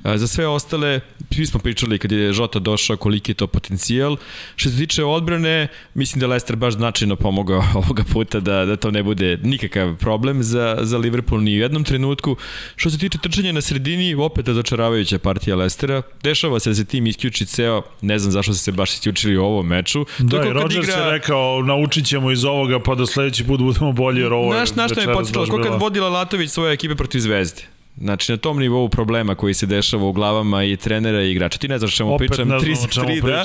Za 0.05 0.27
sve 0.27 0.47
ostale, 0.47 1.01
svi 1.35 1.47
smo 1.47 1.61
pričali 1.61 1.99
kad 1.99 2.13
je 2.13 2.33
Žota 2.33 2.59
došao 2.59 2.97
koliki 2.97 3.31
je 3.31 3.35
to 3.35 3.47
potencijal. 3.47 4.17
Što 4.57 4.71
se 4.71 4.77
tiče 4.77 5.05
odbrane, 5.05 5.69
mislim 5.95 6.21
da 6.21 6.27
je 6.27 6.31
Leicester 6.31 6.57
baš 6.57 6.76
značajno 6.77 7.17
pomogao 7.17 7.65
ovoga 7.81 8.05
puta 8.13 8.41
da, 8.41 8.65
da 8.65 8.77
to 8.77 8.91
ne 8.91 9.03
bude 9.03 9.39
nikakav 9.43 9.97
problem 9.97 10.43
za, 10.43 10.79
za 10.83 10.99
Liverpool 10.99 11.43
ni 11.43 11.57
u 11.57 11.61
jednom 11.61 11.85
trenutku. 11.85 12.37
Što 12.77 12.91
se 12.91 12.99
tiče 12.99 13.19
trčanja 13.19 13.53
na 13.53 13.61
sredini, 13.61 14.15
opet 14.15 14.49
razočaravajuća 14.49 15.19
partija 15.19 15.57
Leicestera. 15.57 16.03
Dešava 16.23 16.61
se 16.61 16.71
da 16.71 16.75
se 16.75 16.85
tim 16.85 17.07
isključi 17.07 17.47
ceo, 17.47 17.83
ne 18.01 18.19
znam 18.19 18.33
zašto 18.33 18.55
se 18.55 18.73
baš 18.73 18.93
isključili 18.93 19.37
u 19.37 19.45
ovom 19.45 19.67
meču. 19.67 20.07
Da, 20.19 20.37
je 20.37 20.51
i 20.51 20.53
Rodgers 20.53 20.89
je 20.89 21.11
rekao, 21.11 21.63
naučit 21.63 22.07
ćemo 22.07 22.31
iz 22.31 22.45
ovoga 22.45 22.81
pa 22.81 22.95
da 22.95 23.07
sledeći 23.07 23.45
put 23.45 23.61
budemo 23.61 23.93
bolji, 23.93 24.21
jer 24.21 24.33
ovo 24.33 24.55
je 24.55 24.59
Znaš, 24.59 24.69
znaš 24.69 24.91
što 24.91 25.01
me 25.01 25.07
večeras 25.07 25.19
podsjetilo, 25.19 25.47
kako 25.47 25.71
kad 25.71 25.81
vodila 25.81 26.09
Latović 26.09 26.51
svoje 26.51 26.73
ekipe 26.73 26.95
protiv 26.95 27.21
Zvezde. 27.21 27.76
Znači, 28.01 28.33
na 28.33 28.39
tom 28.39 28.59
nivou 28.59 28.89
problema 28.89 29.35
koji 29.35 29.55
se 29.55 29.67
dešava 29.67 30.05
u 30.05 30.13
glavama 30.13 30.65
i 30.65 30.77
trenera 30.77 31.23
i 31.23 31.31
igrača. 31.31 31.59
Ti 31.59 31.69
ne 31.69 31.79
znaš 31.79 31.97
čemu 31.97 32.15
Opet 32.15 32.29
pričam, 32.29 32.49
ne 32.49 32.59
znam 32.59 32.73
o 32.73 32.75
33, 32.75 32.95
čemu 32.95 33.27
da. 33.27 33.45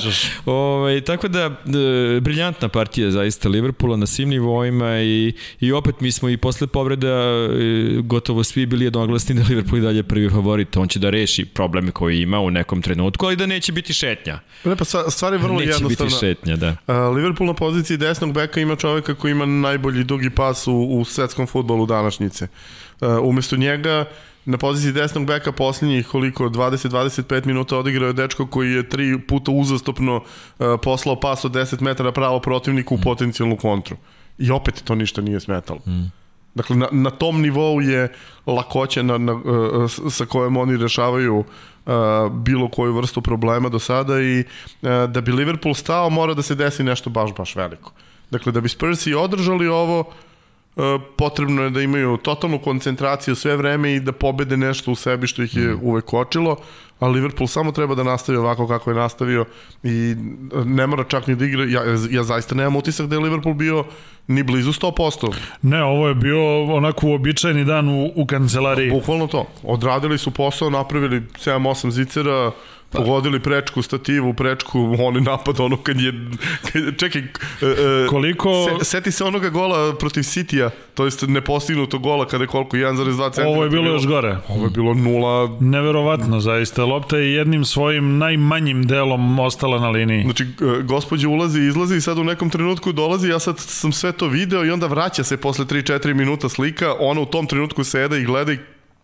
Ovaj, 0.52 1.00
tako 1.00 1.28
da, 1.28 1.40
e, 1.40 2.20
briljantna 2.20 2.68
partija 2.68 3.10
zaista 3.10 3.48
Liverpoola 3.48 3.96
na 3.96 4.06
svim 4.06 4.28
nivoima 4.28 5.00
i, 5.00 5.32
i 5.60 5.72
opet 5.72 6.00
mi 6.00 6.12
smo 6.12 6.28
i 6.28 6.36
posle 6.36 6.66
povreda 6.66 7.08
e, 7.08 7.48
gotovo 8.02 8.44
svi 8.44 8.66
bili 8.66 8.84
jednoglasni 8.84 9.34
da 9.34 9.42
Liverpool 9.48 9.78
i 9.78 9.82
dalje 9.82 10.02
prvi 10.02 10.30
favorit. 10.30 10.76
On 10.76 10.88
će 10.88 10.98
da 10.98 11.10
reši 11.10 11.44
probleme 11.44 11.90
koje 11.90 12.22
ima 12.22 12.40
u 12.40 12.50
nekom 12.50 12.82
trenutku, 12.82 13.26
ali 13.26 13.36
da 13.36 13.46
neće 13.46 13.72
biti 13.72 13.92
šetnja. 13.92 14.38
Ne, 14.64 14.76
pa 14.76 14.84
sa- 14.84 15.10
stvar 15.10 15.32
je 15.32 15.38
vrlo 15.38 15.58
neće 15.58 15.70
jednostavna. 15.70 16.10
biti 16.10 16.20
šetnja, 16.20 16.56
da. 16.56 16.76
Uh, 16.86 17.16
Liverpool 17.16 17.46
na 17.46 17.54
poziciji 17.54 17.96
desnog 17.96 18.32
beka 18.32 18.60
ima 18.60 18.76
čoveka 18.76 19.14
koji 19.14 19.32
ima 19.32 19.46
najbolji 19.46 20.04
dugi 20.04 20.30
pas 20.30 20.66
u, 20.66 20.74
u 20.74 21.04
svetskom 21.04 21.46
futbolu 21.46 21.86
današnjice. 21.86 22.48
Uh, 23.02 23.08
umesto 23.22 23.56
njega 23.56 24.04
na 24.44 24.58
poziciji 24.58 24.92
desnog 24.92 25.26
beka 25.26 25.52
posljednjih 25.52 26.06
koliko 26.06 26.48
20-25 26.48 27.46
minuta 27.46 27.78
odigrao 27.78 28.06
je 28.06 28.12
dečko 28.12 28.46
koji 28.46 28.72
je 28.72 28.88
tri 28.88 29.20
puta 29.28 29.50
uzastopno 29.50 30.16
uh, 30.16 30.66
poslao 30.82 31.20
pas 31.20 31.44
od 31.44 31.52
10 31.52 31.82
metara 31.82 32.12
pravo 32.12 32.40
protivniku 32.40 32.94
u 32.94 32.98
potencijalnu 32.98 33.56
kontru. 33.56 33.96
I 34.38 34.50
opet 34.50 34.82
to 34.84 34.94
ništa 34.94 35.20
nije 35.20 35.40
smetalo. 35.40 35.78
Mm. 35.86 36.12
Dakle, 36.54 36.76
na, 36.76 36.88
na 36.90 37.10
tom 37.10 37.40
nivou 37.40 37.80
je 37.80 38.12
lakoća 38.46 39.02
na, 39.02 39.18
na, 39.18 39.32
uh, 39.32 39.90
sa 40.10 40.26
kojom 40.26 40.56
oni 40.56 40.76
rešavaju 40.76 41.38
uh, 41.38 41.92
bilo 42.32 42.68
koju 42.68 42.94
vrstu 42.94 43.22
problema 43.22 43.68
do 43.68 43.78
sada 43.78 44.20
i 44.20 44.40
uh, 44.40 44.88
da 45.10 45.20
bi 45.20 45.32
Liverpool 45.32 45.74
stao 45.74 46.10
mora 46.10 46.34
da 46.34 46.42
se 46.42 46.54
desi 46.54 46.84
nešto 46.84 47.10
baš, 47.10 47.34
baš 47.34 47.56
veliko. 47.56 47.92
Dakle, 48.30 48.52
da 48.52 48.60
bi 48.60 48.68
Spursi 48.68 49.14
održali 49.14 49.68
ovo, 49.68 50.04
potrebno 51.16 51.62
je 51.62 51.70
da 51.70 51.80
imaju 51.80 52.16
totalnu 52.16 52.58
koncentraciju 52.58 53.34
sve 53.34 53.56
vreme 53.56 53.94
i 53.94 54.00
da 54.00 54.12
pobede 54.12 54.56
nešto 54.56 54.92
u 54.92 54.94
sebi 54.94 55.26
što 55.26 55.42
ih 55.42 55.56
je 55.56 55.74
mm. 55.74 55.78
uvek 55.82 56.04
kočilo, 56.04 56.56
a 56.98 57.08
Liverpool 57.08 57.48
samo 57.48 57.72
treba 57.72 57.94
da 57.94 58.02
nastavi 58.02 58.38
ovako 58.38 58.68
kako 58.68 58.90
je 58.90 58.96
nastavio 58.96 59.44
i 59.82 60.14
ne 60.64 60.86
mora 60.86 61.04
čak 61.04 61.26
ni 61.26 61.34
da 61.34 61.44
igra, 61.44 61.64
ja, 61.64 61.82
ja 62.10 62.22
zaista 62.22 62.54
nemam 62.54 62.76
utisak 62.76 63.06
da 63.06 63.16
je 63.16 63.20
Liverpool 63.20 63.54
bio 63.54 63.84
ni 64.26 64.42
blizu 64.42 64.72
100%. 64.72 65.34
Ne, 65.62 65.82
ovo 65.82 66.08
je 66.08 66.14
bio 66.14 66.64
onako 66.74 67.06
uobičajeni 67.06 67.64
dan 67.64 67.88
u, 67.88 68.12
u 68.14 68.26
kancelariji. 68.26 68.90
Bukvalno 68.90 69.26
to. 69.26 69.46
Odradili 69.62 70.18
su 70.18 70.30
posao, 70.30 70.70
napravili 70.70 71.20
7-8 71.20 71.90
zicera, 71.90 72.50
Pa. 72.92 72.98
Pogodili 72.98 73.40
prečku, 73.40 73.82
stativu, 73.82 74.34
prečku, 74.34 74.96
oni 74.98 75.20
napad, 75.20 75.60
ono 75.60 75.76
kad 75.76 76.00
je... 76.00 76.12
Kad, 76.72 76.96
čekaj, 76.96 77.22
e, 77.22 77.26
e, 77.62 78.06
koliko... 78.08 78.66
Se, 78.78 78.84
seti 78.84 79.12
se 79.12 79.24
onoga 79.24 79.48
gola 79.48 79.94
protiv 79.94 80.22
Sitija, 80.22 80.70
to 80.94 81.04
jest 81.04 81.22
nepostignuto 81.28 81.98
gola 81.98 82.26
kada 82.26 82.44
je 82.44 82.48
koliko, 82.48 82.76
1,2 82.76 83.32
cm. 83.32 83.40
Ovo 83.40 83.64
je 83.64 83.70
bilo 83.70 83.90
još 83.90 84.06
gore. 84.06 84.36
Ovo 84.48 84.64
je 84.64 84.70
bilo 84.70 84.94
nula... 84.94 85.56
Neverovatno, 85.60 86.40
zaista. 86.40 86.84
Lopta 86.84 87.16
je 87.16 87.34
jednim 87.34 87.64
svojim 87.64 88.18
najmanjim 88.18 88.86
delom 88.86 89.38
ostala 89.38 89.80
na 89.80 89.88
liniji. 89.88 90.22
Znači, 90.22 90.46
gospođa 90.82 91.28
ulazi 91.28 91.60
i 91.60 91.66
izlazi 91.66 91.96
i 91.96 92.00
sad 92.00 92.18
u 92.18 92.24
nekom 92.24 92.50
trenutku 92.50 92.92
dolazi, 92.92 93.28
ja 93.28 93.38
sad 93.38 93.58
sam 93.58 93.92
sve 93.92 94.12
to 94.12 94.26
video 94.26 94.64
i 94.64 94.70
onda 94.70 94.86
vraća 94.86 95.24
se 95.24 95.36
posle 95.36 95.64
3-4 95.64 96.14
minuta 96.14 96.48
slika, 96.48 96.94
ona 96.98 97.20
u 97.20 97.26
tom 97.26 97.46
trenutku 97.46 97.84
seda 97.84 98.16
i 98.16 98.24
gleda 98.24 98.52
i 98.52 98.58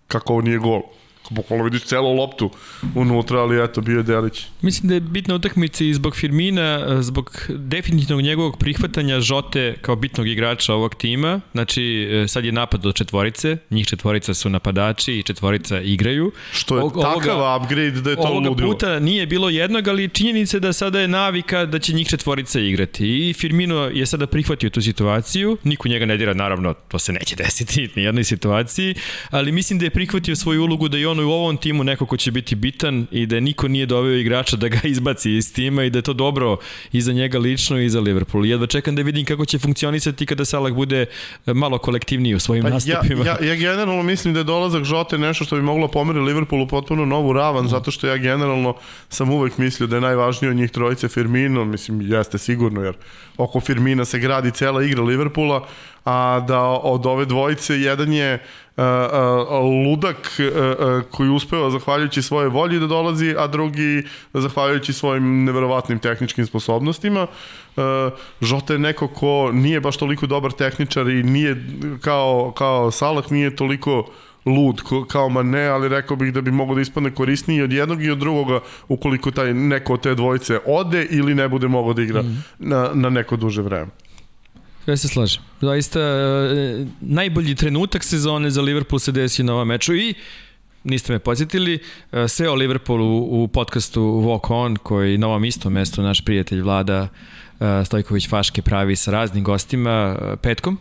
kako 0.09 0.33
ovo 0.33 0.43
nije 0.43 0.59
gol 0.59 0.83
bukvalno 1.31 1.65
vidiš 1.65 1.83
celu 1.83 2.15
loptu 2.15 2.51
unutra, 2.95 3.41
ali 3.41 3.65
eto, 3.65 3.81
bio 3.81 3.97
je 3.97 4.03
Delić. 4.03 4.47
Mislim 4.63 4.89
da 4.89 4.95
je 4.95 5.01
bitna 5.01 5.35
utakmica 5.35 5.85
i 5.85 5.95
zbog 5.95 6.17
Firmina, 6.17 7.03
zbog 7.03 7.47
definitivnog 7.49 8.21
njegovog 8.21 8.59
prihvatanja 8.59 9.21
Žote 9.21 9.77
kao 9.81 9.97
bitnog 9.97 10.29
igrača 10.29 10.75
ovog 10.75 10.95
tima. 10.95 11.41
Znači, 11.53 12.09
e, 12.11 12.29
sad 12.29 12.45
je 12.45 12.53
napad 12.53 12.81
do 12.81 12.93
četvorice, 12.93 13.57
njih 13.71 13.87
četvorica 13.87 14.35
su 14.35 14.51
napadači 14.51 15.13
i 15.13 15.23
četvorica 15.23 15.81
igraju. 15.81 16.33
Što 16.53 16.77
je 16.77 16.83
ovoga, 16.83 17.03
takav 17.03 17.57
upgrade 17.57 18.01
da 18.01 18.11
je 18.11 18.17
to 18.17 18.23
ovoga 18.23 18.49
ludilo. 18.49 18.73
puta 18.73 19.01
nije 19.01 19.27
bilo 19.27 19.49
jednog, 19.49 19.89
ali 19.89 20.09
činjenica 20.09 20.59
da 20.59 20.73
sada 20.73 21.01
je 21.01 21.09
navika 21.09 21.67
da 21.67 21.79
će 21.79 21.93
njih 21.93 22.09
četvorica 22.09 22.61
igrati. 22.61 23.29
I 23.29 23.33
Firmino 23.33 23.77
je 23.77 24.07
sada 24.07 24.27
prihvatio 24.27 24.71
tu 24.71 24.83
situaciju, 24.83 25.57
niko 25.65 25.89
njega 25.89 26.07
ne 26.07 26.17
dira, 26.17 26.35
naravno, 26.35 26.75
to 26.89 26.99
se 26.99 27.13
neće 27.13 27.37
desiti 27.37 27.89
ni 27.97 28.03
jednoj 28.03 28.25
situaciji, 28.25 28.95
ali 29.31 29.53
mislim 29.53 29.79
da 29.79 29.85
je 29.87 29.91
prihvatio 29.91 30.37
svoju 30.37 30.63
ulogu 30.63 30.89
da 30.89 30.99
i 30.99 31.07
on 31.07 31.18
on 31.19 31.25
u 31.25 31.33
ovom 31.33 31.57
timu 31.57 31.85
neko 31.85 32.07
ko 32.07 32.17
će 32.17 32.31
biti 32.31 32.55
bitan 32.55 33.07
i 33.11 33.27
da 33.27 33.41
niko 33.41 33.69
nije 33.69 33.87
doveo 33.87 34.15
igrača 34.15 34.57
da 34.57 34.69
ga 34.69 34.79
izbaci 34.89 35.33
iz 35.33 35.53
tima 35.53 35.85
i 35.85 35.91
da 35.91 35.99
je 35.99 36.03
to 36.03 36.13
dobro 36.13 36.57
i 36.93 37.01
za 37.01 37.13
njega 37.13 37.39
lično 37.39 37.81
i 37.81 37.89
za 37.89 38.01
Liverpool. 38.01 38.47
Jedva 38.47 38.67
čekam 38.67 38.95
da 38.95 39.03
vidim 39.03 39.25
kako 39.25 39.45
će 39.45 39.59
funkcionisati 39.59 40.27
kada 40.27 40.45
Salah 40.45 40.73
bude 40.73 41.07
malo 41.47 41.79
kolektivniji 41.79 42.35
u 42.35 42.41
svojim 42.41 42.63
pa 42.63 42.71
nastupima. 42.71 43.25
Ja, 43.25 43.37
ja, 43.41 43.47
ja 43.47 43.55
generalno 43.55 44.03
mislim 44.03 44.35
da 44.35 44.41
je 44.41 44.45
dolazak 44.45 44.85
Žote 44.85 45.19
nešto 45.19 45.45
što 45.45 45.57
bi 45.57 45.63
moglo 45.63 45.89
pomeri 45.89 46.21
Liverpoolu 46.21 46.69
potpuno 46.69 47.05
novu 47.05 47.33
ravan, 47.33 47.65
mm. 47.65 47.69
zato 47.69 47.91
što 47.91 48.07
ja 48.07 48.17
generalno 48.17 48.75
sam 49.09 49.31
uvek 49.31 49.59
mislio 49.59 49.87
da 49.87 49.97
je 49.97 50.01
najvažnije 50.01 50.51
od 50.51 50.57
njih 50.57 50.71
trojice 50.71 51.09
Firmino, 51.09 51.65
mislim 51.65 52.01
jeste 52.01 52.39
sigurno 52.39 52.83
jer 52.83 52.95
oko 53.37 53.61
Firmina 53.61 54.05
se 54.05 54.19
gradi 54.19 54.51
cela 54.51 54.85
igra 54.85 55.03
Liverpoola, 55.03 55.67
a 56.05 56.45
da 56.49 56.63
od 56.63 57.07
ove 57.07 57.25
dvojice 57.25 57.81
jedan 57.81 58.13
je 58.13 58.39
ludak 59.63 60.41
koji 61.11 61.31
uspeva 61.31 61.71
zahvaljujući 61.71 62.23
svoje 62.23 62.49
volji 62.49 62.81
da 62.81 62.87
dolazi, 62.87 63.35
a 63.39 63.47
drugi 63.47 64.03
zahvaljujući 64.35 64.93
svojim 64.93 65.45
neverovatnim 65.45 65.99
tehničkim 65.99 66.47
sposobnostima. 66.47 67.27
Žota 68.41 68.73
je 68.73 68.79
neko 68.79 69.09
ko 69.09 69.51
nije 69.53 69.81
baš 69.81 69.97
toliko 69.97 70.27
dobar 70.27 70.53
tehničar 70.53 71.09
i 71.09 71.23
nije 71.23 71.65
kao, 72.01 72.53
kao 72.57 72.91
Salah, 72.91 73.33
nije 73.33 73.57
toliko 73.57 74.05
lud 74.47 74.83
kao 75.09 75.29
Mane, 75.29 75.67
ali 75.67 75.89
rekao 75.89 76.17
bih 76.17 76.33
da 76.33 76.41
bi 76.41 76.51
mogo 76.51 76.75
da 76.75 76.81
ispadne 76.81 77.11
korisniji 77.15 77.63
od 77.63 77.73
jednog 77.73 78.05
i 78.05 78.11
od 78.11 78.19
drugoga 78.19 78.61
ukoliko 78.89 79.31
taj 79.31 79.55
neko 79.55 79.95
od 79.95 80.01
te 80.01 80.15
dvojice 80.15 80.59
ode 80.67 81.07
ili 81.11 81.35
ne 81.35 81.49
bude 81.49 81.69
mogo 81.69 81.93
da 81.93 82.03
igra 82.03 82.23
mm. 82.23 82.45
na, 82.59 82.91
na 82.95 83.11
neko 83.11 83.37
duže 83.37 83.63
vreme. 83.63 83.91
Ja 84.89 84.97
se 84.97 85.09
slažem. 85.09 85.43
Zaista, 85.61 86.01
e, 86.01 86.87
najbolji 87.01 87.55
trenutak 87.55 88.05
sezone 88.05 88.51
za 88.51 88.63
Liverpool 88.63 88.99
se 88.99 89.13
desi 89.13 89.43
na 89.43 89.53
ovom 89.55 89.69
meču 89.69 89.95
i 89.95 90.15
niste 90.85 91.13
me 91.13 91.19
podsjetili, 91.19 91.79
e, 92.13 92.29
sve 92.29 92.49
o 92.49 92.55
Liverpoolu 92.55 93.19
u 93.19 93.49
podcastu 93.49 94.01
Walk 94.01 94.53
On, 94.53 94.77
koji 94.77 95.19
na 95.19 95.27
ovom 95.27 95.45
istom 95.45 95.73
mestu 95.73 96.03
naš 96.03 96.25
prijatelj 96.25 96.61
Vlada 96.61 97.09
e, 97.61 97.85
Stojković 97.85 98.29
Faške 98.29 98.63
pravi 98.63 98.97
sa 98.97 99.11
raznim 99.11 99.45
gostima 99.45 100.17
petkom, 100.43 100.79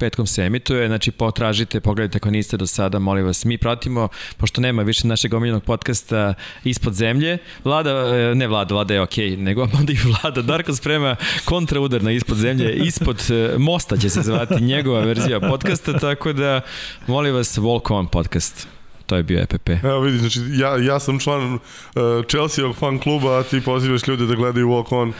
petkom 0.00 0.26
se 0.26 0.42
emituje, 0.42 0.86
znači 0.88 1.10
potražite, 1.10 1.80
pogledajte 1.80 2.16
ako 2.16 2.30
niste 2.30 2.56
do 2.56 2.66
sada, 2.66 2.98
molim 2.98 3.26
vas. 3.26 3.44
Mi 3.44 3.58
pratimo, 3.58 4.08
pošto 4.36 4.60
nema 4.60 4.82
više 4.82 5.06
našeg 5.06 5.34
omiljenog 5.34 5.64
podcasta 5.64 6.34
Ispod 6.64 6.94
zemlje, 6.94 7.38
Vlada, 7.64 7.90
e, 7.90 8.34
ne 8.34 8.46
Vlada, 8.46 8.74
Vlada 8.74 8.94
je 8.94 9.02
okej, 9.02 9.30
okay, 9.30 9.38
nego 9.38 9.62
onda 9.62 9.92
i 9.92 9.96
Vlada, 10.04 10.42
Darko 10.42 10.74
sprema 10.74 11.16
kontraudar 11.44 12.02
na 12.02 12.12
Ispod 12.12 12.36
zemlje, 12.36 12.74
Ispod 12.74 13.20
e, 13.30 13.58
mosta 13.58 13.96
će 13.96 14.10
se 14.10 14.22
zvati 14.22 14.62
njegova 14.62 15.00
verzija 15.00 15.40
podcasta, 15.40 15.98
tako 15.98 16.32
da 16.32 16.60
molim 17.06 17.34
vas, 17.34 17.58
Walk 17.58 17.94
On 17.94 18.06
podcast 18.06 18.79
to 19.10 19.16
je 19.16 19.22
bio 19.22 19.40
EPP. 19.40 19.68
Evo 19.84 20.00
vidi, 20.00 20.18
znači 20.18 20.40
ja, 20.52 20.76
ja 20.76 21.00
sam 21.00 21.18
član 21.18 21.54
uh, 21.54 21.60
Chelsea-ovog 22.28 22.76
fan 22.76 22.98
kluba, 22.98 23.38
a 23.38 23.42
ti 23.42 23.60
pozivaš 23.60 24.06
ljude 24.06 24.26
da 24.26 24.34
gledaju 24.34 24.68
walk 24.68 24.94
on. 24.94 25.12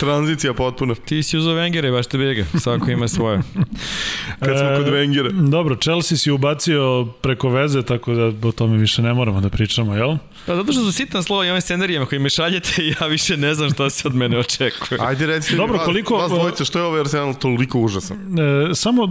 Tranzicija 0.00 0.54
potpuna. 0.54 0.94
Ti 0.94 1.22
si 1.22 1.38
uzao 1.38 1.54
Wengere, 1.54 1.92
baš 1.92 2.06
te 2.06 2.18
bega, 2.18 2.44
svako 2.58 2.90
ima 2.90 3.08
svoje. 3.08 3.40
Kad 4.44 4.58
smo 4.58 4.68
e, 4.68 4.76
kod 4.76 4.86
Wengera. 4.86 5.50
Dobro, 5.50 5.76
Chelsea 5.76 6.18
si 6.18 6.30
ubacio 6.30 7.04
preko 7.04 7.48
veze, 7.48 7.82
tako 7.82 8.14
da 8.14 8.48
o 8.48 8.52
tome 8.52 8.78
više 8.78 9.02
ne 9.02 9.14
moramo 9.14 9.40
da 9.40 9.48
pričamo, 9.48 9.94
jel? 9.94 10.16
Pa 10.46 10.56
zato 10.56 10.72
što 10.72 10.84
su 10.84 10.92
sitna 10.92 11.22
slova 11.22 11.46
i 11.46 11.50
ovim 11.50 11.60
scenarijama 11.60 12.06
koji 12.06 12.18
me 12.18 12.30
šaljete, 12.30 12.86
ja 13.00 13.06
više 13.06 13.36
ne 13.36 13.54
znam 13.54 13.70
šta 13.70 13.90
se 13.90 14.08
od 14.08 14.14
mene 14.14 14.38
očekuje. 14.38 14.98
Ajde 15.00 15.26
recite 15.26 15.56
Dobro, 15.56 15.76
vas, 15.76 15.84
koliko, 15.84 16.16
vas 16.16 16.30
dvojice, 16.30 16.64
što 16.64 16.78
je 16.78 16.84
ovaj 16.84 17.00
Arsenal 17.00 17.34
toliko 17.34 17.78
užasan? 17.78 18.16
E, 18.38 18.74
samo 18.74 19.08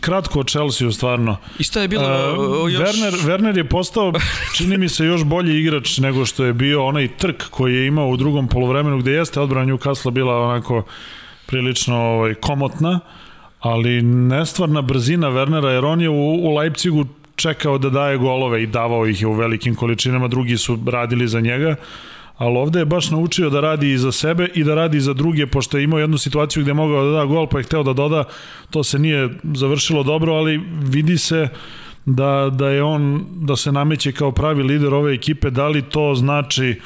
kratko 0.00 0.40
o 0.40 0.44
Chelsea 0.44 0.90
stvarno. 0.90 1.36
I 1.58 1.64
šta 1.64 1.80
je 1.80 1.88
bilo 1.88 2.34
uh, 2.62 2.72
još... 2.72 2.82
Werner, 2.82 3.26
Werner 3.26 3.56
je 3.56 3.68
postao, 3.68 4.12
čini 4.56 4.78
mi 4.78 4.88
se, 4.88 5.04
još 5.04 5.24
bolji 5.24 5.60
igrač 5.60 5.98
nego 5.98 6.26
što 6.26 6.44
je 6.44 6.52
bio 6.52 6.86
onaj 6.86 7.08
trk 7.08 7.42
koji 7.50 7.74
je 7.74 7.86
imao 7.86 8.08
u 8.08 8.16
drugom 8.16 8.48
polovremenu 8.48 8.98
gde 8.98 9.12
jeste 9.12 9.40
odbrana 9.40 9.72
Newcastle 9.72 10.10
bila 10.10 10.36
onako 10.36 10.84
prilično 11.46 11.96
ovaj, 11.96 12.34
komotna, 12.34 13.00
ali 13.60 14.02
nestvarna 14.02 14.82
brzina 14.82 15.28
Wernera, 15.28 15.68
jer 15.68 15.84
on 15.84 16.00
je 16.00 16.08
u, 16.08 16.48
u 16.48 16.54
Leipzigu 16.56 17.06
čekao 17.40 17.78
da 17.78 17.90
daje 17.90 18.18
golove 18.18 18.62
i 18.62 18.66
davao 18.66 19.06
ih 19.06 19.20
je 19.20 19.26
u 19.26 19.32
velikim 19.32 19.74
količinama, 19.74 20.28
drugi 20.28 20.56
su 20.56 20.78
radili 20.86 21.28
za 21.28 21.40
njega, 21.40 21.76
ali 22.36 22.58
ovde 22.58 22.78
je 22.78 22.84
baš 22.84 23.10
naučio 23.10 23.50
da 23.50 23.60
radi 23.60 23.90
i 23.92 23.98
za 23.98 24.12
sebe 24.12 24.48
i 24.54 24.64
da 24.64 24.74
radi 24.74 24.96
i 24.96 25.00
za 25.00 25.12
druge, 25.14 25.46
pošto 25.46 25.78
je 25.78 25.84
imao 25.84 25.98
jednu 25.98 26.18
situaciju 26.18 26.62
gde 26.62 26.70
je 26.70 26.74
mogao 26.74 27.04
da 27.04 27.18
da 27.18 27.24
gol, 27.24 27.46
pa 27.46 27.58
je 27.58 27.64
hteo 27.64 27.82
da 27.82 27.92
doda, 27.92 28.24
to 28.70 28.84
se 28.84 28.98
nije 28.98 29.28
završilo 29.54 30.02
dobro, 30.02 30.32
ali 30.32 30.60
vidi 30.82 31.18
se 31.18 31.48
da, 32.06 32.50
da 32.52 32.68
je 32.68 32.82
on, 32.82 33.26
da 33.30 33.56
se 33.56 33.72
nameće 33.72 34.12
kao 34.12 34.32
pravi 34.32 34.62
lider 34.62 34.94
ove 34.94 35.14
ekipe, 35.14 35.50
da 35.50 35.68
li 35.68 35.82
to 35.82 36.14
znači 36.14 36.80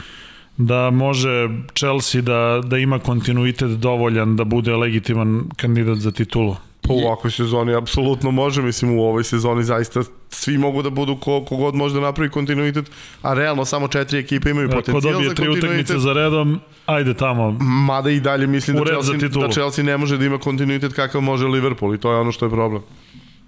da 0.56 0.90
može 0.90 1.48
Chelsea 1.74 2.22
da, 2.22 2.60
da 2.64 2.78
ima 2.78 2.98
kontinuitet 2.98 3.70
dovoljan 3.70 4.36
da 4.36 4.44
bude 4.44 4.76
legitiman 4.76 5.44
kandidat 5.56 5.98
za 5.98 6.10
titulu? 6.10 6.56
Po 6.88 6.94
ovakvoj 6.94 7.30
sezoni 7.30 7.74
apsolutno 7.74 8.30
može, 8.30 8.62
mislim 8.62 8.98
u 8.98 9.02
ovoj 9.02 9.24
sezoni 9.24 9.64
zaista 9.64 10.02
svi 10.30 10.58
mogu 10.58 10.82
da 10.82 10.90
budu 10.90 11.16
ko, 11.16 11.44
kogod 11.44 11.74
može 11.74 11.94
da 11.94 12.00
napravi 12.00 12.30
kontinuitet, 12.30 12.90
a 13.22 13.34
realno 13.34 13.64
samo 13.64 13.88
četiri 13.88 14.18
ekipe 14.18 14.50
imaju 14.50 14.70
potencijal 14.70 15.02
za 15.02 15.10
kontinuitet. 15.10 15.36
Ko 15.36 15.44
dobije 15.44 15.60
tri 15.60 15.68
utakmice 15.68 15.98
za 15.98 16.12
redom, 16.12 16.60
ajde 16.86 17.14
tamo. 17.14 17.50
Mada 17.60 18.10
i 18.10 18.20
dalje 18.20 18.46
mislim 18.46 18.76
da 18.76 18.84
Chelsea, 18.84 19.28
da 19.28 19.48
Chelsea 19.52 19.84
ne 19.84 19.96
može 19.96 20.18
da 20.18 20.24
ima 20.24 20.38
kontinuitet 20.38 20.92
kakav 20.92 21.20
može 21.20 21.46
Liverpool 21.46 21.94
i 21.94 21.98
to 21.98 22.12
je 22.12 22.18
ono 22.18 22.32
što 22.32 22.46
je 22.46 22.50
problem. 22.50 22.82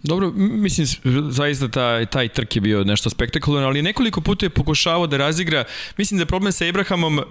Dobro, 0.07 0.33
mislim, 0.37 0.87
zaista 1.31 1.69
taj, 1.69 2.07
taj 2.07 2.29
trk 2.29 2.57
je 2.57 2.61
bio 2.61 2.85
nešto 2.85 3.11
spektakularno, 3.11 3.69
ali 3.69 3.83
nekoliko 3.83 4.21
puta 4.21 4.47
je 4.47 4.51
pokušavao 4.51 5.07
da 5.07 5.17
razigra, 5.17 5.65
mislim 5.97 6.19
da 6.19 6.23
je 6.23 6.27
problem 6.27 6.53
sa 6.53 6.65
Abrahamom, 6.69 7.19
uh, 7.19 7.25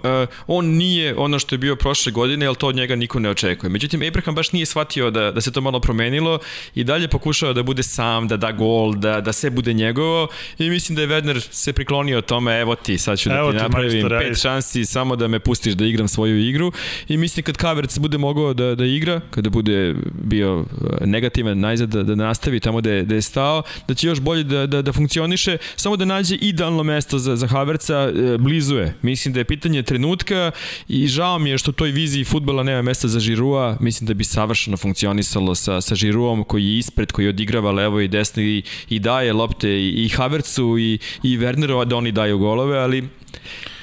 on 0.46 0.66
nije 0.66 1.14
ono 1.16 1.38
što 1.38 1.54
je 1.54 1.58
bio 1.58 1.76
prošle 1.76 2.12
godine, 2.12 2.46
ali 2.46 2.56
to 2.56 2.68
od 2.68 2.76
njega 2.76 2.96
niko 2.96 3.20
ne 3.20 3.30
očekuje. 3.30 3.70
Međutim, 3.70 4.02
Abraham 4.08 4.34
baš 4.34 4.52
nije 4.52 4.66
shvatio 4.66 5.10
da, 5.10 5.32
da 5.32 5.40
se 5.40 5.52
to 5.52 5.60
malo 5.60 5.80
promenilo 5.80 6.38
i 6.74 6.84
dalje 6.84 7.08
pokušao 7.08 7.52
da 7.52 7.62
bude 7.62 7.82
sam, 7.82 8.28
da 8.28 8.36
da 8.36 8.52
gol, 8.52 8.94
da, 8.94 9.20
da 9.20 9.32
sve 9.32 9.50
bude 9.50 9.72
njegovo 9.72 10.28
i 10.58 10.70
mislim 10.70 10.96
da 10.96 11.02
je 11.02 11.08
Werner 11.08 11.46
se 11.50 11.72
priklonio 11.72 12.20
tome, 12.20 12.60
evo 12.60 12.74
ti, 12.74 12.98
sad 12.98 13.18
ću 13.18 13.28
da 13.28 13.34
evo 13.34 13.52
ti 13.52 13.58
napravim 13.58 13.92
majstor, 13.92 14.18
pet 14.18 14.42
šansi, 14.42 14.84
samo 14.84 15.16
da 15.16 15.28
me 15.28 15.38
pustiš 15.38 15.74
da 15.74 15.84
igram 15.84 16.08
svoju 16.08 16.48
igru. 16.48 16.72
I 17.08 17.16
mislim 17.16 17.44
kad 17.44 17.56
Kaverc 17.56 17.98
bude 17.98 18.18
mogao 18.18 18.54
da, 18.54 18.74
da 18.74 18.84
igra, 18.84 19.20
kada 19.30 19.50
bude 19.50 19.94
bio 20.22 20.64
negativan 21.04 21.60
najzad 21.60 21.88
da, 21.88 22.02
da 22.02 22.14
nastavi 22.14 22.60
tamo 22.66 22.80
je, 22.84 23.04
da 23.04 23.14
je 23.14 23.22
stao, 23.22 23.62
da 23.88 23.94
će 23.94 24.06
još 24.06 24.20
bolje 24.20 24.44
da, 24.44 24.66
da, 24.66 24.82
da 24.82 24.92
funkcioniše, 24.92 25.58
samo 25.76 25.96
da 25.96 26.04
nađe 26.04 26.34
idealno 26.34 26.82
mesto 26.82 27.18
za, 27.18 27.36
za 27.36 27.46
Haverca, 27.46 27.94
e, 27.94 28.38
blizu 28.38 28.76
je. 28.76 28.94
Mislim 29.02 29.34
da 29.34 29.40
je 29.40 29.44
pitanje 29.44 29.82
trenutka 29.82 30.50
i 30.88 31.06
žao 31.06 31.38
mi 31.38 31.50
je 31.50 31.58
što 31.58 31.72
toj 31.72 31.90
viziji 31.90 32.24
futbala 32.24 32.62
nema 32.62 32.82
mesta 32.82 33.08
za 33.08 33.20
Žirua, 33.20 33.76
mislim 33.80 34.06
da 34.06 34.14
bi 34.14 34.24
savršeno 34.24 34.76
funkcionisalo 34.76 35.54
sa, 35.54 35.80
sa 35.80 35.94
Žiruom 35.94 36.44
koji 36.44 36.64
je 36.66 36.78
ispred, 36.78 37.12
koji 37.12 37.28
odigrava 37.28 37.70
levo 37.70 38.00
i 38.00 38.08
desno 38.08 38.42
i, 38.42 38.62
i 38.88 38.98
daje 38.98 39.32
lopte 39.32 39.70
i, 39.70 40.04
i 40.04 40.08
Havercu 40.08 40.78
i, 40.78 40.98
i 41.22 41.38
Werneru 41.38 41.84
da 41.84 41.96
oni 41.96 42.12
daju 42.12 42.38
golove, 42.38 42.78
ali 42.78 43.04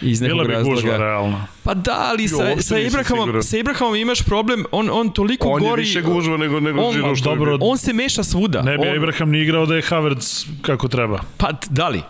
iz 0.01 0.21
nekog 0.21 0.35
Bila 0.35 0.47
bi 0.47 0.53
razloga. 0.53 0.75
gužva, 0.75 0.97
realno. 0.97 1.41
Pa 1.63 1.73
da, 1.73 1.95
ali 2.01 2.27
sa, 2.27 2.37
uopšte 2.37 2.61
sa, 2.61 2.77
Ibrahamom, 2.79 3.43
sa 3.43 3.57
Ibrahamom 3.57 3.95
imaš 3.95 4.21
problem, 4.21 4.65
on, 4.71 4.89
on 4.91 5.09
toliko 5.11 5.47
On 5.47 5.63
je 5.63 5.69
gori... 5.69 5.81
više 5.81 6.01
gužva 6.01 6.37
nego, 6.37 6.59
nego 6.59 6.81
on- 6.81 6.93
Žiro 6.93 7.15
što 7.15 7.29
je 7.29 7.35
dobro, 7.35 7.57
bio. 7.57 7.67
On 7.67 7.77
se 7.77 7.93
meša 7.93 8.23
svuda. 8.23 8.61
Ne 8.61 8.77
bi 8.77 8.87
on, 8.87 8.97
Abraham 8.97 9.29
ni 9.29 9.39
igrao 9.39 9.65
da 9.65 9.75
je 9.75 9.81
Havertz 9.81 10.45
kako 10.61 10.87
treba. 10.87 11.19
Pa, 11.37 11.49
da 11.69 11.89
li? 11.89 12.01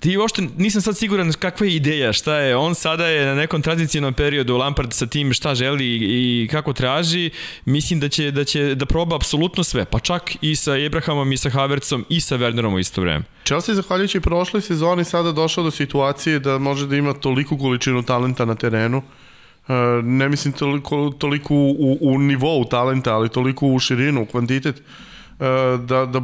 Ti 0.00 0.16
uopšte 0.16 0.42
nisam 0.56 0.82
sad 0.82 0.96
siguran 0.96 1.32
kakva 1.32 1.66
je 1.66 1.74
ideja, 1.74 2.12
šta 2.12 2.36
je. 2.36 2.56
On 2.56 2.74
sada 2.74 3.06
je 3.06 3.26
na 3.26 3.34
nekom 3.34 3.62
tranzicijnom 3.62 4.14
periodu 4.14 4.56
Lampard 4.56 4.92
sa 4.92 5.06
tim 5.06 5.32
šta 5.32 5.54
želi 5.54 5.84
i 6.00 6.48
kako 6.50 6.72
traži. 6.72 7.30
Mislim 7.64 8.00
da 8.00 8.08
će 8.08 8.30
da 8.30 8.44
će 8.44 8.74
da 8.74 8.86
proba 8.86 9.16
apsolutno 9.16 9.64
sve, 9.64 9.84
pa 9.84 9.98
čak 9.98 10.36
i 10.40 10.56
sa 10.56 10.72
Abrahamom 10.86 11.32
i 11.32 11.36
sa 11.36 11.50
Havertzom 11.50 12.04
i 12.08 12.20
sa 12.20 12.36
Wernerom 12.36 12.74
u 12.74 12.78
isto 12.78 13.00
vreme. 13.00 13.24
Chelsea 13.44 13.74
zahvaljujući 13.74 14.20
prošloj 14.20 14.62
sezoni 14.62 15.04
sada 15.04 15.32
došao 15.32 15.64
do 15.64 15.70
situacije 15.70 16.38
da 16.38 16.58
može 16.58 16.86
da 16.86 16.96
ima 16.96 17.14
toliku 17.14 17.58
količinu 17.58 18.02
talenta 18.02 18.44
na 18.44 18.54
terenu. 18.54 19.02
E, 19.68 19.72
Ne 20.02 20.28
mislim 20.28 20.52
toliko, 20.52 21.12
toliko 21.18 21.54
u, 21.54 21.98
u 22.00 22.18
nivou 22.18 22.64
talenta, 22.64 23.14
ali 23.14 23.28
toliko 23.28 23.66
u 23.66 23.78
širinu, 23.78 24.22
u 24.22 24.26
kvantitet, 24.26 24.82
da, 25.78 26.06
da 26.06 26.22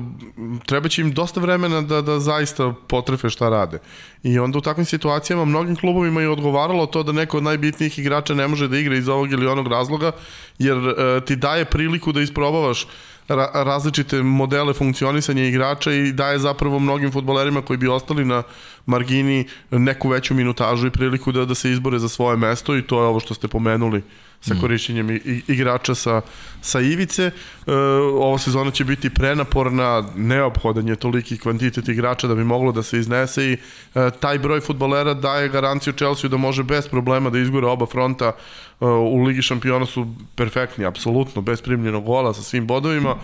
treba 0.66 0.88
će 0.88 1.02
im 1.02 1.12
dosta 1.12 1.40
vremena 1.40 1.80
da, 1.80 2.02
da 2.02 2.20
zaista 2.20 2.74
potrefe 2.88 3.30
šta 3.30 3.48
rade. 3.48 3.78
I 4.22 4.38
onda 4.38 4.58
u 4.58 4.60
takvim 4.60 4.84
situacijama 4.84 5.44
mnogim 5.44 5.76
klubovima 5.76 6.20
je 6.20 6.28
odgovaralo 6.28 6.86
to 6.86 7.02
da 7.02 7.12
neko 7.12 7.36
od 7.36 7.42
najbitnijih 7.42 7.98
igrača 7.98 8.34
ne 8.34 8.48
može 8.48 8.68
da 8.68 8.78
igra 8.78 8.96
iz 8.96 9.08
ovog 9.08 9.32
ili 9.32 9.46
onog 9.46 9.66
razloga, 9.66 10.12
jer 10.58 10.76
e, 10.76 11.20
ti 11.24 11.36
daje 11.36 11.64
priliku 11.64 12.12
da 12.12 12.20
isprobavaš 12.20 12.86
ra 13.28 13.50
različite 13.54 14.22
modele 14.22 14.72
funkcionisanja 14.72 15.44
igrača 15.44 15.92
i 15.92 16.12
daje 16.12 16.38
zapravo 16.38 16.78
mnogim 16.78 17.12
futbolerima 17.12 17.62
koji 17.62 17.76
bi 17.76 17.88
ostali 17.88 18.24
na 18.24 18.42
margini 18.86 19.46
neku 19.70 20.08
veću 20.08 20.34
minutažu 20.34 20.86
i 20.86 20.90
priliku 20.90 21.32
da, 21.32 21.44
da 21.44 21.54
se 21.54 21.70
izbore 21.70 21.98
za 21.98 22.08
svoje 22.08 22.36
mesto 22.36 22.76
i 22.76 22.82
to 22.82 23.00
je 23.00 23.06
ovo 23.06 23.20
što 23.20 23.34
ste 23.34 23.48
pomenuli 23.48 24.02
sa 24.44 24.54
korišćenjem 24.60 25.10
i, 25.10 25.14
i, 25.14 25.42
igrača 25.48 25.94
sa, 25.94 26.20
sa 26.60 26.80
ivice. 26.80 27.22
E, 27.24 27.72
ova 28.12 28.38
sezona 28.38 28.70
će 28.70 28.84
biti 28.84 29.10
prenaporna, 29.10 30.04
neophodan 30.16 30.88
je 30.88 30.96
toliki 30.96 31.38
kvantitet 31.38 31.88
igrača 31.88 32.28
da 32.28 32.34
bi 32.34 32.44
moglo 32.44 32.72
da 32.72 32.82
se 32.82 32.98
iznese 32.98 33.44
i 33.44 33.56
e, 33.94 34.10
taj 34.20 34.38
broj 34.38 34.60
futbolera 34.60 35.14
daje 35.14 35.48
garanciju 35.48 35.92
Chelsea 35.92 36.30
da 36.30 36.36
može 36.36 36.62
bez 36.62 36.88
problema 36.88 37.30
da 37.30 37.38
izgore 37.38 37.66
oba 37.66 37.86
fronta 37.86 38.32
e, 38.32 38.84
u 38.84 39.22
Ligi 39.22 39.42
šampiona 39.42 39.86
su 39.86 40.06
perfektni, 40.34 40.84
apsolutno, 40.84 41.42
bez 41.42 41.62
primljenog 41.62 42.04
gola 42.04 42.34
sa 42.34 42.42
svim 42.42 42.66
bodovima 42.66 43.16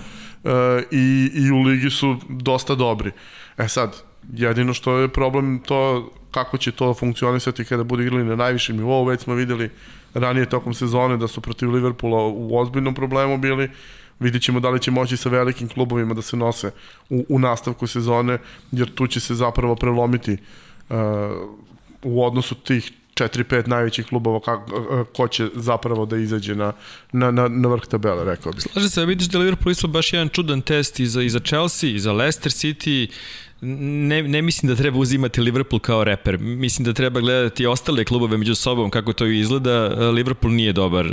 e, 0.44 0.50
i, 0.90 1.30
i 1.34 1.50
u 1.50 1.62
Ligi 1.62 1.90
su 1.90 2.16
dosta 2.28 2.74
dobri. 2.74 3.12
E 3.58 3.68
sad, 3.68 4.02
jedino 4.32 4.74
što 4.74 4.96
je 4.96 5.08
problem 5.08 5.58
to 5.58 6.10
kako 6.30 6.58
će 6.58 6.72
to 6.72 6.94
funkcionisati 6.94 7.64
kada 7.64 7.84
budu 7.84 8.02
igrali 8.02 8.24
na 8.24 8.36
najvišem 8.36 8.76
nivou, 8.76 9.04
već 9.04 9.20
smo 9.20 9.34
videli 9.34 9.70
ranije 10.14 10.48
tokom 10.48 10.74
sezone 10.74 11.16
da 11.16 11.28
su 11.28 11.40
protiv 11.40 11.70
Liverpoola 11.70 12.22
u 12.26 12.58
ozbiljnom 12.58 12.94
problemu 12.94 13.38
bili, 13.38 13.70
vidit 14.20 14.42
ćemo 14.42 14.60
da 14.60 14.70
li 14.70 14.80
će 14.80 14.90
moći 14.90 15.16
sa 15.16 15.28
velikim 15.28 15.68
klubovima 15.68 16.14
da 16.14 16.22
se 16.22 16.36
nose 16.36 16.70
u, 17.10 17.24
u 17.28 17.38
nastavku 17.38 17.86
sezone, 17.86 18.38
jer 18.72 18.94
tu 18.94 19.06
će 19.06 19.20
se 19.20 19.34
zapravo 19.34 19.74
prelomiti 19.76 20.36
uh, 20.88 20.96
u 22.02 22.24
odnosu 22.24 22.54
tih 22.54 22.92
4-5 23.20 23.68
najvećih 23.68 24.06
klubova 24.06 24.40
kako, 24.40 24.76
uh, 24.76 25.06
ko 25.16 25.28
će 25.28 25.48
zapravo 25.54 26.06
da 26.06 26.16
izađe 26.16 26.54
na, 26.54 26.72
na, 27.12 27.30
na, 27.30 27.48
na 27.48 27.68
vrh 27.68 27.86
tabele, 27.86 28.24
rekao 28.24 28.52
bih. 28.52 28.62
Slaže 28.72 28.90
se, 28.90 29.06
vidiš 29.06 29.28
da 29.28 29.38
Liverpool 29.38 29.72
isto 29.72 29.88
baš 29.88 30.12
jedan 30.12 30.28
čudan 30.28 30.60
test 30.60 31.00
i 31.00 31.06
za, 31.06 31.22
i 31.22 31.30
za 31.30 31.40
Chelsea, 31.40 31.90
i 31.90 31.98
za 31.98 32.12
Leicester 32.12 32.52
City, 32.52 33.08
ne, 33.62 34.22
ne 34.22 34.42
mislim 34.42 34.68
da 34.68 34.76
treba 34.76 34.98
uzimati 34.98 35.40
Liverpool 35.40 35.80
kao 35.80 36.04
reper. 36.04 36.38
Mislim 36.38 36.84
da 36.84 36.92
treba 36.92 37.20
gledati 37.20 37.66
ostale 37.66 38.04
klubove 38.04 38.36
među 38.36 38.54
sobom 38.54 38.90
kako 38.90 39.12
to 39.12 39.26
izgleda. 39.26 39.86
Liverpool 40.10 40.54
nije 40.54 40.72
dobar 40.72 41.06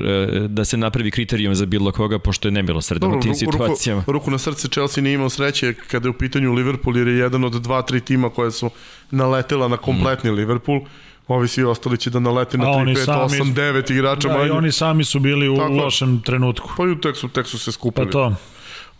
da 0.48 0.66
se 0.66 0.78
napravi 0.78 1.12
kriterijum 1.12 1.56
za 1.56 1.66
bilo 1.66 1.92
koga, 1.92 2.20
pošto 2.20 2.48
je 2.48 2.52
nemilosredan 2.52 3.18
u 3.18 3.20
tim 3.20 3.36
situacijama. 3.36 4.02
Ruku, 4.02 4.12
ruku 4.12 4.32
na 4.32 4.38
srce 4.38 4.68
Chelsea 4.68 5.04
nije 5.04 5.14
imao 5.14 5.30
sreće 5.30 5.74
kada 5.74 6.08
je 6.08 6.10
u 6.10 6.14
pitanju 6.14 6.54
Liverpool, 6.54 6.98
jer 6.98 7.08
je 7.08 7.18
jedan 7.18 7.44
od 7.44 7.54
dva, 7.54 7.82
tri 7.82 8.02
tima 8.02 8.30
koje 8.30 8.52
su 8.52 8.70
naletela 9.12 9.68
na 9.68 9.78
kompletni 9.78 10.32
mm. 10.32 10.36
Liverpool. 10.36 10.80
Ovi 11.28 11.48
svi 11.48 11.64
ostali 11.64 11.98
će 11.98 12.10
da 12.10 12.20
nalete 12.20 12.58
na 12.58 12.66
3, 12.66 12.96
5, 12.96 13.06
sami, 13.06 13.52
8, 13.52 13.54
9 13.54 13.92
igrača 13.94 14.28
da, 14.28 14.38
manje. 14.38 14.48
i 14.48 14.52
oni 14.52 14.72
sami 14.72 15.04
su 15.04 15.20
bili 15.20 15.50
u 15.50 15.58
Tako, 15.58 15.74
lošem 15.74 16.22
trenutku. 16.22 16.70
Pa 16.78 16.84
i 16.84 17.02
tek 17.02 17.18
su, 17.18 17.28
tek 17.28 17.48
su 17.48 17.60
se 17.60 17.72
skupili. 17.72 18.06
Pa 18.08 18.12
to. 18.12 18.36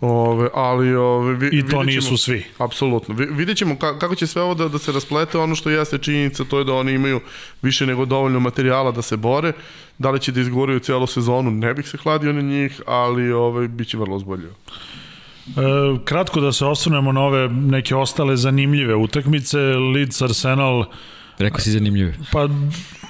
Ove, 0.02 0.50
ali 0.54 0.96
ove, 0.96 1.34
vi, 1.34 1.50
I 1.60 1.68
to 1.68 1.84
nisu 1.84 2.08
ćemo, 2.08 2.18
svi. 2.18 2.46
Apsolutno. 2.58 3.16
Vi, 3.16 3.26
vidjet 3.26 3.58
ćemo 3.58 3.78
ka, 3.78 4.00
kako 4.00 4.16
će 4.16 4.28
sve 4.28 4.42
ovo 4.42 4.54
da, 4.54 4.68
da 4.68 4.78
se 4.78 4.92
rasplete. 4.92 5.38
Ono 5.38 5.56
što 5.56 5.70
jeste 5.70 5.98
činjenica 5.98 6.44
to 6.44 6.60
je 6.60 6.66
da 6.66 6.74
oni 6.74 6.92
imaju 6.92 7.20
više 7.62 7.86
nego 7.86 8.06
dovoljno 8.06 8.40
materijala 8.40 8.92
da 8.92 9.02
se 9.02 9.18
bore. 9.18 9.54
Da 9.98 10.12
li 10.12 10.20
će 10.20 10.32
da 10.32 10.42
izgoraju 10.42 10.80
celu 10.80 11.08
sezonu, 11.08 11.52
ne 11.52 11.74
bih 11.74 11.88
se 11.88 11.98
hladio 11.98 12.34
na 12.34 12.42
njih, 12.42 12.82
ali 12.88 13.32
ove, 13.32 13.68
bit 13.68 13.88
će 13.88 13.98
vrlo 13.98 14.16
ozboljivo. 14.16 14.54
E, 15.48 15.62
kratko 16.06 16.42
da 16.42 16.52
se 16.52 16.66
osvrnemo 16.66 17.12
na 17.12 17.22
ove 17.22 17.50
neke 17.50 17.96
ostale 17.96 18.38
zanimljive 18.38 18.96
utakmice. 18.96 19.58
Leeds 19.94 20.22
Arsenal 20.22 20.86
Rekao 21.40 21.60
si 21.60 21.72
zanimljive. 21.72 22.14
Pa 22.32 22.50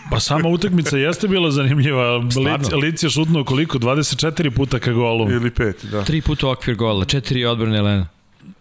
Pa 0.09 0.19
sama 0.19 0.49
utakmica 0.49 0.97
jeste 0.97 1.27
bila 1.27 1.51
zanimljiva. 1.51 2.17
Lic, 2.17 2.71
Lic 2.83 3.03
je 3.03 3.09
šutnuo 3.09 3.43
koliko? 3.43 3.77
24 3.77 4.49
puta 4.49 4.79
ka 4.79 4.91
golu. 4.91 5.31
Ili 5.31 5.51
pet, 5.51 5.85
da. 5.91 6.03
Tri 6.03 6.21
puta 6.21 6.49
okvir 6.49 6.75
gola, 6.75 7.05
četiri 7.05 7.45
odbrane 7.45 7.81
Lena. 7.81 8.07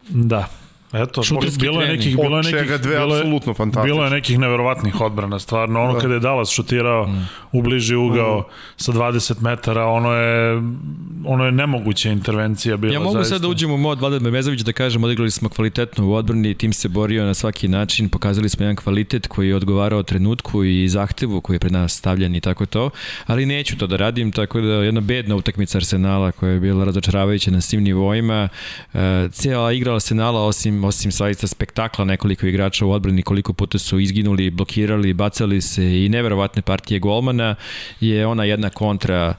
Da. 0.09 0.49
Eto, 0.93 1.23
bilo 1.61 1.83
je 1.83 1.89
nekih, 1.89 2.17
bilo 2.17 2.37
je 2.37 2.43
nekih, 2.43 2.59
čega 2.59 2.79
dve 2.79 2.97
bilo 2.97 3.15
je, 3.15 3.21
apsolutno 3.21 3.55
fantastično. 3.55 3.95
Bilo 3.95 4.05
je 4.05 4.11
nekih 4.11 4.39
neverovatnih 4.39 5.01
odbrana, 5.01 5.39
stvarno. 5.39 5.83
Ono 5.83 5.93
da. 5.93 5.99
kada 5.99 6.15
je 6.15 6.21
Dallas 6.21 6.51
šutirao 6.51 7.07
mm. 7.07 7.29
u 7.53 7.63
bliži 7.63 7.95
ugao 7.95 8.41
mm. 8.41 8.45
sa 8.77 8.93
20 8.93 9.43
metara, 9.43 9.87
ono 9.87 10.13
je, 10.13 10.63
ono 11.25 11.45
je 11.45 11.53
nemoguća 11.53 12.11
intervencija 12.11 12.77
bila. 12.77 12.95
Ja 12.95 13.01
mogu 13.01 13.15
zaista. 13.15 13.35
sad 13.35 13.43
da 13.43 13.49
uđem 13.49 13.71
u 13.71 13.77
mod 13.77 14.01
Vladan 14.01 14.23
Memezović 14.23 14.61
da 14.61 14.73
kažem, 14.73 15.05
odigrali 15.05 15.31
smo 15.31 15.49
kvalitetno 15.49 16.09
u 16.09 16.15
odbrani, 16.15 16.55
tim 16.55 16.73
se 16.73 16.89
borio 16.89 17.25
na 17.25 17.35
svaki 17.35 17.69
način, 17.69 18.09
pokazali 18.09 18.49
smo 18.49 18.65
jedan 18.65 18.77
kvalitet 18.77 19.27
koji 19.27 19.49
je 19.49 19.57
odgovarao 19.57 20.03
trenutku 20.03 20.65
i 20.65 20.89
zahtevu 20.89 21.41
koji 21.41 21.55
je 21.55 21.61
pred 21.61 21.73
nas 21.73 21.93
stavljen 21.93 22.35
i 22.35 22.41
tako 22.41 22.67
to, 22.67 22.91
ali 23.27 23.47
neću 23.47 23.79
to 23.79 23.87
da 23.87 23.97
radim, 23.97 24.33
tako 24.33 24.61
da 24.61 24.73
jedna 24.73 25.01
bedna 25.01 25.37
utakmica 25.37 25.79
Arsenala 25.79 26.33
koja 26.33 26.53
je 26.53 26.61
bila 26.61 26.85
razočaravajuća 26.85 27.51
na 27.51 27.61
svim 27.61 27.83
nivoima, 27.83 28.49
uh, 28.93 29.01
cijela 29.33 29.73
igra 29.73 29.95
Arsenala 29.95 30.41
osim 30.41 30.76
osim 30.85 31.13
saista 31.13 31.47
spektakla 31.47 32.05
nekoliko 32.05 32.47
igrača 32.47 32.87
u 32.87 32.91
odbrani, 32.91 33.23
koliko 33.23 33.53
puta 33.53 33.79
su 33.79 34.01
izginuli, 34.01 34.51
blokirali, 34.51 35.15
bacali 35.15 35.61
se 35.61 36.05
i 36.05 36.09
neverovatne 36.09 36.63
partije 36.63 37.01
golmana, 37.01 37.55
je 38.01 38.27
ona 38.27 38.45
jedna 38.45 38.71
kontra 38.71 39.35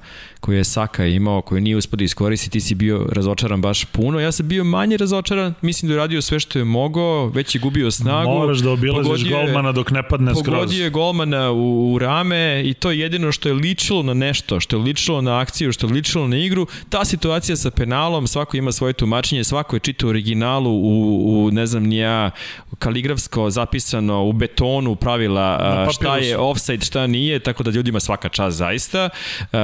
koju 0.47 0.57
je 0.57 0.63
Saka 0.63 1.05
imao, 1.05 1.41
koju 1.41 1.61
nije 1.61 1.75
uspio 1.77 1.97
da 1.97 2.03
iskoristi, 2.03 2.49
ti 2.49 2.59
si 2.61 2.75
bio 2.75 3.07
razočaran 3.11 3.61
baš 3.61 3.85
puno. 3.85 4.19
Ja 4.19 4.31
sam 4.31 4.47
bio 4.47 4.63
manje 4.63 4.97
razočaran, 4.97 5.53
mislim 5.61 5.89
da 5.89 5.93
je 5.93 5.97
radio 5.97 6.21
sve 6.21 6.39
što 6.39 6.59
je 6.59 6.65
mogao, 6.65 7.27
već 7.27 7.55
je 7.55 7.59
gubio 7.59 7.91
snagu. 7.91 8.31
Moraš 8.31 8.57
da 8.57 8.71
obilaziš 8.71 9.29
golmana 9.29 9.71
dok 9.71 9.91
ne 9.91 10.03
padne 10.07 10.31
skroz. 10.31 10.45
Pogodio 10.45 10.83
je 10.83 10.89
golmana 10.89 11.51
u, 11.51 11.93
u 11.93 11.99
rame 11.99 12.61
i 12.65 12.73
to 12.73 12.91
je 12.91 12.99
jedino 12.99 13.31
što 13.31 13.49
je 13.49 13.53
ličilo 13.53 14.03
na 14.03 14.13
nešto, 14.13 14.59
što 14.59 14.77
je 14.77 14.83
ličilo 14.83 15.21
na 15.21 15.39
akciju, 15.39 15.71
što 15.71 15.87
je 15.87 15.93
ličilo 15.93 16.27
na 16.27 16.37
igru. 16.37 16.67
Ta 16.89 17.05
situacija 17.05 17.55
sa 17.55 17.71
penalom, 17.71 18.27
svako 18.27 18.57
ima 18.57 18.71
svoje 18.71 18.93
tumačenje, 18.93 19.43
svako 19.43 19.75
je 19.75 19.79
čitao 19.79 20.09
originalu 20.09 20.71
u, 20.71 21.45
u 21.45 21.51
ne 21.51 21.65
znam 21.65 21.83
nija, 21.83 22.31
kaligrafsko 22.79 23.49
zapisano 23.49 24.23
u 24.23 24.33
betonu 24.33 24.95
pravila 24.95 25.87
šta 25.93 26.17
je 26.17 26.37
offside, 26.37 26.85
šta 26.85 27.07
nije, 27.07 27.39
tako 27.39 27.63
da 27.63 27.71
ljudima 27.71 27.99
svaka 27.99 28.29
čast 28.29 28.57
zaista. 28.57 29.09
Uh, 29.41 29.57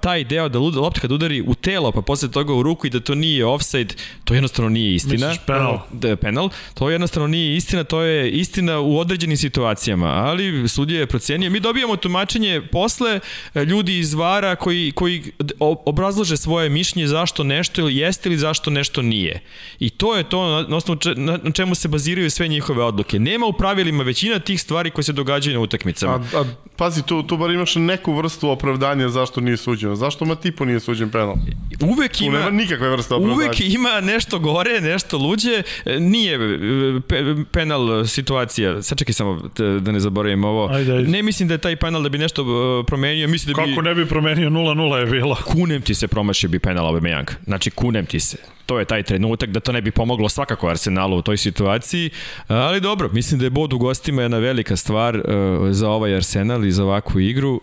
taj 0.00 0.25
deo 0.28 0.48
da 0.48 0.58
lopta 0.58 1.00
kad 1.00 1.12
udari 1.12 1.42
u 1.46 1.54
telo, 1.54 1.92
pa 1.92 2.02
posle 2.02 2.30
toga 2.30 2.54
u 2.54 2.62
ruku 2.62 2.86
i 2.86 2.90
da 2.90 3.00
to 3.00 3.14
nije 3.14 3.46
offside, 3.46 3.94
to 4.24 4.34
jednostavno 4.34 4.68
nije 4.68 4.94
istina. 4.94 5.28
Misliš 5.28 5.46
penal? 5.46 5.78
Da 5.92 6.08
je 6.08 6.16
penal. 6.16 6.48
To 6.74 6.90
jednostavno 6.90 7.28
nije 7.28 7.56
istina, 7.56 7.84
to 7.84 8.00
je 8.00 8.30
istina 8.30 8.80
u 8.80 8.98
određenim 8.98 9.36
situacijama, 9.36 10.06
ali 10.06 10.68
sudija 10.68 11.00
je 11.00 11.06
procenio. 11.06 11.50
Mi 11.50 11.60
dobijamo 11.60 11.96
tumačenje 11.96 12.62
posle 12.72 13.20
ljudi 13.54 13.98
iz 13.98 14.14
VARA 14.14 14.56
koji, 14.56 14.92
koji 14.92 15.22
obrazlože 15.60 16.36
svoje 16.36 16.68
mišljenje 16.68 17.08
zašto 17.08 17.44
nešto 17.44 17.80
ili 17.80 17.96
jeste 17.96 18.28
ili 18.28 18.38
zašto 18.38 18.70
nešto 18.70 19.02
nije. 19.02 19.40
I 19.78 19.90
to 19.90 20.16
je 20.16 20.24
to 20.28 20.62
na 20.62 20.76
osnovu 20.76 20.98
na 21.16 21.52
čemu 21.52 21.74
se 21.74 21.88
baziraju 21.88 22.30
sve 22.30 22.48
njihove 22.48 22.84
odluke. 22.84 23.18
Nema 23.18 23.46
u 23.46 23.52
pravilima 23.52 24.02
većina 24.02 24.38
tih 24.38 24.60
stvari 24.60 24.90
koje 24.90 25.04
se 25.04 25.12
događaju 25.12 25.56
na 25.56 25.60
utakmicama. 25.60 26.14
A, 26.34 26.40
a 26.40 26.44
pazi, 26.76 27.02
tu, 27.02 27.22
tu 27.22 27.36
bar 27.36 27.50
imaš 27.50 27.74
neku 27.74 28.12
vrstu 28.12 28.50
opravdanja 28.50 29.08
zašto 29.08 29.40
nije 29.40 29.56
suđeno. 29.56 29.96
Zašto 30.06 30.24
Matipo 30.24 30.64
nije 30.64 30.80
suđen 30.80 31.10
penal? 31.10 31.34
Uvek 31.80 32.16
Tu 32.16 32.24
ima... 32.24 32.38
nema 32.38 32.50
nikakve 32.50 32.88
vrste 32.88 33.14
opravdanja. 33.14 33.36
Uvek 33.36 33.60
ima 33.60 34.00
nešto 34.00 34.38
gore, 34.38 34.80
nešto 34.80 35.18
luđe. 35.18 35.62
E, 35.84 36.00
Nije 36.00 36.34
e, 36.34 37.00
pe, 37.08 37.24
penal 37.52 38.06
situacija. 38.06 38.82
Sad 38.82 38.98
čekaj 38.98 39.12
samo 39.12 39.40
da 39.80 39.92
ne 39.92 40.00
zaboravim 40.00 40.44
ovo. 40.44 40.68
Ajde, 40.72 40.92
ajde. 40.92 41.08
Ne 41.08 41.22
mislim 41.22 41.48
da 41.48 41.54
je 41.54 41.58
taj 41.58 41.76
penal 41.76 42.02
da 42.02 42.08
bi 42.08 42.18
nešto 42.18 42.42
e, 42.42 42.86
promenio. 42.86 43.28
Mislim 43.28 43.54
da 43.54 43.62
bi... 43.62 43.68
Kako 43.70 43.82
ne 43.82 43.94
bi 43.94 44.06
promenio 44.06 44.50
0-0 44.50 44.94
je 44.94 45.06
bilo. 45.06 45.36
kunem 45.44 45.82
ti 45.82 45.94
se 45.94 46.08
promašio 46.08 46.48
bi 46.48 46.58
penal 46.58 46.94
Aubameyang. 46.94 47.30
Znači 47.44 47.70
kunem 47.70 48.06
ti 48.06 48.20
se. 48.20 48.36
To 48.66 48.78
je 48.78 48.84
taj 48.84 49.02
trenutak 49.02 49.50
da 49.50 49.60
to 49.60 49.72
ne 49.72 49.82
bi 49.82 49.90
pomoglo 49.90 50.28
svakako 50.28 50.68
Arsenalu 50.68 51.16
u 51.16 51.22
toj 51.22 51.36
situaciji, 51.36 52.10
ali 52.48 52.80
dobro, 52.80 53.08
mislim 53.12 53.38
da 53.38 53.46
je 53.46 53.50
bod 53.50 53.72
u 53.72 53.78
gostima 53.78 54.22
jedna 54.22 54.38
velika 54.38 54.76
stvar 54.76 55.22
za 55.70 55.90
ovaj 55.90 56.16
Arsenal 56.16 56.64
i 56.64 56.72
za 56.72 56.84
ovakvu 56.84 57.20
igru. 57.20 57.60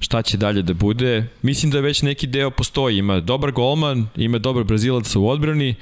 Šta 0.00 0.22
će 0.22 0.36
dalje 0.36 0.62
da 0.62 0.74
bude? 0.74 1.26
Mislim 1.42 1.70
da 1.70 1.80
već 1.80 2.02
neki 2.02 2.26
deo 2.26 2.50
postoji. 2.50 2.98
Ima 2.98 3.20
dobar 3.20 3.52
golman, 3.52 4.08
ima 4.16 4.38
dobar 4.38 4.64
brazilac 4.64 5.16
u 5.16 5.28
odbrani 5.28 5.74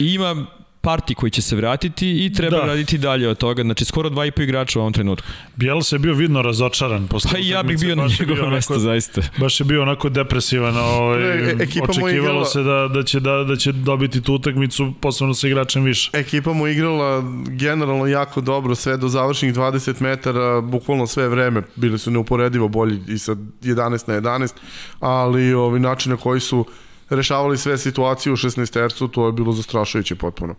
i 0.00 0.14
ima 0.14 0.46
parti 0.82 1.14
koji 1.14 1.30
će 1.30 1.42
se 1.42 1.56
vratiti 1.56 2.24
i 2.26 2.32
treba 2.32 2.56
Da. 2.56 2.64
raditi 2.64 2.98
dalje 2.98 3.28
od 3.28 3.38
toga. 3.38 3.62
Znači, 3.62 3.84
skoro 3.84 4.08
dva 4.08 4.26
i 4.26 4.30
po 4.30 4.42
igrača 4.42 4.78
u 4.78 4.82
ovom 4.82 4.92
trenutku. 4.92 5.26
Bielsa 5.56 5.96
je 5.96 6.00
bio 6.00 6.14
vidno 6.14 6.42
razočaran. 6.42 7.06
posle 7.06 7.30
Pa 7.30 7.38
i 7.38 7.48
ja 7.48 7.62
bih 7.62 7.78
bio 7.78 7.94
na 7.96 8.06
njegovom 8.20 8.50
mestu, 8.50 8.78
zaista. 8.78 9.20
Baš 9.38 9.60
je 9.60 9.64
bio 9.64 9.82
onako 9.82 10.08
depresivan, 10.08 10.76
ovaj, 10.76 11.22
E, 11.22 11.54
očekivalo 11.82 12.10
igrala- 12.10 12.44
se 12.44 12.62
da, 12.62 12.88
da, 12.88 13.02
će, 13.02 13.20
da, 13.20 13.44
da 13.44 13.56
će 13.56 13.72
dobiti 13.72 14.20
tu 14.20 14.34
utakmicu, 14.34 14.92
posebno 15.00 15.34
sa 15.34 15.46
igračem 15.46 15.84
više. 15.84 16.10
Ekipa 16.14 16.52
mu 16.52 16.66
igrala 16.66 17.22
generalno 17.48 18.06
jako 18.06 18.40
dobro, 18.40 18.74
sve 18.74 18.96
do 18.96 19.08
završnih 19.08 19.54
20 19.54 20.00
metara, 20.00 20.60
bukvalno 20.60 21.06
sve 21.06 21.28
vreme. 21.28 21.62
Bili 21.76 21.98
su 21.98 22.10
neuporedivo 22.10 22.68
bolji 22.68 23.00
i 23.08 23.18
sa 23.18 23.32
11 23.62 23.76
na 24.08 24.14
11, 24.14 24.52
ali 25.00 25.54
ovi 25.54 25.80
način 25.80 26.10
na 26.10 26.16
koji 26.16 26.40
su 26.40 26.64
rešavali 27.10 27.58
sve 27.58 27.78
situacije 27.78 28.32
u 28.32 28.36
16 28.36 28.72
tercu, 28.72 29.08
to 29.08 29.26
je 29.26 29.32
bilo 29.32 29.52
zastrašujuće 29.52 30.14
potpuno. 30.14 30.54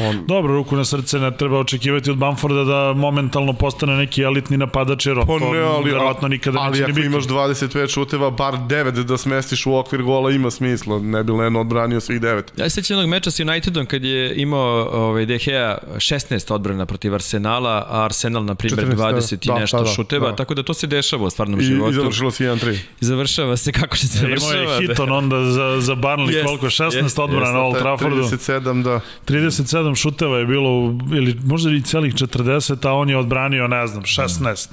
On, 0.00 0.26
Dobro, 0.26 0.54
ruku 0.54 0.76
na 0.76 0.84
srce 0.84 1.18
ne 1.18 1.36
treba 1.36 1.58
očekivati 1.58 2.10
od 2.10 2.16
Bamforda 2.16 2.64
da 2.64 2.92
momentalno 2.96 3.52
postane 3.52 3.96
neki 3.96 4.22
elitni 4.22 4.56
napadač, 4.56 5.06
jer 5.06 5.16
Pa 5.16 5.26
to 5.26 5.52
ne, 5.52 5.60
ali, 5.60 5.90
verovatno 5.90 6.28
nikada 6.28 6.58
ali 6.60 6.70
neće 6.70 6.82
ni 6.82 6.84
ako 6.84 6.94
biti. 6.94 7.06
imaš 7.06 7.24
25 7.24 7.94
šuteva, 7.94 8.30
bar 8.30 8.54
9 8.54 9.02
da 9.02 9.16
smestiš 9.16 9.66
u 9.66 9.76
okvir 9.76 10.02
gola 10.02 10.30
ima 10.30 10.50
smisla. 10.50 10.98
Ne 10.98 11.24
bi 11.24 11.32
Leno 11.32 11.60
odbranio 11.60 12.00
svih 12.00 12.20
9. 12.20 12.42
Ja 12.56 12.68
se 12.68 12.74
sjećam 12.74 12.96
jednog 12.96 13.10
meča 13.10 13.30
s 13.30 13.40
Unitedom 13.40 13.86
kad 13.86 14.04
je 14.04 14.36
imao 14.36 14.88
ovaj, 14.92 15.26
De 15.26 15.38
Gea 15.38 15.78
16 15.94 16.52
odbrana 16.52 16.86
protiv 16.86 17.14
Arsenala, 17.14 17.86
a 17.88 18.04
Arsenal, 18.04 18.44
na 18.44 18.54
primjer, 18.54 18.88
14, 18.88 18.96
20 18.96 19.44
i 19.44 19.48
da, 19.48 19.58
nešto 19.58 19.78
da, 19.78 19.84
da, 19.84 19.90
šuteva, 19.90 20.30
da. 20.30 20.36
tako 20.36 20.54
da 20.54 20.62
to 20.62 20.74
se 20.74 20.86
dešava 20.86 21.24
u 21.24 21.30
stvarnom 21.30 21.60
I, 21.60 21.64
životu. 21.64 21.90
i 21.90 21.94
završilo 21.94 22.30
se 22.30 22.44
1-3. 22.44 22.78
I 23.00 23.04
završava 23.04 23.56
se 23.56 23.72
kako 23.72 23.96
će 23.96 24.08
se 24.08 24.18
Imao 24.18 24.38
završava. 24.38 24.74
je 24.74 24.88
Hiton 24.88 25.12
onda 25.12 25.44
za, 25.44 25.80
za 25.80 25.94
Barnley, 25.96 26.32
Jest, 26.32 26.46
koliko? 26.46 26.66
16 26.66 27.02
jest, 27.02 27.18
odbrana 27.18 27.52
na 27.52 27.62
Old 27.62 27.78
Traffordu. 27.78 28.22
37, 28.22 28.82
da. 28.82 29.00
37 29.28 29.94
šuteva 29.94 30.38
je 30.38 30.46
bilo, 30.46 30.98
ili 31.12 31.36
možda 31.44 31.70
i 31.70 31.82
celih 31.82 32.14
40, 32.14 32.88
a 32.88 32.92
on 32.92 33.10
je 33.10 33.16
odbranio, 33.16 33.68
ne 33.68 33.86
znam, 33.86 34.02
16. 34.02 34.68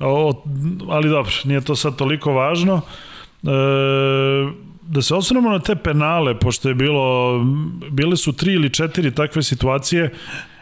O, 0.00 0.42
ali 0.88 1.08
dobro, 1.08 1.32
nije 1.44 1.60
to 1.60 1.76
sad 1.76 1.96
toliko 1.96 2.32
važno. 2.32 2.80
E, 3.42 3.48
da 4.82 5.02
se 5.02 5.14
osvrnemo 5.14 5.50
na 5.50 5.58
te 5.58 5.76
penale, 5.76 6.38
pošto 6.38 6.68
je 6.68 6.74
bilo, 6.74 7.38
bile 7.90 8.16
su 8.16 8.32
tri 8.32 8.52
ili 8.52 8.70
četiri 8.70 9.14
takve 9.14 9.42
situacije, 9.42 10.12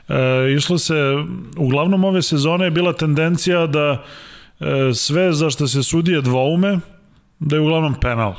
e, 0.09 0.53
išlo 0.57 0.79
se, 0.79 0.95
uglavnom 1.57 2.05
ove 2.05 2.23
sezone 2.23 2.65
je 2.65 2.71
bila 2.71 2.93
tendencija 2.93 3.67
da 3.67 4.05
e, 4.61 4.95
sve 4.95 5.33
za 5.33 5.51
što 5.51 5.67
se 5.67 5.83
sudije 5.83 6.21
dvoume, 6.21 6.79
da 7.39 7.57
je 7.57 7.63
uglavnom 7.63 7.95
penal. 7.95 8.35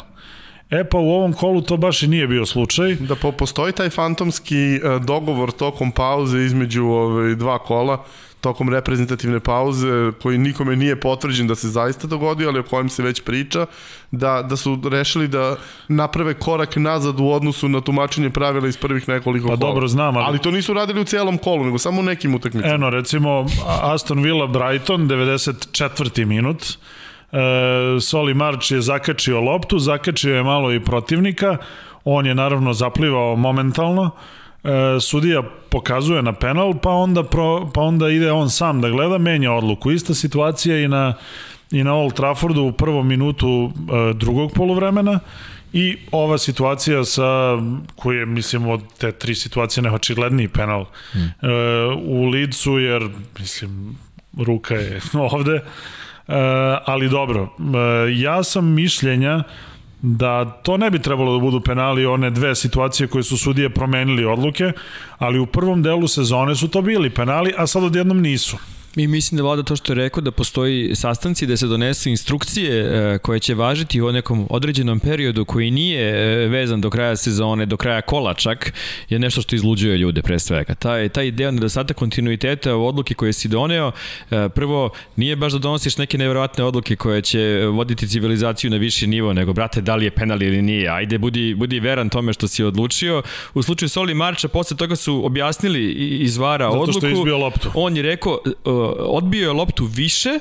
E 0.71 0.83
pa 0.83 0.97
u 0.97 1.09
ovom 1.11 1.33
kolu 1.33 1.61
to 1.61 1.77
baš 1.77 2.03
i 2.03 2.07
nije 2.07 2.27
bio 2.27 2.45
slučaj. 2.45 2.95
Da 2.95 3.15
po, 3.15 3.31
postoji 3.31 3.73
taj 3.73 3.89
fantomski 3.89 4.55
e, 4.75 4.79
dogovor 4.99 5.51
tokom 5.51 5.91
pauze 5.91 6.39
između 6.39 6.85
ove, 6.85 7.35
dva 7.35 7.59
kola, 7.59 8.03
tokom 8.41 8.69
reprezentativne 8.69 9.39
pauze, 9.39 10.11
koji 10.21 10.37
nikome 10.37 10.75
nije 10.75 10.99
potvrđen 10.99 11.47
da 11.47 11.55
se 11.55 11.69
zaista 11.69 12.07
dogodio, 12.07 12.49
ali 12.49 12.59
o 12.59 12.63
kojem 12.63 12.89
se 12.89 13.03
već 13.03 13.21
priča, 13.21 13.65
da, 14.11 14.41
da 14.41 14.55
su 14.55 14.81
rešili 14.91 15.27
da 15.27 15.55
naprave 15.87 16.33
korak 16.33 16.75
nazad 16.75 17.19
u 17.19 17.29
odnosu 17.29 17.69
na 17.69 17.81
tumačenje 17.81 18.29
pravila 18.29 18.67
iz 18.67 18.77
prvih 18.77 19.09
nekoliko 19.09 19.47
Pa 19.47 19.57
kola. 19.57 19.69
dobro, 19.73 19.87
znam, 19.87 20.17
ali- 20.17 20.25
ali... 20.27 20.39
to 20.39 20.51
nisu 20.51 20.73
radili 20.73 21.01
u 21.01 21.05
celom 21.05 21.37
kolu, 21.37 21.63
nego 21.63 21.77
samo 21.77 21.99
u 21.99 22.03
nekim 22.03 22.35
utakmicama. 22.35 22.73
Eno, 22.73 22.89
recimo, 22.89 23.45
Aston 23.81 24.23
Villa 24.23 24.47
Brighton, 24.47 25.09
94. 25.09 26.25
minut. 26.25 26.77
E, 27.31 27.99
Soli 27.99 28.33
Marč 28.33 28.71
je 28.71 28.81
zakačio 28.81 29.41
loptu, 29.41 29.79
zakačio 29.79 30.35
je 30.35 30.43
malo 30.43 30.73
i 30.73 30.79
protivnika. 30.79 31.57
On 32.03 32.25
je 32.25 32.35
naravno 32.35 32.73
zaplivao 32.73 33.35
momentalno. 33.35 34.11
E, 34.63 34.99
sudija 34.99 35.43
pokazuje 35.69 36.21
na 36.21 36.33
penal, 36.33 36.73
pa 36.83 36.89
onda, 36.89 37.23
pro, 37.23 37.69
pa 37.73 37.81
onda 37.81 38.09
ide 38.09 38.31
on 38.31 38.49
sam 38.49 38.81
da 38.81 38.89
gleda, 38.89 39.17
menja 39.17 39.51
odluku. 39.51 39.91
Ista 39.91 40.13
situacija 40.13 40.77
i 40.77 40.87
na, 40.87 41.13
i 41.71 41.83
na 41.83 41.95
Old 41.95 42.13
Traffordu 42.13 42.61
u 42.61 42.71
prvom 42.71 43.07
minutu 43.07 43.71
e, 43.71 44.13
drugog 44.13 44.51
poluvremena. 44.53 45.19
I 45.73 45.97
ova 46.11 46.37
situacija 46.37 47.03
sa, 47.03 47.57
koji 47.95 48.17
je, 48.17 48.25
mislim, 48.25 48.67
od 48.67 48.81
te 48.97 49.11
tri 49.11 49.35
situacije 49.35 49.83
neočigledniji 49.83 50.47
penal 50.47 50.85
mm. 51.15 51.19
e, 51.19 51.51
u 52.03 52.25
licu, 52.25 52.79
jer, 52.79 53.09
mislim, 53.39 53.97
ruka 54.37 54.75
je 54.75 55.01
ovde. 55.31 55.61
E, 56.31 56.77
ali 56.85 57.09
dobro, 57.09 57.43
e, 57.43 57.47
ja 58.15 58.43
sam 58.43 58.65
mišljenja 58.65 59.43
da 60.01 60.45
to 60.45 60.77
ne 60.77 60.89
bi 60.89 60.99
trebalo 60.99 61.33
da 61.33 61.39
budu 61.39 61.61
penali 61.61 62.05
one 62.05 62.29
dve 62.29 62.55
situacije 62.55 63.07
koje 63.07 63.23
su 63.23 63.37
sudije 63.37 63.69
promenili 63.69 64.25
odluke, 64.25 64.71
ali 65.17 65.39
u 65.39 65.45
prvom 65.45 65.83
delu 65.83 66.07
sezone 66.07 66.55
su 66.55 66.67
to 66.67 66.81
bili 66.81 67.09
penali, 67.09 67.53
a 67.57 67.67
sad 67.67 67.83
odjednom 67.83 68.21
nisu. 68.21 68.57
I 68.95 69.07
mislim 69.07 69.37
da 69.37 69.43
vlada 69.43 69.63
to 69.63 69.75
što 69.75 69.91
je 69.91 69.97
rekao 69.97 70.21
da 70.21 70.31
postoji 70.31 70.95
sastanci 70.95 71.47
da 71.47 71.57
se 71.57 71.67
donesu 71.67 72.09
instrukcije 72.09 72.71
e, 72.79 73.17
koje 73.17 73.39
će 73.39 73.53
važiti 73.53 74.01
u 74.01 74.11
nekom 74.11 74.47
određenom 74.49 74.99
periodu 74.99 75.45
koji 75.45 75.71
nije 75.71 76.09
e, 76.43 76.47
vezan 76.47 76.81
do 76.81 76.89
kraja 76.89 77.15
sezone, 77.15 77.65
do 77.65 77.77
kraja 77.77 78.01
kola 78.01 78.33
čak, 78.33 78.73
je 79.09 79.19
nešto 79.19 79.41
što 79.41 79.55
izluđuje 79.55 79.97
ljude 79.97 80.21
pre 80.21 80.39
svega. 80.39 80.75
Taj, 80.75 81.09
taj 81.09 81.31
deo 81.31 81.51
nedostatak 81.51 81.97
kontinuiteta 81.97 82.75
u 82.75 82.87
odluke 82.87 83.13
koje 83.13 83.33
si 83.33 83.47
doneo, 83.47 83.91
e, 84.31 84.49
prvo 84.49 84.89
nije 85.15 85.35
baš 85.35 85.53
da 85.53 85.59
donosiš 85.59 85.97
neke 85.97 86.17
nevjerojatne 86.17 86.63
odluke 86.63 86.95
koje 86.95 87.21
će 87.21 87.39
voditi 87.67 88.07
civilizaciju 88.07 88.71
na 88.71 88.77
viši 88.77 89.07
nivo, 89.07 89.33
nego 89.33 89.53
brate 89.53 89.81
da 89.81 89.95
li 89.95 90.05
je 90.05 90.11
penal 90.11 90.41
ili 90.43 90.61
nije, 90.61 90.89
ajde 90.89 91.17
budi, 91.17 91.55
budi 91.55 91.79
veran 91.79 92.09
tome 92.09 92.33
što 92.33 92.47
si 92.47 92.63
odlučio. 92.63 93.21
U 93.53 93.63
slučaju 93.63 93.89
Soli 93.89 94.13
Marča 94.13 94.47
posle 94.47 94.77
toga 94.77 94.95
su 94.95 95.25
objasnili 95.25 95.79
i- 95.81 96.17
iz 96.17 96.37
vara 96.37 96.65
Zato 96.65 96.79
odluku. 96.79 96.99
što 96.99 97.07
je 97.07 97.13
izbio 97.13 97.37
loptu. 97.37 97.71
On 97.73 97.95
je 97.97 98.01
rekao, 98.03 98.39
odbio 98.97 99.47
je 99.47 99.53
loptu 99.53 99.85
više 99.85 100.39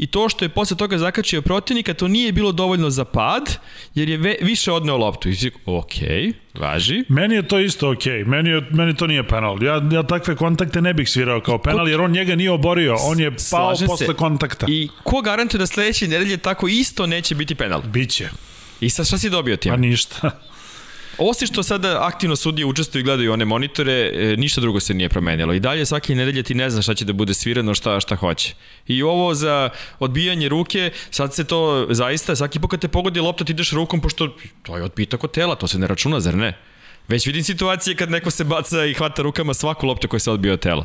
i 0.00 0.06
to 0.06 0.28
što 0.28 0.44
je 0.44 0.48
posle 0.48 0.76
toga 0.76 0.98
zakačio 0.98 1.42
protivnika, 1.42 1.94
to 1.94 2.08
nije 2.08 2.32
bilo 2.32 2.52
dovoljno 2.52 2.90
za 2.90 3.04
pad, 3.04 3.58
jer 3.94 4.08
je 4.08 4.16
ve, 4.16 4.36
više 4.42 4.72
odneo 4.72 4.96
loptu. 4.96 5.28
I 5.28 5.34
si, 5.34 5.50
ok, 5.66 5.92
važi. 6.58 7.04
Meni 7.08 7.34
je 7.34 7.48
to 7.48 7.58
isto 7.58 7.90
okej, 7.90 8.12
okay. 8.12 8.26
meni, 8.26 8.50
je, 8.50 8.66
meni 8.70 8.96
to 8.96 9.06
nije 9.06 9.28
penal. 9.28 9.62
Ja, 9.62 9.82
ja 9.92 10.02
takve 10.02 10.36
kontakte 10.36 10.80
ne 10.82 10.94
bih 10.94 11.08
svirao 11.08 11.40
kao 11.40 11.58
penal, 11.58 11.88
jer 11.88 12.00
on 12.00 12.10
njega 12.10 12.34
nije 12.34 12.50
oborio, 12.50 12.96
on 13.00 13.20
je 13.20 13.30
pao 13.30 13.38
Slažem 13.38 13.88
posle 13.88 14.06
se. 14.06 14.14
kontakta. 14.14 14.66
I... 14.68 14.88
Ko 15.02 15.20
garantuje 15.20 15.58
da 15.58 15.66
sledeće 15.66 16.08
nedelje 16.08 16.36
tako 16.36 16.68
isto 16.68 17.06
neće 17.06 17.34
biti 17.34 17.54
penal? 17.54 17.82
Biće, 17.82 18.28
I 18.80 18.90
sad 18.90 19.06
šta 19.06 19.18
si 19.18 19.30
dobio 19.30 19.56
pa 19.56 19.60
tim? 19.60 19.80
ništa. 19.80 20.30
Osim 21.22 21.48
što 21.48 21.62
sada 21.62 21.98
aktivno 22.02 22.36
sudije 22.36 22.66
učestvuju 22.66 23.00
i 23.00 23.04
gledaju 23.04 23.32
one 23.32 23.44
monitore, 23.44 23.92
e, 23.92 24.36
ništa 24.36 24.60
drugo 24.60 24.80
se 24.80 24.94
nije 24.94 25.08
promenilo. 25.08 25.54
I 25.54 25.60
dalje 25.60 25.86
svake 25.86 26.14
nedelje 26.14 26.42
ti 26.42 26.54
ne 26.54 26.70
znaš 26.70 26.84
šta 26.84 26.94
će 26.94 27.04
da 27.04 27.12
bude 27.12 27.34
svirano, 27.34 27.74
šta, 27.74 28.00
šta 28.00 28.16
hoće. 28.16 28.54
I 28.86 29.02
ovo 29.02 29.34
za 29.34 29.70
odbijanje 29.98 30.48
ruke, 30.48 30.90
sad 31.10 31.34
se 31.34 31.44
to 31.44 31.86
zaista, 31.90 32.36
svaki 32.36 32.60
put 32.60 32.70
kad 32.70 32.80
te 32.80 32.88
pogodi 32.88 33.20
lopta 33.20 33.44
ti 33.44 33.52
ideš 33.52 33.72
rukom, 33.72 34.00
pošto 34.00 34.28
to 34.62 34.76
je 34.76 34.82
odbitak 34.82 35.24
od 35.24 35.30
tela, 35.30 35.54
to 35.54 35.68
se 35.68 35.78
ne 35.78 35.86
računa, 35.86 36.20
zar 36.20 36.34
ne? 36.34 36.56
Već 37.10 37.26
vidim 37.26 37.42
situacije 37.42 37.96
kad 37.96 38.10
neko 38.10 38.30
se 38.30 38.44
baca 38.44 38.84
i 38.84 38.94
hvata 38.94 39.22
rukama 39.22 39.54
svaku 39.54 39.86
loptu 39.86 40.08
koja 40.08 40.20
se 40.20 40.30
odbija 40.30 40.54
od 40.54 40.60
tela. 40.60 40.84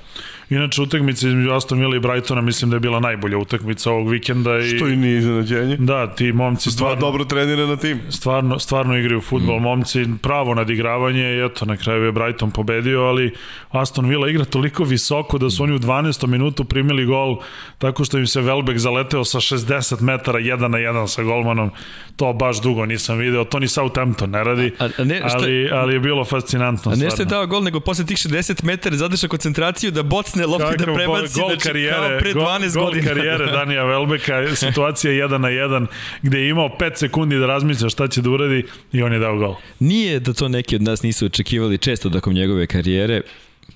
Inače, 0.50 0.82
utakmica 0.82 1.28
između 1.28 1.52
Aston 1.52 1.80
Villa 1.80 1.96
i 1.96 2.00
Brightona 2.00 2.42
mislim 2.42 2.70
da 2.70 2.76
je 2.76 2.80
bila 2.80 3.00
najbolja 3.00 3.38
utakmica 3.38 3.92
ovog 3.92 4.10
vikenda. 4.10 4.58
I... 4.60 4.78
Što 4.78 4.88
i 4.88 4.96
nije 4.96 5.18
iznenađenje. 5.18 5.78
Da, 5.78 6.16
ti 6.16 6.32
momci 6.32 6.70
Dva 6.70 6.74
stvarno, 6.74 7.02
dobro 7.02 7.26
trenirana 7.26 7.76
tim. 7.76 8.00
stvarno, 8.10 8.60
stvarno 8.60 8.98
igraju 8.98 9.22
futbol. 9.22 9.60
Mm. 9.60 9.64
Momci 9.64 10.06
pravo 10.22 10.54
nadigravanje 10.56 11.22
i 11.36 11.46
eto, 11.46 11.66
na 11.66 11.78
kraju 11.78 12.04
je 12.04 12.12
Brighton 12.12 12.52
pobedio, 12.52 13.02
ali 13.02 13.34
Aston 13.72 14.10
Villa 14.10 14.30
igra 14.30 14.46
toliko 14.46 14.84
visoko 14.84 15.38
da 15.38 15.50
su 15.50 15.64
oni 15.64 15.74
u 15.74 15.80
12. 15.80 16.28
minutu 16.28 16.64
primili 16.64 17.06
gol 17.06 17.38
tako 17.78 18.06
što 18.06 18.18
im 18.18 18.28
se 18.28 18.42
Welbeck 18.42 18.78
zaleteo 18.78 19.24
sa 19.26 19.40
60 19.40 20.02
metara 20.02 20.40
1 20.40 20.68
na 20.68 20.78
1 20.78 21.08
sa 21.08 21.24
golmanom. 21.24 21.72
To 22.16 22.34
baš 22.34 22.62
dugo 22.62 22.86
nisam 22.86 23.18
video. 23.18 23.44
To 23.44 23.60
ni 23.60 23.68
Southampton 23.68 24.30
ne 24.30 24.44
radi, 24.44 24.72
A- 24.80 24.90
a 24.98 25.04
ne, 25.04 25.18
šta- 25.18 25.38
ali, 25.38 25.70
ali 25.72 25.94
je 25.94 26.00
bilo 26.00 26.15
bilo 26.16 26.26
fascinantno. 26.26 26.92
A 26.92 26.96
nešto 26.96 27.22
je 27.22 27.26
dao 27.26 27.48
gol, 27.48 27.64
nego 27.64 27.80
posle 27.80 28.06
tih 28.06 28.18
60 28.18 28.64
metara 28.64 28.96
zadrša 28.96 29.28
koncentraciju 29.28 29.92
da 29.92 30.04
bocne 30.04 30.46
lopti 30.46 30.78
da 30.78 30.86
prebaci, 30.86 31.40
gol 31.40 31.50
znači 31.50 31.68
karijere, 31.68 31.96
kao 31.98 32.20
pre 32.20 32.34
12 32.34 32.74
gol, 32.74 32.86
godina. 32.86 33.04
Gol 33.04 33.14
karijere 33.14 33.46
Danija 33.58 33.84
Velbeka, 33.84 34.56
situacija 34.56 35.12
1 35.12 35.38
na 35.38 35.48
1, 35.48 35.86
gde 36.22 36.40
je 36.40 36.50
imao 36.50 36.70
5 36.80 36.96
sekundi 36.96 37.40
da 37.40 37.46
razmišlja 37.46 37.90
šta 37.90 38.08
će 38.08 38.22
da 38.22 38.30
uradi 38.30 38.66
i 38.92 39.04
on 39.04 39.14
je 39.14 39.20
dao 39.20 39.38
gol. 39.38 39.56
Nije 39.80 40.20
da 40.20 40.34
to 40.34 40.48
neki 40.48 40.76
od 40.76 40.82
nas 40.82 41.04
nisu 41.04 41.26
očekivali 41.26 41.78
često 41.78 42.10
tokom 42.10 42.34
njegove 42.34 42.68
karijere, 42.68 43.22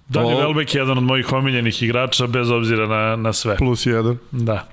Dani 0.10 0.36
Velbek 0.36 0.76
je 0.76 0.80
jedan 0.80 0.98
od 0.98 1.04
mojih 1.04 1.34
omiljenih 1.34 1.84
igrača, 1.84 2.28
bez 2.28 2.50
obzira 2.50 2.88
na, 2.88 3.16
na 3.16 3.34
sve. 3.34 3.58
Plus 3.58 3.86
jedan. 3.86 4.18
Da. 4.32 4.68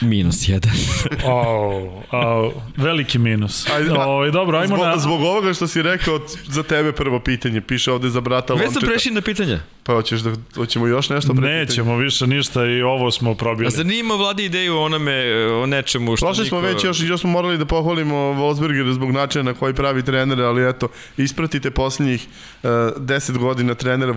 Minus 0.00 0.48
jedan. 0.48 0.72
oh, 1.26 1.92
oh, 2.10 2.52
veliki 2.76 3.18
minus. 3.18 3.70
Ajde, 3.70 3.90
o, 3.90 4.30
dobro, 4.30 4.58
ajmo 4.58 4.76
zbog, 4.76 4.86
na... 4.86 4.98
Zbog 4.98 5.22
ovoga 5.22 5.54
što 5.54 5.66
si 5.66 5.82
rekao, 5.82 6.20
za 6.48 6.62
tebe 6.62 6.92
prvo 6.92 7.20
pitanje, 7.20 7.60
piše 7.60 7.92
ovde 7.92 8.08
za 8.08 8.20
brata 8.20 8.52
Lončeta. 8.52 8.68
Već 8.68 8.80
sam 8.80 8.88
prešli 8.88 9.12
na 9.12 9.20
pitanja. 9.20 9.60
Pa 9.82 9.92
hoćeš 9.92 10.20
da, 10.20 10.32
hoćemo 10.54 10.86
još 10.86 11.08
nešto 11.08 11.34
pre 11.34 11.48
Nećemo 11.48 11.96
više 11.96 12.26
ništa 12.26 12.66
i 12.66 12.82
ovo 12.82 13.10
smo 13.10 13.34
probili. 13.34 13.66
A 13.66 13.70
zanima 13.70 14.14
vladi 14.14 14.44
ideju 14.44 14.76
o 14.76 14.84
onome, 14.84 15.46
o 15.46 15.66
nečemu 15.66 16.16
što 16.16 16.26
Prošli 16.26 16.46
smo 16.46 16.60
niko... 16.60 16.72
već, 16.72 16.84
još, 16.84 17.00
još 17.00 17.20
smo 17.20 17.30
morali 17.30 17.58
da 17.58 17.64
pohvalimo 17.64 18.14
Wolfsberger 18.14 18.92
zbog 18.92 19.10
načina 19.10 19.42
na 19.44 19.54
koji 19.54 19.74
pravi 19.74 20.02
trener, 20.02 20.40
ali 20.40 20.68
eto, 20.68 20.88
ispratite 21.16 21.70
posljednjih 21.70 22.26
uh, 22.62 22.70
10 22.70 23.38
godina 23.38 23.74
trenera 23.74 24.12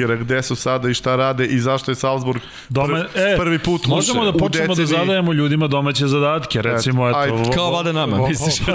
Wolfsbergera, 0.00 0.16
gde 0.16 0.42
su 0.42 0.56
sada 0.56 0.88
i 0.88 0.94
šta 0.94 1.16
rade 1.16 1.46
i 1.46 1.60
zašto 1.60 1.90
je 1.90 1.94
Salzburg 1.94 2.40
Dome, 2.68 3.04
e, 3.14 3.36
prvi 3.36 3.58
put 3.58 3.86
Možemo 3.86 4.24
da 4.24 4.32
počnemo 4.32 4.74
da 4.74 4.86
zadajemo 4.86 5.32
ljudima 5.32 5.66
domaće 5.66 6.06
zadatke, 6.06 6.62
recimo, 6.62 7.08
eto. 7.08 7.18
ajde. 7.18 7.50
Kao 7.54 7.70
vada 7.70 7.92
nama, 7.92 8.28
misliš 8.28 8.58
da... 8.66 8.72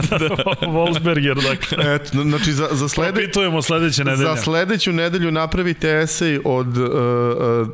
Wolfsberger, 0.67 1.35
dakle. 1.35 1.95
Eto, 1.95 2.23
znači, 2.23 2.51
za, 2.51 2.67
za, 2.71 2.89
slede... 2.89 3.13
Propitujemo 3.13 3.61
sledeće 3.61 4.03
nedelje. 4.03 4.27
Za 4.27 4.35
sledeću 4.35 4.91
nedelju 4.91 5.31
napravite 5.31 5.99
esej 6.03 6.39
od 6.45 6.77
uh, 6.77 6.85
uh, 6.85 7.67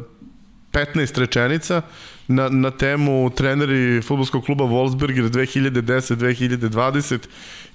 15 0.71 1.19
rečenica 1.19 1.81
na, 2.27 2.49
na 2.49 2.71
temu 2.71 3.29
treneri 3.29 4.01
futbolskog 4.01 4.45
kluba 4.45 4.63
Wolfsberger 4.63 5.29
2010-2020 5.29 7.17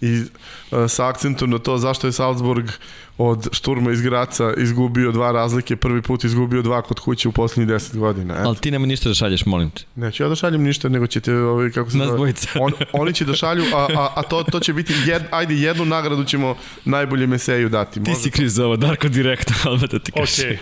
i 0.00 0.20
uh, 0.20 0.90
sa 0.90 1.08
akcentom 1.08 1.50
na 1.50 1.58
to 1.58 1.78
zašto 1.78 2.06
je 2.06 2.12
Salzburg 2.12 2.70
od 3.18 3.48
šturma 3.52 3.92
iz 3.92 4.00
Graca 4.00 4.52
izgubio 4.56 5.12
dva 5.12 5.32
razlike, 5.32 5.76
prvi 5.76 6.02
put 6.02 6.24
izgubio 6.24 6.62
dva 6.62 6.82
kod 6.82 7.00
kuće 7.00 7.28
u 7.28 7.32
poslednjih 7.32 7.76
10 7.76 7.98
godina. 7.98 8.34
Eto. 8.34 8.48
Ali 8.48 8.56
ti 8.56 8.70
nema 8.70 8.86
ništa 8.86 9.08
da 9.08 9.14
šalješ, 9.14 9.46
molim 9.46 9.70
te. 9.70 9.82
Neću 9.96 10.22
ja 10.22 10.28
da 10.28 10.34
šaljem 10.34 10.62
ništa, 10.62 10.88
nego 10.88 11.06
ćete, 11.06 11.34
ovaj, 11.34 11.70
kako 11.70 11.90
se 11.90 11.98
Nas 11.98 12.10
dvojica. 12.10 12.48
On, 12.60 12.72
oni 12.92 13.12
će 13.12 13.24
da 13.24 13.34
šalju, 13.34 13.64
a, 13.74 13.88
a, 13.96 14.12
a 14.14 14.22
to, 14.22 14.42
to 14.42 14.60
će 14.60 14.72
biti, 14.72 14.94
jed, 15.06 15.22
ajde, 15.30 15.54
jednu 15.54 15.84
nagradu 15.84 16.24
ćemo 16.24 16.56
najboljem 16.84 17.32
eseju 17.32 17.68
dati. 17.68 18.00
Može 18.00 18.12
ti 18.12 18.22
si 18.22 18.30
kriv 18.30 18.48
za 18.48 18.66
ovo, 18.66 18.76
Darko, 18.76 19.08
direktno, 19.08 19.54
ali 19.70 19.78
da 19.78 19.98
ti 19.98 20.12
kažeš. 20.12 20.36
Okay. 20.36 20.56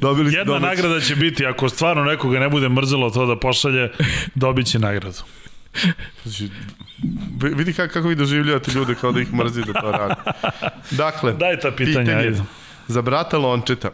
Dobili 0.00 0.34
Jedna 0.34 0.58
nagrada 0.58 1.00
će 1.00 1.16
biti, 1.16 1.46
ako 1.46 1.68
stvarno 1.68 2.04
nekoga 2.04 2.38
ne 2.38 2.48
bude 2.48 2.68
mrzelo 2.68 3.10
to 3.10 3.26
da 3.26 3.38
pošalje, 3.38 3.90
dobit 4.34 4.66
će 4.66 4.78
nagradu. 4.78 5.18
Znači, 6.22 6.50
vidi 7.54 7.72
kako, 7.72 7.92
kako 7.92 8.08
vi 8.08 8.14
doživljavate 8.14 8.70
ljude 8.70 8.94
kao 8.94 9.12
da 9.12 9.20
ih 9.20 9.34
mrzi 9.34 9.62
da 9.66 9.80
to 9.80 9.90
radi. 9.90 10.14
Dakle, 10.90 11.32
Daj 11.32 11.60
ta 11.60 11.70
pitanja, 11.70 12.04
pitanje 12.04 12.14
ajde. 12.14 12.42
za 12.88 13.02
brata 13.02 13.38
Lončeta. 13.38 13.90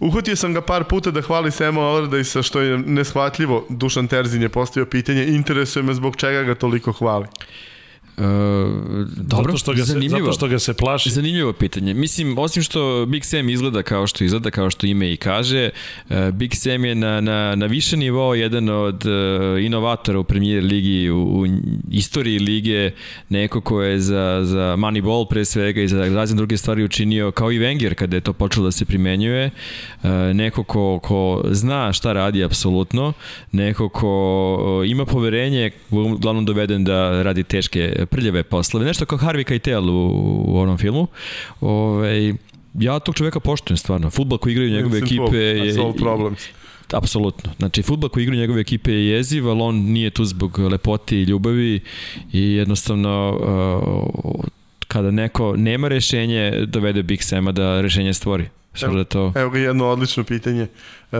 Uhvatio 0.00 0.36
sam 0.36 0.54
ga 0.54 0.60
par 0.60 0.84
puta 0.84 1.10
da 1.10 1.22
hvali 1.22 1.50
Sema 1.50 1.80
Allardysa, 1.80 2.42
što 2.42 2.60
je 2.60 2.78
neshvatljivo. 2.78 3.66
Dušan 3.70 4.08
Terzin 4.08 4.42
je 4.42 4.48
postavio 4.48 4.86
pitanje, 4.86 5.26
interesuje 5.26 5.82
me 5.82 5.94
zbog 5.94 6.16
čega 6.16 6.42
ga 6.42 6.54
toliko 6.54 6.92
hvali. 6.92 7.24
Uh, 7.24 7.73
dobro, 8.16 9.52
zato 9.52 9.56
što, 9.56 9.72
ga 9.72 9.84
se, 9.84 9.92
zanimljivo. 9.92 10.18
zato 10.18 10.32
što 10.32 10.48
ga 10.48 10.58
se 10.58 10.74
plaši. 10.74 11.10
Zanimljivo 11.10 11.52
pitanje. 11.52 11.94
Mislim, 11.94 12.38
osim 12.38 12.62
što 12.62 13.06
Big 13.06 13.24
Sam 13.24 13.48
izgleda 13.48 13.82
kao 13.82 14.06
što 14.06 14.24
izgleda, 14.24 14.50
kao 14.50 14.70
što 14.70 14.86
ime 14.86 15.12
i 15.12 15.16
kaže, 15.16 15.70
uh, 16.08 16.16
Big 16.32 16.54
Sam 16.54 16.84
je 16.84 16.94
na, 16.94 17.20
na, 17.20 17.54
na 17.54 17.66
više 17.66 17.96
nivo 17.96 18.34
jedan 18.34 18.68
od 18.68 19.06
uh, 19.06 19.64
inovatora 19.64 20.18
u 20.18 20.24
premijer 20.24 20.64
ligi, 20.64 21.10
u, 21.10 21.16
u 21.16 21.46
istoriji 21.90 22.38
lige, 22.38 22.90
neko 23.28 23.60
ko 23.60 23.82
je 23.82 24.00
za, 24.00 24.40
za 24.44 24.76
Moneyball 24.78 25.28
pre 25.28 25.44
svega 25.44 25.80
i 25.82 25.88
za 25.88 26.08
razne 26.08 26.36
druge 26.36 26.56
stvari 26.56 26.84
učinio, 26.84 27.30
kao 27.30 27.52
i 27.52 27.58
Wenger 27.58 27.94
kada 27.94 28.16
je 28.16 28.20
to 28.20 28.32
počelo 28.32 28.64
da 28.64 28.72
se 28.72 28.84
primenjuje, 28.84 29.50
neko 30.34 30.64
ko, 30.64 30.98
ko 31.02 31.44
zna 31.50 31.92
šta 31.92 32.12
radi 32.12 32.44
apsolutno, 32.44 33.12
neko 33.52 33.88
ko 33.88 34.82
ima 34.86 35.04
poverenje, 35.04 35.70
uglavnom 35.90 36.44
doveden 36.44 36.84
da 36.84 37.22
radi 37.22 37.42
teške 37.42 38.03
prljave 38.06 38.42
poslove, 38.42 38.86
nešto 38.86 39.06
kao 39.06 39.18
Harvey 39.18 39.44
Keitel 39.44 39.90
u, 39.90 40.08
u 40.46 40.58
onom 40.58 40.78
filmu. 40.78 41.06
Ove, 41.60 42.34
ja 42.74 42.98
tog 42.98 43.14
čoveka 43.14 43.40
poštujem 43.40 43.76
stvarno. 43.76 44.10
Futbol 44.10 44.38
koji 44.38 44.52
igraju 44.52 44.70
njegove 44.70 44.98
ekipe 44.98 45.36
je... 45.36 45.74
problem. 45.98 46.36
Apsolutno. 46.92 47.50
Znači, 47.58 47.82
futbol 47.82 48.08
koji 48.08 48.22
igraju 48.22 48.40
njegove 48.40 48.60
ekipe 48.60 48.92
je 48.92 49.06
jeziv, 49.06 49.48
ali 49.48 49.60
on 49.60 49.74
nije 49.74 50.10
tu 50.10 50.24
zbog 50.24 50.58
lepote 50.58 51.16
i 51.16 51.22
ljubavi 51.22 51.80
i 52.32 52.52
jednostavno 52.52 53.38
uh, 54.36 54.44
kada 54.88 55.10
neko 55.10 55.56
nema 55.56 55.88
rešenje, 55.88 56.66
dovede 56.66 57.02
Big 57.02 57.22
Sema 57.22 57.52
da 57.52 57.80
rešenje 57.80 58.14
stvori. 58.14 58.48
Evo, 58.82 58.94
da 58.94 59.04
to... 59.04 59.32
evo 59.36 59.50
ga 59.50 59.58
jedno 59.58 59.86
odlično 59.86 60.24
pitanje. 60.24 60.66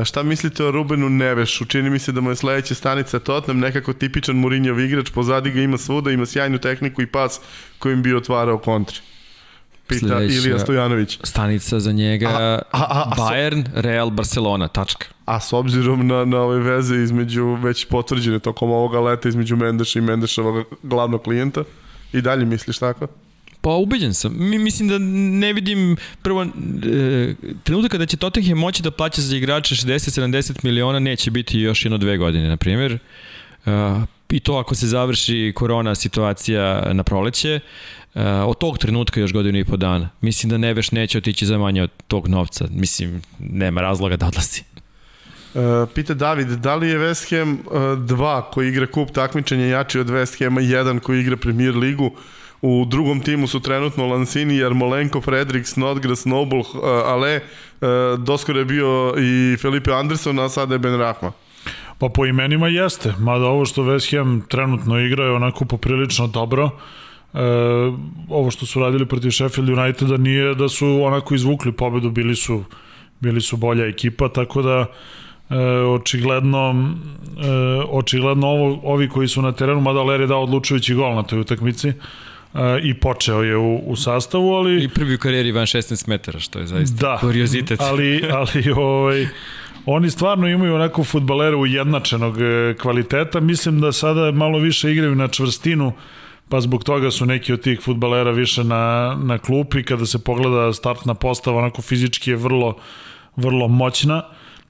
E, 0.00 0.04
šta 0.04 0.22
mislite 0.22 0.64
o 0.64 0.70
Rubenu 0.70 1.08
Nevešu? 1.08 1.64
Čini 1.64 1.90
mi 1.90 1.98
se 1.98 2.12
da 2.12 2.20
mu 2.20 2.30
je 2.30 2.36
sledeća 2.36 2.74
stanica 2.74 3.18
Tottenham 3.18 3.60
nekako 3.60 3.92
tipičan 3.92 4.36
Mourinhov 4.36 4.80
igrač, 4.80 5.10
pozadi 5.10 5.50
ga 5.50 5.60
ima 5.60 5.78
svuda, 5.78 6.10
ima 6.10 6.26
sjajnu 6.26 6.58
tehniku 6.58 7.02
i 7.02 7.06
pas 7.06 7.40
kojim 7.78 8.02
bi 8.02 8.14
otvarao 8.14 8.58
kontri. 8.58 8.96
Pita 9.86 10.06
Sledeća 10.06 10.34
Ilija 10.34 10.58
Stojanović. 10.58 11.18
Stanica 11.22 11.80
za 11.80 11.92
njega 11.92 12.28
a, 12.28 12.58
a, 12.72 12.82
a, 12.82 13.04
a, 13.06 13.14
Bayern, 13.16 13.64
Real, 13.74 14.10
Barcelona, 14.10 14.68
tačka. 14.68 15.06
A 15.24 15.40
s 15.40 15.52
obzirom 15.52 16.06
na, 16.06 16.24
na 16.24 16.38
ove 16.40 16.58
veze 16.58 16.96
između, 16.96 17.54
već 17.54 17.84
potvrđene 17.84 18.38
tokom 18.38 18.70
ovoga 18.70 19.00
leta 19.00 19.28
između 19.28 19.56
Mendeša 19.56 19.98
i 19.98 20.02
Mendešovog 20.02 20.66
glavnog 20.82 21.22
klijenta, 21.22 21.64
i 22.12 22.20
dalje 22.20 22.44
misliš 22.44 22.78
tako? 22.78 23.06
Pa 23.64 23.70
ubeđen 23.70 24.14
sam. 24.14 24.36
Mi 24.38 24.58
mislim 24.58 24.88
da 24.88 24.98
ne 25.38 25.52
vidim 25.52 25.96
prvo 26.22 26.42
e, 26.42 26.46
trenutak 27.62 27.90
kada 27.90 28.06
će 28.06 28.16
Tottenham 28.16 28.58
moći 28.58 28.82
da 28.82 28.90
plaća 28.90 29.22
za 29.22 29.36
igrače 29.36 29.74
60-70 29.74 30.64
miliona 30.64 30.98
neće 30.98 31.30
biti 31.30 31.60
još 31.60 31.84
jedno 31.84 31.98
dve 31.98 32.16
godine, 32.16 32.48
na 32.48 32.56
primjer. 32.56 32.92
E, 32.92 33.70
I 34.30 34.40
to 34.40 34.54
ako 34.56 34.74
se 34.74 34.86
završi 34.86 35.52
korona 35.54 35.94
situacija 35.94 36.92
na 36.92 37.02
proleće, 37.02 37.60
e, 38.14 38.30
od 38.30 38.58
tog 38.58 38.78
trenutka 38.78 39.20
još 39.20 39.32
godinu 39.32 39.58
i 39.58 39.64
po 39.64 39.76
dana. 39.76 40.08
Mislim 40.20 40.50
da 40.50 40.58
Neveš 40.58 40.90
neće 40.90 41.18
otići 41.18 41.46
za 41.46 41.58
manje 41.58 41.82
od 41.82 41.90
tog 42.08 42.28
novca. 42.28 42.66
Mislim, 42.70 43.22
nema 43.38 43.80
razloga 43.80 44.16
da 44.16 44.26
odlazi. 44.26 44.62
Uh, 45.54 45.88
pita 45.94 46.14
David, 46.14 46.48
da 46.48 46.74
li 46.74 46.88
je 46.88 46.98
West 46.98 47.30
Ham 47.30 47.58
2 47.68 48.38
uh, 48.38 48.44
koji 48.52 48.68
igra 48.68 48.86
kup 48.86 49.10
takmičenja 49.10 49.64
jači 49.64 49.98
od 49.98 50.06
West 50.06 50.44
Hama 50.44 50.60
1 50.60 51.00
koji 51.00 51.20
igra 51.20 51.36
Premier 51.36 51.76
ligu? 51.76 52.10
U 52.64 52.84
drugom 52.84 53.20
timu 53.20 53.46
su 53.46 53.60
trenutno 53.60 54.06
Lansini, 54.06 54.56
Jarmolenko, 54.56 55.20
Fredrik, 55.20 55.66
Snodgrass, 55.66 56.24
Noble, 56.24 56.58
uh, 56.58 56.66
Ale, 57.06 57.40
uh, 57.40 58.18
doskoro 58.18 58.58
je 58.58 58.64
bio 58.64 59.14
i 59.18 59.56
Felipe 59.56 59.92
Anderson, 59.92 60.38
a 60.38 60.48
sada 60.48 60.74
je 60.74 60.78
Ben 60.78 60.96
Rahma. 60.98 61.32
Pa 61.98 62.08
po 62.08 62.26
imenima 62.26 62.68
jeste, 62.68 63.14
mada 63.18 63.44
ovo 63.44 63.64
što 63.64 63.82
West 63.82 64.16
Ham 64.16 64.42
trenutno 64.48 65.00
igra 65.00 65.24
je 65.24 65.32
onako 65.32 65.64
poprilično 65.64 66.26
dobro. 66.26 66.70
E, 67.34 67.38
ovo 68.28 68.50
što 68.50 68.66
su 68.66 68.80
radili 68.80 69.06
protiv 69.06 69.30
Sheffield 69.30 69.68
Uniteda 69.68 70.16
nije 70.16 70.54
da 70.54 70.68
su 70.68 70.86
onako 71.02 71.34
izvukli 71.34 71.72
pobedu, 71.72 72.10
bili 72.10 72.36
su, 72.36 72.64
bili 73.20 73.40
su 73.40 73.56
bolja 73.56 73.86
ekipa, 73.86 74.28
tako 74.28 74.62
da 74.62 74.86
e, 75.50 75.56
očigledno 75.86 76.94
e, 77.38 77.48
očigledno 77.90 78.46
ovo, 78.46 78.80
ovi 78.82 79.08
koji 79.08 79.28
su 79.28 79.42
na 79.42 79.52
terenu, 79.52 79.80
mada 79.80 80.02
Ler 80.02 80.20
je 80.20 80.26
dao 80.26 80.42
odlučujući 80.42 80.94
gol 80.94 81.14
na 81.14 81.22
toj 81.22 81.40
utakmici, 81.40 81.92
i 82.82 82.94
počeo 82.94 83.42
je 83.42 83.56
u, 83.56 83.76
u 83.76 83.96
sastavu, 83.96 84.54
ali... 84.54 84.84
I 84.84 84.88
prvi 84.88 85.14
u 85.14 85.18
karijeri 85.18 85.52
van 85.52 85.66
16 85.66 86.08
metara, 86.08 86.40
što 86.40 86.58
je 86.58 86.66
zaista 86.66 87.06
da, 87.06 87.18
kuriozitet. 87.20 87.80
ali, 87.90 88.24
ali 88.32 88.70
ovaj, 88.76 89.26
oni 89.86 90.10
stvarno 90.10 90.48
imaju 90.48 90.74
onako 90.74 91.04
futbalera 91.04 91.56
ujednačenog 91.56 92.40
e, 92.40 92.74
kvaliteta. 92.80 93.40
Mislim 93.40 93.80
da 93.80 93.92
sada 93.92 94.30
malo 94.30 94.58
više 94.58 94.92
igraju 94.92 95.14
na 95.14 95.28
čvrstinu, 95.28 95.92
pa 96.48 96.60
zbog 96.60 96.84
toga 96.84 97.10
su 97.10 97.26
neki 97.26 97.52
od 97.52 97.62
tih 97.62 97.80
futbalera 97.80 98.30
više 98.30 98.64
na, 98.64 99.16
na 99.22 99.38
klupi. 99.38 99.82
Kada 99.82 100.06
se 100.06 100.24
pogleda 100.24 100.72
startna 100.72 101.14
postava, 101.14 101.58
onako 101.58 101.82
fizički 101.82 102.30
je 102.30 102.36
vrlo, 102.36 102.76
vrlo 103.36 103.68
moćna 103.68 104.22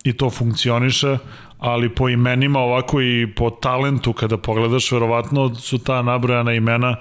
i 0.04 0.12
to 0.12 0.30
funkcioniše, 0.30 1.18
ali 1.58 1.94
po 1.94 2.08
imenima 2.08 2.60
ovako 2.60 3.02
i 3.02 3.32
po 3.36 3.50
talentu 3.50 4.12
kada 4.12 4.36
pogledaš, 4.36 4.92
verovatno 4.92 5.54
su 5.54 5.78
ta 5.78 6.02
nabrojana 6.02 6.52
imena 6.52 6.96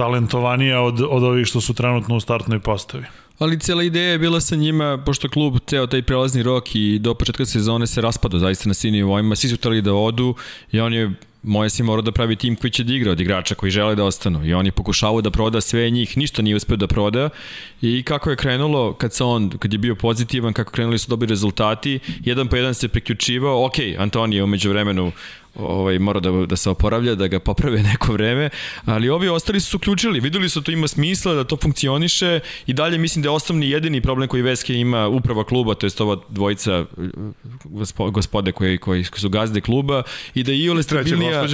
talentovanija 0.00 0.80
od, 0.80 1.00
od 1.00 1.22
ovih 1.22 1.46
što 1.46 1.60
su 1.60 1.74
trenutno 1.74 2.16
u 2.16 2.20
startnoj 2.20 2.60
postavi. 2.60 3.04
Ali 3.38 3.58
cijela 3.60 3.82
ideja 3.82 4.12
je 4.12 4.18
bila 4.18 4.40
sa 4.40 4.56
njima, 4.56 4.98
pošto 5.06 5.28
klub 5.28 5.58
ceo 5.66 5.86
taj 5.86 6.02
prelazni 6.02 6.42
rok 6.42 6.74
i 6.74 6.98
do 6.98 7.14
početka 7.14 7.44
sezone 7.46 7.86
se 7.86 8.00
raspada 8.00 8.38
zaista 8.38 8.68
na 8.68 8.74
svim 8.74 8.92
nivoima, 8.92 9.36
svi 9.36 9.48
su 9.48 9.56
hteli 9.56 9.82
da 9.82 9.94
odu 9.94 10.34
i 10.72 10.80
on 10.80 10.94
je 10.94 11.10
Moje 11.42 11.70
si 11.70 11.82
mora 11.82 12.02
da 12.02 12.12
pravi 12.12 12.36
tim 12.36 12.56
koji 12.56 12.70
će 12.70 12.84
da 12.84 12.94
igra 12.94 13.12
od 13.12 13.20
igrača 13.20 13.54
koji 13.54 13.72
žele 13.72 13.94
da 13.96 14.04
ostanu. 14.04 14.44
I 14.46 14.52
on 14.54 14.66
je 14.66 14.72
pokušavao 14.72 15.20
da 15.20 15.30
proda 15.30 15.60
sve 15.60 15.90
njih, 15.90 16.16
ništa 16.16 16.42
nije 16.42 16.56
uspeo 16.56 16.76
da 16.76 16.86
proda. 16.86 17.30
I 17.82 18.02
kako 18.02 18.30
je 18.30 18.36
krenulo 18.36 18.92
kad 18.92 19.14
se 19.14 19.24
on, 19.24 19.48
kad 19.50 19.72
je 19.72 19.78
bio 19.78 19.94
pozitivan, 19.94 20.52
kako 20.52 20.72
krenuli 20.72 20.98
su 20.98 21.08
dobri 21.10 21.28
rezultati, 21.28 21.98
jedan 22.24 22.48
po 22.48 22.56
jedan 22.56 22.74
se 22.74 22.88
priključivao, 22.88 23.64
ok, 23.66 23.74
Antonije 23.98 24.44
umeđu 24.44 24.70
vremenu 24.70 25.12
ovaj, 25.54 25.98
mora 25.98 26.20
da, 26.20 26.30
da 26.30 26.56
se 26.56 26.70
oporavlja, 26.70 27.14
da 27.14 27.28
ga 27.28 27.40
poprave 27.40 27.82
neko 27.92 28.12
vreme, 28.12 28.50
ali 28.84 29.08
ovi 29.08 29.28
ostali 29.28 29.60
su 29.60 29.70
se 29.70 29.76
uključili, 29.76 30.20
videli 30.20 30.48
su 30.48 30.60
da 30.60 30.64
to 30.64 30.72
ima 30.72 30.88
smisla, 30.88 31.34
da 31.34 31.44
to 31.44 31.56
funkcioniše 31.56 32.40
i 32.66 32.72
dalje 32.72 32.98
mislim 32.98 33.22
da 33.22 33.28
je 33.28 33.30
osnovni 33.30 33.70
jedini 33.70 34.00
problem 34.00 34.28
koji 34.28 34.42
Veske 34.42 34.74
ima 34.74 35.08
uprava 35.08 35.44
kluba, 35.44 35.74
to 35.74 35.86
je 35.86 35.90
ova 35.98 36.16
dvojica 36.28 36.84
gospode 38.10 38.52
koji, 38.52 38.78
koji 38.78 39.04
su 39.04 39.28
gazde 39.28 39.60
kluba 39.60 40.02
i 40.34 40.42
da 40.42 40.52
je 40.52 40.58
Iole 40.58 40.82
stabilnija, 40.82 41.46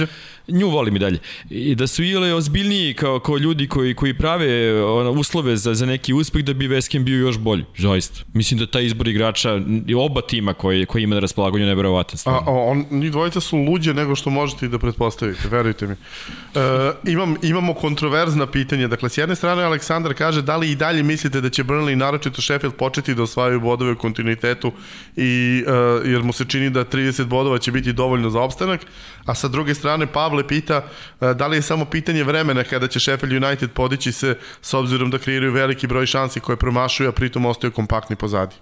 nju 0.47 0.69
volim 0.69 0.95
i 0.95 0.99
dalje, 0.99 1.19
i 1.49 1.75
da 1.75 1.87
su 1.87 2.03
Iole 2.03 2.33
ozbiljniji 2.33 2.93
kao, 2.93 3.19
kao 3.19 3.37
ljudi 3.37 3.67
koji, 3.67 3.93
koji 3.93 4.13
prave 4.13 4.83
ono, 4.83 5.11
uslove 5.11 5.57
za, 5.57 5.73
za 5.73 5.85
neki 5.85 6.13
uspeh 6.13 6.43
da 6.43 6.53
bi 6.53 6.67
Veskem 6.67 7.05
bio 7.05 7.19
još 7.19 7.37
bolji, 7.37 7.65
zaista. 7.77 8.23
Mislim 8.33 8.59
da 8.59 8.67
taj 8.67 8.85
izbor 8.85 9.07
igrača, 9.07 9.61
oba 9.97 10.21
tima 10.21 10.53
koji, 10.53 10.85
koji 10.85 11.03
ima 11.03 11.15
na 11.15 11.21
raspolaganju 11.21 11.65
nevjerovatan 11.65 12.19
A, 12.25 12.43
on, 12.47 12.85
ni 12.91 13.09
dvojica 13.09 13.39
su 13.39 13.57
luđe 13.87 13.93
nego 13.93 14.15
što 14.15 14.29
možete 14.29 14.65
i 14.65 14.69
da 14.69 14.79
pretpostavite, 14.79 15.47
verujte 15.49 15.87
mi. 15.87 15.93
E, 15.93 16.91
imam, 17.03 17.35
imamo 17.41 17.73
kontroverzna 17.73 18.45
pitanja. 18.45 18.87
Dakle, 18.87 19.09
s 19.09 19.17
jedne 19.17 19.35
strane 19.35 19.63
Aleksandar 19.63 20.13
kaže 20.13 20.41
da 20.41 20.57
li 20.57 20.71
i 20.71 20.75
dalje 20.75 21.03
mislite 21.03 21.41
da 21.41 21.49
će 21.49 21.63
Burnley, 21.63 21.95
naročito 21.95 22.41
Sheffield, 22.41 22.75
početi 22.75 23.15
da 23.15 23.23
osvajaju 23.23 23.59
bodove 23.59 23.91
u 23.91 23.97
kontinuitetu 23.97 24.71
i, 25.15 25.63
e, 25.67 26.09
jer 26.09 26.23
mu 26.23 26.33
se 26.33 26.45
čini 26.45 26.69
da 26.69 26.85
30 26.85 27.25
bodova 27.25 27.59
će 27.59 27.71
biti 27.71 27.93
dovoljno 27.93 28.29
za 28.29 28.39
opstanak, 28.39 28.81
a 29.25 29.35
sa 29.35 29.47
druge 29.47 29.75
strane 29.75 30.07
Pavle 30.07 30.47
pita 30.47 30.83
e, 31.21 31.33
da 31.33 31.47
li 31.47 31.57
je 31.57 31.61
samo 31.61 31.85
pitanje 31.85 32.23
vremena 32.23 32.63
kada 32.63 32.87
će 32.87 32.99
Sheffield 32.99 33.43
United 33.43 33.71
podići 33.71 34.11
se 34.11 34.37
s 34.61 34.73
obzirom 34.73 35.11
da 35.11 35.17
kreiraju 35.17 35.53
veliki 35.53 35.87
broj 35.87 36.05
šansi 36.05 36.39
koje 36.39 36.55
promašuju, 36.57 37.09
a 37.09 37.11
pritom 37.11 37.45
ostaju 37.45 37.71
kompaktni 37.71 38.15
pozadi. 38.15 38.55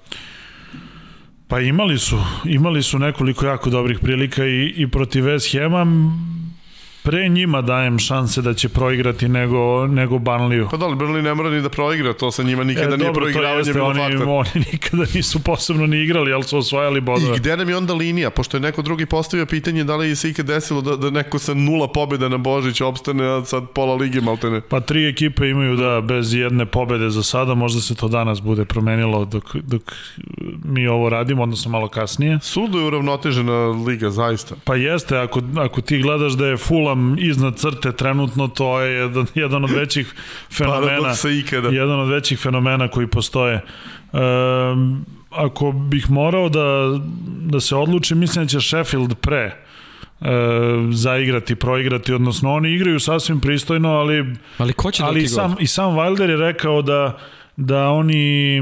Pa 1.48 1.60
imali 1.60 2.00
su, 2.00 2.18
imali 2.46 2.84
su 2.84 3.00
nekoliko 3.00 3.46
jako 3.46 3.70
dobrih 3.70 4.00
prilika 4.00 4.46
i, 4.46 4.74
i 4.78 4.88
protiv 4.88 5.24
West 5.24 5.60
Hema 5.60 5.86
pre 7.06 7.30
njima 7.30 7.62
dajem 7.62 8.00
šanse 8.00 8.42
da 8.42 8.54
će 8.54 8.70
proigrati 8.70 9.28
nego, 9.28 9.88
nego 9.88 10.16
Burnleyu. 10.16 10.68
Pa 10.72 10.78
da 10.78 10.88
li 10.88 10.96
Burnley 10.96 11.22
ne 11.22 11.34
mora 11.34 11.50
ni 11.50 11.62
da 11.62 11.70
proigra, 11.70 12.14
to 12.14 12.32
sa 12.32 12.44
njima 12.44 12.64
nikada 12.64 12.96
e, 12.96 12.98
nije 12.98 13.08
dobro, 13.08 13.22
proigravanje 13.22 13.60
jeste, 13.60 13.74
bilo 13.74 13.86
oni, 13.86 14.00
faktor. 14.00 14.28
Oni 14.28 14.66
nikada 14.72 15.04
nisu 15.14 15.40
posebno 15.40 15.88
ni 15.88 16.04
igrali, 16.04 16.34
ali 16.34 16.44
su 16.44 16.58
osvajali 16.58 17.02
bodove. 17.02 17.36
I 17.36 17.40
gde 17.40 17.58
nam 17.58 17.70
je 17.70 17.78
onda 17.78 17.94
linija? 17.94 18.30
Pošto 18.30 18.58
je 18.58 18.62
neko 18.62 18.82
drugi 18.82 19.06
postavio 19.06 19.46
pitanje 19.46 19.84
da 19.84 19.96
li 19.96 20.16
se 20.16 20.30
ikad 20.30 20.46
desilo 20.46 20.82
da, 20.82 20.96
da 20.96 21.10
neko 21.10 21.40
sa 21.40 21.54
nula 21.54 21.88
pobjeda 21.88 22.30
na 22.30 22.38
Božić 22.38 22.82
opstane, 22.82 23.26
a 23.26 23.46
sad 23.46 23.64
pola 23.76 23.96
lige 23.96 24.22
maltene. 24.22 24.62
Pa 24.62 24.80
tri 24.80 25.08
ekipe 25.08 25.50
imaju 25.50 25.76
da 25.76 26.02
bez 26.02 26.34
jedne 26.34 26.66
pobede 26.66 27.10
za 27.10 27.24
sada, 27.24 27.54
možda 27.56 27.82
se 27.82 27.96
to 27.96 28.08
danas 28.08 28.42
bude 28.42 28.66
promenilo 28.66 29.26
dok, 29.26 29.56
dok 29.56 29.82
mi 30.64 30.88
ovo 30.88 31.10
radimo, 31.10 31.44
odnosno 31.44 31.72
malo 31.72 31.88
kasnije. 31.88 32.40
Sudo 32.42 32.80
je 32.80 32.86
uravnotežena 32.86 33.68
liga, 33.88 34.10
zaista. 34.10 34.56
Pa 34.64 34.76
jeste, 34.76 35.18
ako, 35.18 35.42
ako 35.58 35.82
ti 35.82 35.98
gledaš 35.98 36.34
da 36.34 36.48
je 36.48 36.58
Fulham 36.58 36.95
Fulham 36.96 37.16
iznad 37.20 37.58
crte 37.58 37.92
trenutno, 37.92 38.48
to 38.48 38.80
je 38.80 38.94
jedan, 38.94 39.26
jedan 39.36 39.64
od 39.64 39.72
većih 39.72 40.14
fenomena. 40.58 41.14
ikada. 41.40 41.70
Jedan 41.70 42.00
od 42.00 42.10
većih 42.10 42.40
fenomena 42.40 42.88
koji 42.88 43.08
postoje. 43.08 43.62
Um, 44.14 45.06
ako 45.30 45.72
bih 45.72 46.12
morao 46.12 46.50
da, 46.50 47.00
da 47.42 47.60
se 47.60 47.76
odlučim, 47.76 48.20
mislim 48.20 48.46
da 48.46 48.50
će 48.50 48.62
Sheffield 48.62 49.16
pre 49.16 49.42
e, 49.42 49.56
zaigrati, 50.92 51.56
proigrati, 51.56 52.14
odnosno 52.14 52.54
oni 52.54 52.72
igraju 52.72 53.00
sasvim 53.00 53.40
pristojno, 53.40 53.90
ali 53.90 54.36
ali 54.58 54.74
ko 54.74 54.92
će 54.92 55.04
ali 55.04 55.24
i 55.24 55.28
sam, 55.28 55.56
i 55.60 55.68
sam 55.68 55.94
Wilder 55.94 56.30
je 56.30 56.38
rekao 56.38 56.82
da 56.82 57.18
da 57.58 57.90
oni 57.90 58.62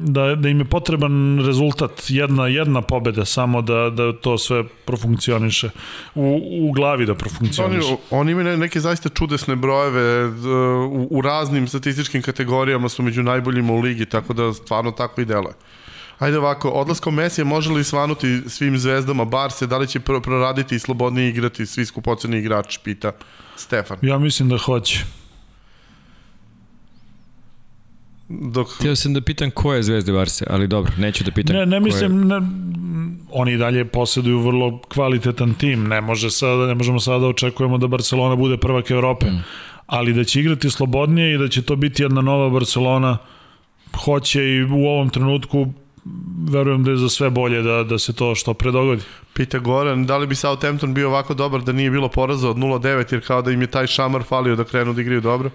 da, 0.00 0.34
da 0.34 0.48
im 0.48 0.58
je 0.58 0.64
potreban 0.64 1.40
rezultat 1.46 2.02
jedna 2.08 2.46
jedna 2.46 2.82
pobeda 2.82 3.24
samo 3.24 3.62
da 3.62 3.90
da 3.90 4.12
to 4.12 4.38
sve 4.38 4.64
profunkcioniše 4.84 5.70
u, 6.14 6.40
u 6.62 6.72
glavi 6.72 7.06
da 7.06 7.14
profunkcioniše. 7.14 7.88
Oni 7.88 7.96
oni 8.10 8.32
imaju 8.32 8.58
neke 8.58 8.80
zaista 8.80 9.08
čudesne 9.08 9.56
brojeve 9.56 10.26
u, 10.86 11.08
u 11.10 11.20
raznim 11.20 11.68
statističkim 11.68 12.22
kategorijama 12.22 12.88
su 12.88 13.02
među 13.02 13.22
najboljima 13.22 13.72
u 13.72 13.80
ligi 13.80 14.06
tako 14.06 14.32
da 14.32 14.52
stvarno 14.52 14.90
tako 14.90 15.20
i 15.20 15.24
deluje. 15.24 15.54
Ajde 16.18 16.38
ovako, 16.38 16.68
odlaskom 16.68 17.14
Mesija 17.14 17.44
može 17.44 17.70
li 17.70 17.84
svanuti 17.84 18.40
svim 18.46 18.78
zvezdama 18.78 19.24
Barse, 19.24 19.66
da 19.66 19.78
li 19.78 19.86
će 19.88 20.00
proraditi 20.00 20.74
i 20.74 20.78
slobodnije 20.78 21.28
igrati 21.28 21.66
svi 21.66 21.86
skupoceni 21.86 22.38
igrač, 22.38 22.78
pita 22.78 23.12
Stefan. 23.56 23.98
Ja 24.02 24.18
mislim 24.18 24.48
da 24.48 24.58
hoće. 24.58 25.04
Dok... 28.40 28.68
Htio 28.78 28.96
sam 28.96 29.14
da 29.14 29.20
pitam 29.20 29.50
ko 29.50 29.74
je 29.74 29.82
Zvezde 29.82 30.12
Barse, 30.12 30.44
ali 30.50 30.68
dobro, 30.68 30.92
neću 30.98 31.24
da 31.24 31.30
pitam. 31.30 31.56
Ne, 31.56 31.66
ne 31.66 31.80
mislim, 31.80 32.18
je... 32.18 32.24
ne, 32.24 32.40
oni 33.30 33.56
dalje 33.56 33.84
posjeduju 33.84 34.40
vrlo 34.40 34.80
kvalitetan 34.88 35.54
tim, 35.54 35.88
ne, 35.88 36.00
može 36.00 36.30
sada, 36.30 36.66
ne 36.66 36.74
možemo 36.74 37.00
sada 37.00 37.18
da 37.18 37.26
očekujemo 37.26 37.78
da 37.78 37.86
Barcelona 37.86 38.36
bude 38.36 38.56
prvak 38.56 38.90
Evrope, 38.90 39.26
mm. 39.26 39.44
ali 39.86 40.12
da 40.12 40.24
će 40.24 40.40
igrati 40.40 40.70
slobodnije 40.70 41.34
i 41.34 41.38
da 41.38 41.48
će 41.48 41.62
to 41.62 41.76
biti 41.76 42.02
jedna 42.02 42.20
nova 42.20 42.50
Barcelona, 42.50 43.18
hoće 44.04 44.44
i 44.44 44.62
u 44.62 44.86
ovom 44.86 45.10
trenutku 45.10 45.66
verujem 46.50 46.84
da 46.84 46.90
je 46.90 46.96
za 46.96 47.08
sve 47.08 47.30
bolje 47.30 47.62
da, 47.62 47.84
da 47.84 47.98
se 47.98 48.12
to 48.12 48.34
što 48.34 48.54
predogodi. 48.54 49.02
Pita 49.34 49.58
Goran, 49.58 50.06
da 50.06 50.18
li 50.18 50.26
bi 50.26 50.34
Southampton 50.34 50.94
bio 50.94 51.08
ovako 51.08 51.34
dobar 51.34 51.62
da 51.62 51.72
nije 51.72 51.90
bilo 51.90 52.08
poraza 52.08 52.50
od 52.50 52.56
0-9, 52.56 53.12
jer 53.12 53.26
kao 53.26 53.42
da 53.42 53.50
im 53.50 53.60
je 53.60 53.66
taj 53.66 53.86
šamar 53.86 54.22
falio 54.22 54.56
da 54.56 54.64
krenu 54.64 54.92
da 54.92 55.00
igraju 55.00 55.20
dobro? 55.20 55.50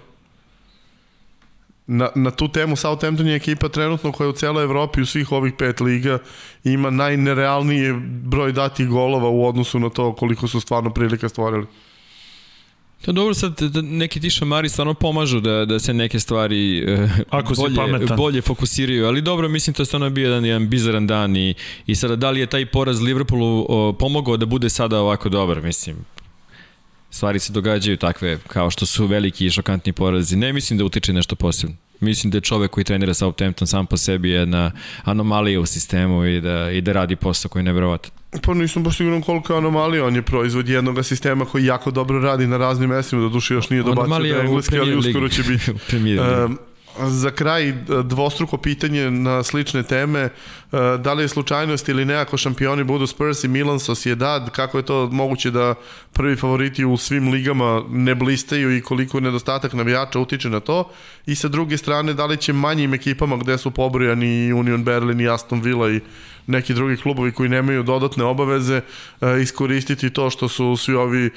Na, 1.90 2.08
na 2.14 2.30
tu 2.30 2.48
temu 2.48 2.76
Southampton 2.76 3.26
je 3.26 3.36
ekipa 3.36 3.68
trenutno 3.68 4.12
koja 4.12 4.28
u 4.28 4.32
celoj 4.32 4.64
Evropi 4.64 5.00
u 5.00 5.06
svih 5.06 5.32
ovih 5.32 5.52
pet 5.58 5.80
liga 5.80 6.18
ima 6.64 6.90
najnerealniji 6.90 7.92
broj 8.22 8.52
datih 8.52 8.88
golova 8.88 9.28
u 9.28 9.46
odnosu 9.46 9.78
na 9.78 9.88
to 9.90 10.12
koliko 10.12 10.48
su 10.48 10.60
stvarno 10.60 10.90
prilika 10.90 11.28
stvorili. 11.28 11.66
To 13.04 13.12
dobro 13.12 13.34
sad 13.34 13.60
da 13.60 13.82
neki 13.82 14.20
ti 14.20 14.30
šamari 14.30 14.68
stvarno 14.68 14.94
pomažu 14.94 15.40
da, 15.40 15.64
da 15.64 15.78
se 15.78 15.94
neke 15.94 16.20
stvari 16.20 16.84
uh, 16.94 17.10
Ako 17.30 17.54
bolje, 17.54 18.06
bolje 18.16 18.42
fokusiraju, 18.42 19.06
ali 19.06 19.22
dobro 19.22 19.48
mislim 19.48 19.74
to 19.74 19.82
je 19.82 19.86
stvarno 19.86 20.10
bio 20.10 20.24
jedan, 20.24 20.44
jedan 20.44 20.68
bizaran 20.68 21.06
dan 21.06 21.36
i, 21.36 21.54
i 21.86 21.94
sada 21.94 22.16
da 22.16 22.30
li 22.30 22.40
je 22.40 22.46
taj 22.46 22.66
poraz 22.66 23.02
Liverpoolu 23.02 23.60
uh, 23.60 23.96
pomogao 23.98 24.36
da 24.36 24.46
bude 24.46 24.68
sada 24.68 25.00
ovako 25.00 25.28
dobar, 25.28 25.62
mislim 25.62 25.96
stvari 27.10 27.38
se 27.38 27.52
događaju 27.52 27.96
takve 27.96 28.38
kao 28.46 28.70
što 28.70 28.86
su 28.86 29.06
veliki 29.06 29.46
i 29.46 29.50
šokantni 29.50 29.92
porazi. 29.92 30.36
Ne 30.36 30.52
mislim 30.52 30.78
da 30.78 30.84
utiče 30.84 31.12
nešto 31.12 31.36
posebno. 31.36 31.76
Mislim 32.00 32.30
da 32.30 32.36
je 32.36 32.40
čovek 32.40 32.70
koji 32.70 32.84
trenira 32.84 33.14
Southampton 33.14 33.66
sam 33.66 33.86
po 33.86 33.96
sebi 33.96 34.30
jedna 34.30 34.72
anomalija 35.04 35.60
u 35.60 35.66
sistemu 35.66 36.24
i 36.26 36.40
da, 36.40 36.70
i 36.70 36.80
da 36.80 36.92
radi 36.92 37.16
posao 37.16 37.48
koji 37.48 37.60
je 37.60 37.64
nevjerovatan. 37.64 38.10
Pa 38.42 38.54
nisam 38.54 38.82
baš 38.82 38.96
siguran 38.96 39.22
koliko 39.22 39.52
je 39.52 39.58
anomalija, 39.58 40.06
on 40.06 40.14
je 40.14 40.22
proizvod 40.22 40.68
jednog 40.68 41.04
sistema 41.04 41.44
koji 41.44 41.64
jako 41.64 41.90
dobro 41.90 42.20
radi 42.20 42.46
na 42.46 42.56
raznim 42.56 42.90
mestima, 42.90 43.22
da 43.22 43.28
duše 43.28 43.54
još 43.54 43.70
nije 43.70 43.82
dobacio 43.82 44.18
da 44.18 44.40
engleski, 44.40 44.78
ali 44.78 44.96
uskoro 44.96 45.28
će 45.28 45.42
biti. 45.42 45.70
um, 46.20 46.58
Za 47.06 47.30
kraj 47.30 47.74
dvostruko 48.04 48.56
pitanje 48.56 49.10
na 49.10 49.42
slične 49.42 49.82
teme, 49.82 50.20
e, 50.20 50.30
da 50.98 51.12
li 51.12 51.22
je 51.24 51.28
slučajnost 51.28 51.88
ili 51.88 52.04
ne 52.04 52.14
ako 52.14 52.36
šampioni 52.36 52.84
budu 52.84 53.06
Spurs 53.06 53.44
i 53.44 53.48
Milan 53.48 53.80
Sociedad, 53.80 54.50
kako 54.50 54.78
je 54.78 54.84
to 54.84 55.08
moguće 55.12 55.50
da 55.50 55.74
prvi 56.12 56.36
favoriti 56.36 56.84
u 56.84 56.96
svim 56.96 57.28
ligama 57.28 57.82
ne 57.90 58.14
blistaju 58.14 58.76
i 58.76 58.82
koliko 58.82 59.20
nedostatak 59.20 59.72
navijača 59.72 60.20
utiče 60.20 60.50
na 60.50 60.60
to? 60.60 60.90
I 61.26 61.34
sa 61.34 61.48
druge 61.48 61.76
strane 61.76 62.14
da 62.14 62.26
li 62.26 62.36
će 62.36 62.52
manjim 62.52 62.94
ekipama 62.94 63.36
gde 63.36 63.58
su 63.58 63.70
pobrojani 63.70 64.52
Union 64.52 64.84
Berlin 64.84 65.20
i 65.20 65.28
Aston 65.28 65.60
Villa 65.60 65.90
i 65.90 66.00
neki 66.46 66.74
drugi 66.74 66.96
klubovi 66.96 67.32
koji 67.32 67.48
nemaju 67.48 67.82
dodatne 67.82 68.24
obaveze 68.24 68.80
e, 69.20 69.42
iskoristiti 69.42 70.10
to 70.10 70.30
što 70.30 70.48
su 70.48 70.76
svi 70.76 70.94
ovi 70.94 71.26
e, 71.26 71.30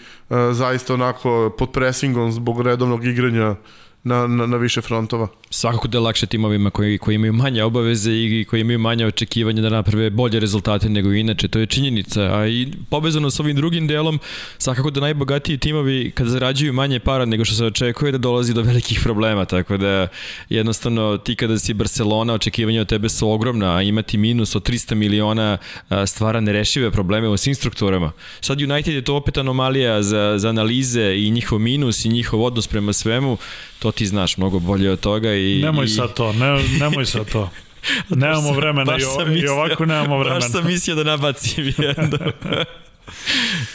zaista 0.52 0.94
onako 0.94 1.56
pod 1.58 1.72
presingom 1.72 2.32
zbog 2.32 2.62
redovnog 2.62 3.06
igranja 3.06 3.56
na, 4.04 4.28
na, 4.28 4.46
na 4.46 4.58
više 4.58 4.82
frontova. 4.82 5.28
Svakako 5.50 5.88
da 5.88 5.98
je 5.98 6.02
lakše 6.02 6.26
timovima 6.26 6.70
koji, 6.70 6.98
koji 6.98 7.16
imaju 7.16 7.34
manje 7.34 7.64
obaveze 7.64 8.12
i 8.12 8.46
koji 8.50 8.62
imaju 8.62 8.80
manje 8.80 9.06
očekivanja 9.06 9.62
da 9.62 9.70
naprave 9.70 10.10
bolje 10.10 10.40
rezultate 10.40 10.90
nego 10.90 11.12
inače, 11.12 11.48
to 11.48 11.60
je 11.60 11.66
činjenica. 11.66 12.22
A 12.22 12.48
i 12.48 12.68
povezano 12.90 13.32
sa 13.32 13.44
ovim 13.44 13.56
drugim 13.56 13.88
delom, 13.88 14.20
svakako 14.58 14.90
da 14.90 15.02
najbogatiji 15.02 15.58
timovi 15.58 16.12
kada 16.16 16.30
zarađuju 16.30 16.74
manje 16.74 17.00
para 17.00 17.26
nego 17.26 17.46
što 17.46 17.56
se 17.56 17.66
očekuje 17.66 18.12
da 18.12 18.18
dolazi 18.18 18.54
do 18.54 18.62
velikih 18.62 19.00
problema, 19.04 19.46
tako 19.46 19.78
da 19.78 20.08
jednostavno 20.50 21.18
ti 21.18 21.36
kada 21.36 21.60
si 21.60 21.74
Barcelona, 21.74 22.34
očekivanja 22.34 22.82
od 22.82 22.88
tebe 22.88 23.10
su 23.10 23.30
ogromna, 23.30 23.76
a 23.76 23.82
imati 23.82 24.18
minus 24.18 24.56
od 24.56 24.70
300 24.70 24.96
miliona 24.96 25.58
stvara 26.06 26.40
nerešive 26.42 26.92
probleme 26.92 27.28
u 27.28 27.38
svim 27.38 27.56
strukturama. 27.56 28.12
Sad 28.42 28.62
United 28.62 28.94
je 28.94 29.02
to 29.02 29.16
opet 29.16 29.38
anomalija 29.38 30.04
za, 30.04 30.34
za 30.38 30.50
analize 30.50 31.16
i 31.18 31.32
njihov 31.32 31.60
minus 31.60 32.06
i 32.06 32.10
njihov 32.10 32.44
odnos 32.44 32.68
prema 32.68 32.94
svemu, 32.94 33.38
to 33.80 33.91
ti 33.92 34.06
znaš 34.06 34.38
mnogo 34.38 34.60
bolje 34.60 34.92
od 34.92 35.00
toga 35.00 35.34
i... 35.34 35.62
Nemoj 35.64 35.86
i... 35.86 35.88
sad 35.88 36.14
to, 36.14 36.34
ne, 36.34 36.64
nemoj 36.80 37.06
sad 37.06 37.32
to. 37.32 37.50
Nemamo 38.10 38.52
vremena 38.52 38.98
i, 39.00 39.04
o, 39.04 39.26
mislio, 39.26 39.46
i 39.46 39.48
ovako 39.48 39.86
nemamo 39.86 40.18
vremena. 40.18 40.40
Baš 40.40 40.52
sam 40.52 40.68
mislio 40.68 40.96
da 40.96 41.04
nabacim 41.04 41.66
jedno. 41.78 42.18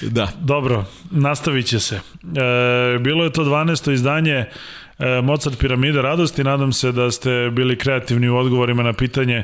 Da. 0.01 0.29
Dobro, 0.41 0.85
nastavit 1.11 1.67
će 1.67 1.81
se. 1.81 1.95
E, 1.97 2.99
bilo 2.99 3.25
je 3.25 3.33
to 3.33 3.45
12. 3.45 3.93
izdanje 3.93 4.33
e, 4.33 4.47
Mozart 5.23 5.59
piramide 5.59 6.03
radosti. 6.03 6.45
Nadam 6.45 6.73
se 6.73 6.93
da 6.93 7.11
ste 7.11 7.51
bili 7.53 7.79
kreativni 7.79 8.29
u 8.29 8.37
odgovorima 8.37 8.83
na 8.83 8.93
pitanje 8.93 9.43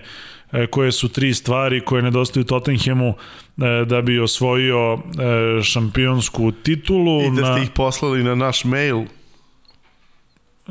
e, 0.52 0.66
koje 0.66 0.92
su 0.92 1.08
tri 1.08 1.34
stvari 1.34 1.80
koje 1.80 2.02
nedostaju 2.02 2.44
Tottenhamu 2.44 3.08
e, 3.08 3.84
da 3.84 4.02
bi 4.02 4.20
osvojio 4.20 4.94
e, 4.94 5.62
šampionsku 5.62 6.52
titulu. 6.52 7.22
I 7.22 7.30
da 7.30 7.36
ste 7.36 7.42
na, 7.42 7.62
ih 7.62 7.70
poslali 7.74 8.24
na 8.24 8.34
naš 8.34 8.64
mail. 8.64 9.04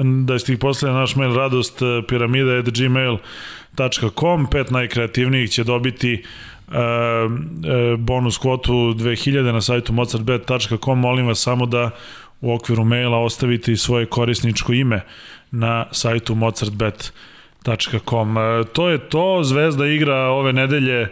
Da 0.04 0.40
ste 0.40 0.54
ih 0.54 0.60
poslali 0.60 0.94
na 0.94 1.00
naš 1.00 1.16
mail 1.16 1.36
radost 1.36 1.80
piramida.gmail.com 2.08 4.48
Pet 4.52 4.72
najkreativnijih 4.72 5.50
će 5.50 5.64
dobiti 5.64 6.14
e, 6.14 6.22
e, 6.74 6.78
bonus 7.98 8.38
kvotu 8.38 8.74
2000 8.74 9.52
na 9.52 9.62
sajtu 9.62 9.94
mozartbet.com 9.94 11.00
molim 11.00 11.28
vas 11.28 11.40
samo 11.40 11.66
da 11.66 11.90
u 12.42 12.54
okviru 12.54 12.86
maila 12.86 13.18
ostavite 13.18 13.76
svoje 13.76 14.06
korisničko 14.06 14.74
ime 14.74 15.02
na 15.52 15.86
sajtu 15.92 16.36
mozartbet.com 16.36 18.38
e, 18.38 18.64
to 18.74 18.90
je 18.90 19.10
to, 19.10 19.44
Zvezda 19.44 19.88
igra 19.88 20.16
ove 20.16 20.54
nedelje 20.54 21.08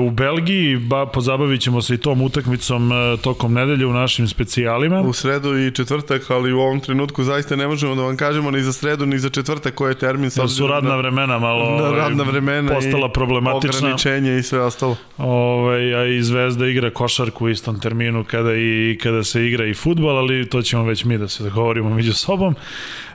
u 0.00 0.10
Belgiji, 0.10 0.76
ba, 0.76 1.06
pozabavit 1.06 1.60
ćemo 1.60 1.82
se 1.82 1.94
i 1.94 1.98
tom 1.98 2.22
utakmicom 2.22 2.92
e, 2.92 3.16
tokom 3.16 3.52
nedelje 3.52 3.86
u 3.86 3.92
našim 3.92 4.28
specijalima. 4.28 5.00
U 5.00 5.12
sredu 5.12 5.58
i 5.58 5.70
četvrtak, 5.74 6.30
ali 6.30 6.52
u 6.52 6.60
ovom 6.60 6.80
trenutku 6.80 7.24
zaista 7.24 7.56
ne 7.56 7.66
možemo 7.66 7.94
da 7.94 8.02
vam 8.02 8.16
kažemo 8.16 8.50
ni 8.50 8.62
za 8.62 8.72
sredu 8.72 9.06
ni 9.06 9.18
za 9.18 9.30
četvrtak 9.30 9.74
koji 9.74 9.90
je 9.90 9.98
termin. 9.98 10.30
Da 10.36 10.48
su 10.48 10.66
radna 10.66 10.96
vremena 10.96 11.38
malo 11.38 11.64
na 11.64 11.86
ovaj, 11.86 11.98
radna 11.98 12.24
vremena 12.24 12.74
postala 12.74 13.06
i 13.06 13.12
problematična. 13.14 13.78
ograničenje 13.78 14.38
i 14.38 14.42
sve 14.42 14.60
ostalo. 14.60 14.96
Ovaj, 15.18 15.94
a 15.94 16.04
i 16.06 16.22
Zvezda 16.22 16.66
igra 16.66 16.90
košarku 16.90 17.44
u 17.44 17.48
istom 17.48 17.80
terminu 17.80 18.24
kada, 18.24 18.54
i, 18.54 18.98
kada 19.02 19.24
se 19.24 19.46
igra 19.46 19.66
i 19.66 19.74
futbol, 19.74 20.18
ali 20.18 20.48
to 20.48 20.62
ćemo 20.62 20.84
već 20.84 21.04
mi 21.04 21.18
da 21.18 21.28
se 21.28 21.44
dogovorimo 21.44 21.90
među 21.90 22.12
sobom. 22.12 22.54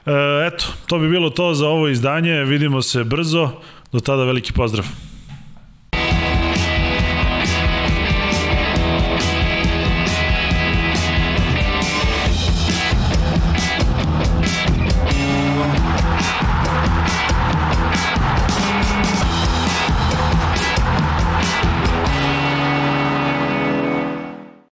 E, 0.06 0.12
eto, 0.48 0.66
to 0.88 1.00
bi 1.00 1.10
bilo 1.10 1.30
to 1.30 1.54
za 1.54 1.68
ovo 1.68 1.88
izdanje. 1.88 2.44
Vidimo 2.44 2.82
se 2.82 3.04
brzo. 3.04 3.50
Do 3.92 4.00
tada 4.00 4.24
veliki 4.24 4.54
pozdrav. 4.54 5.13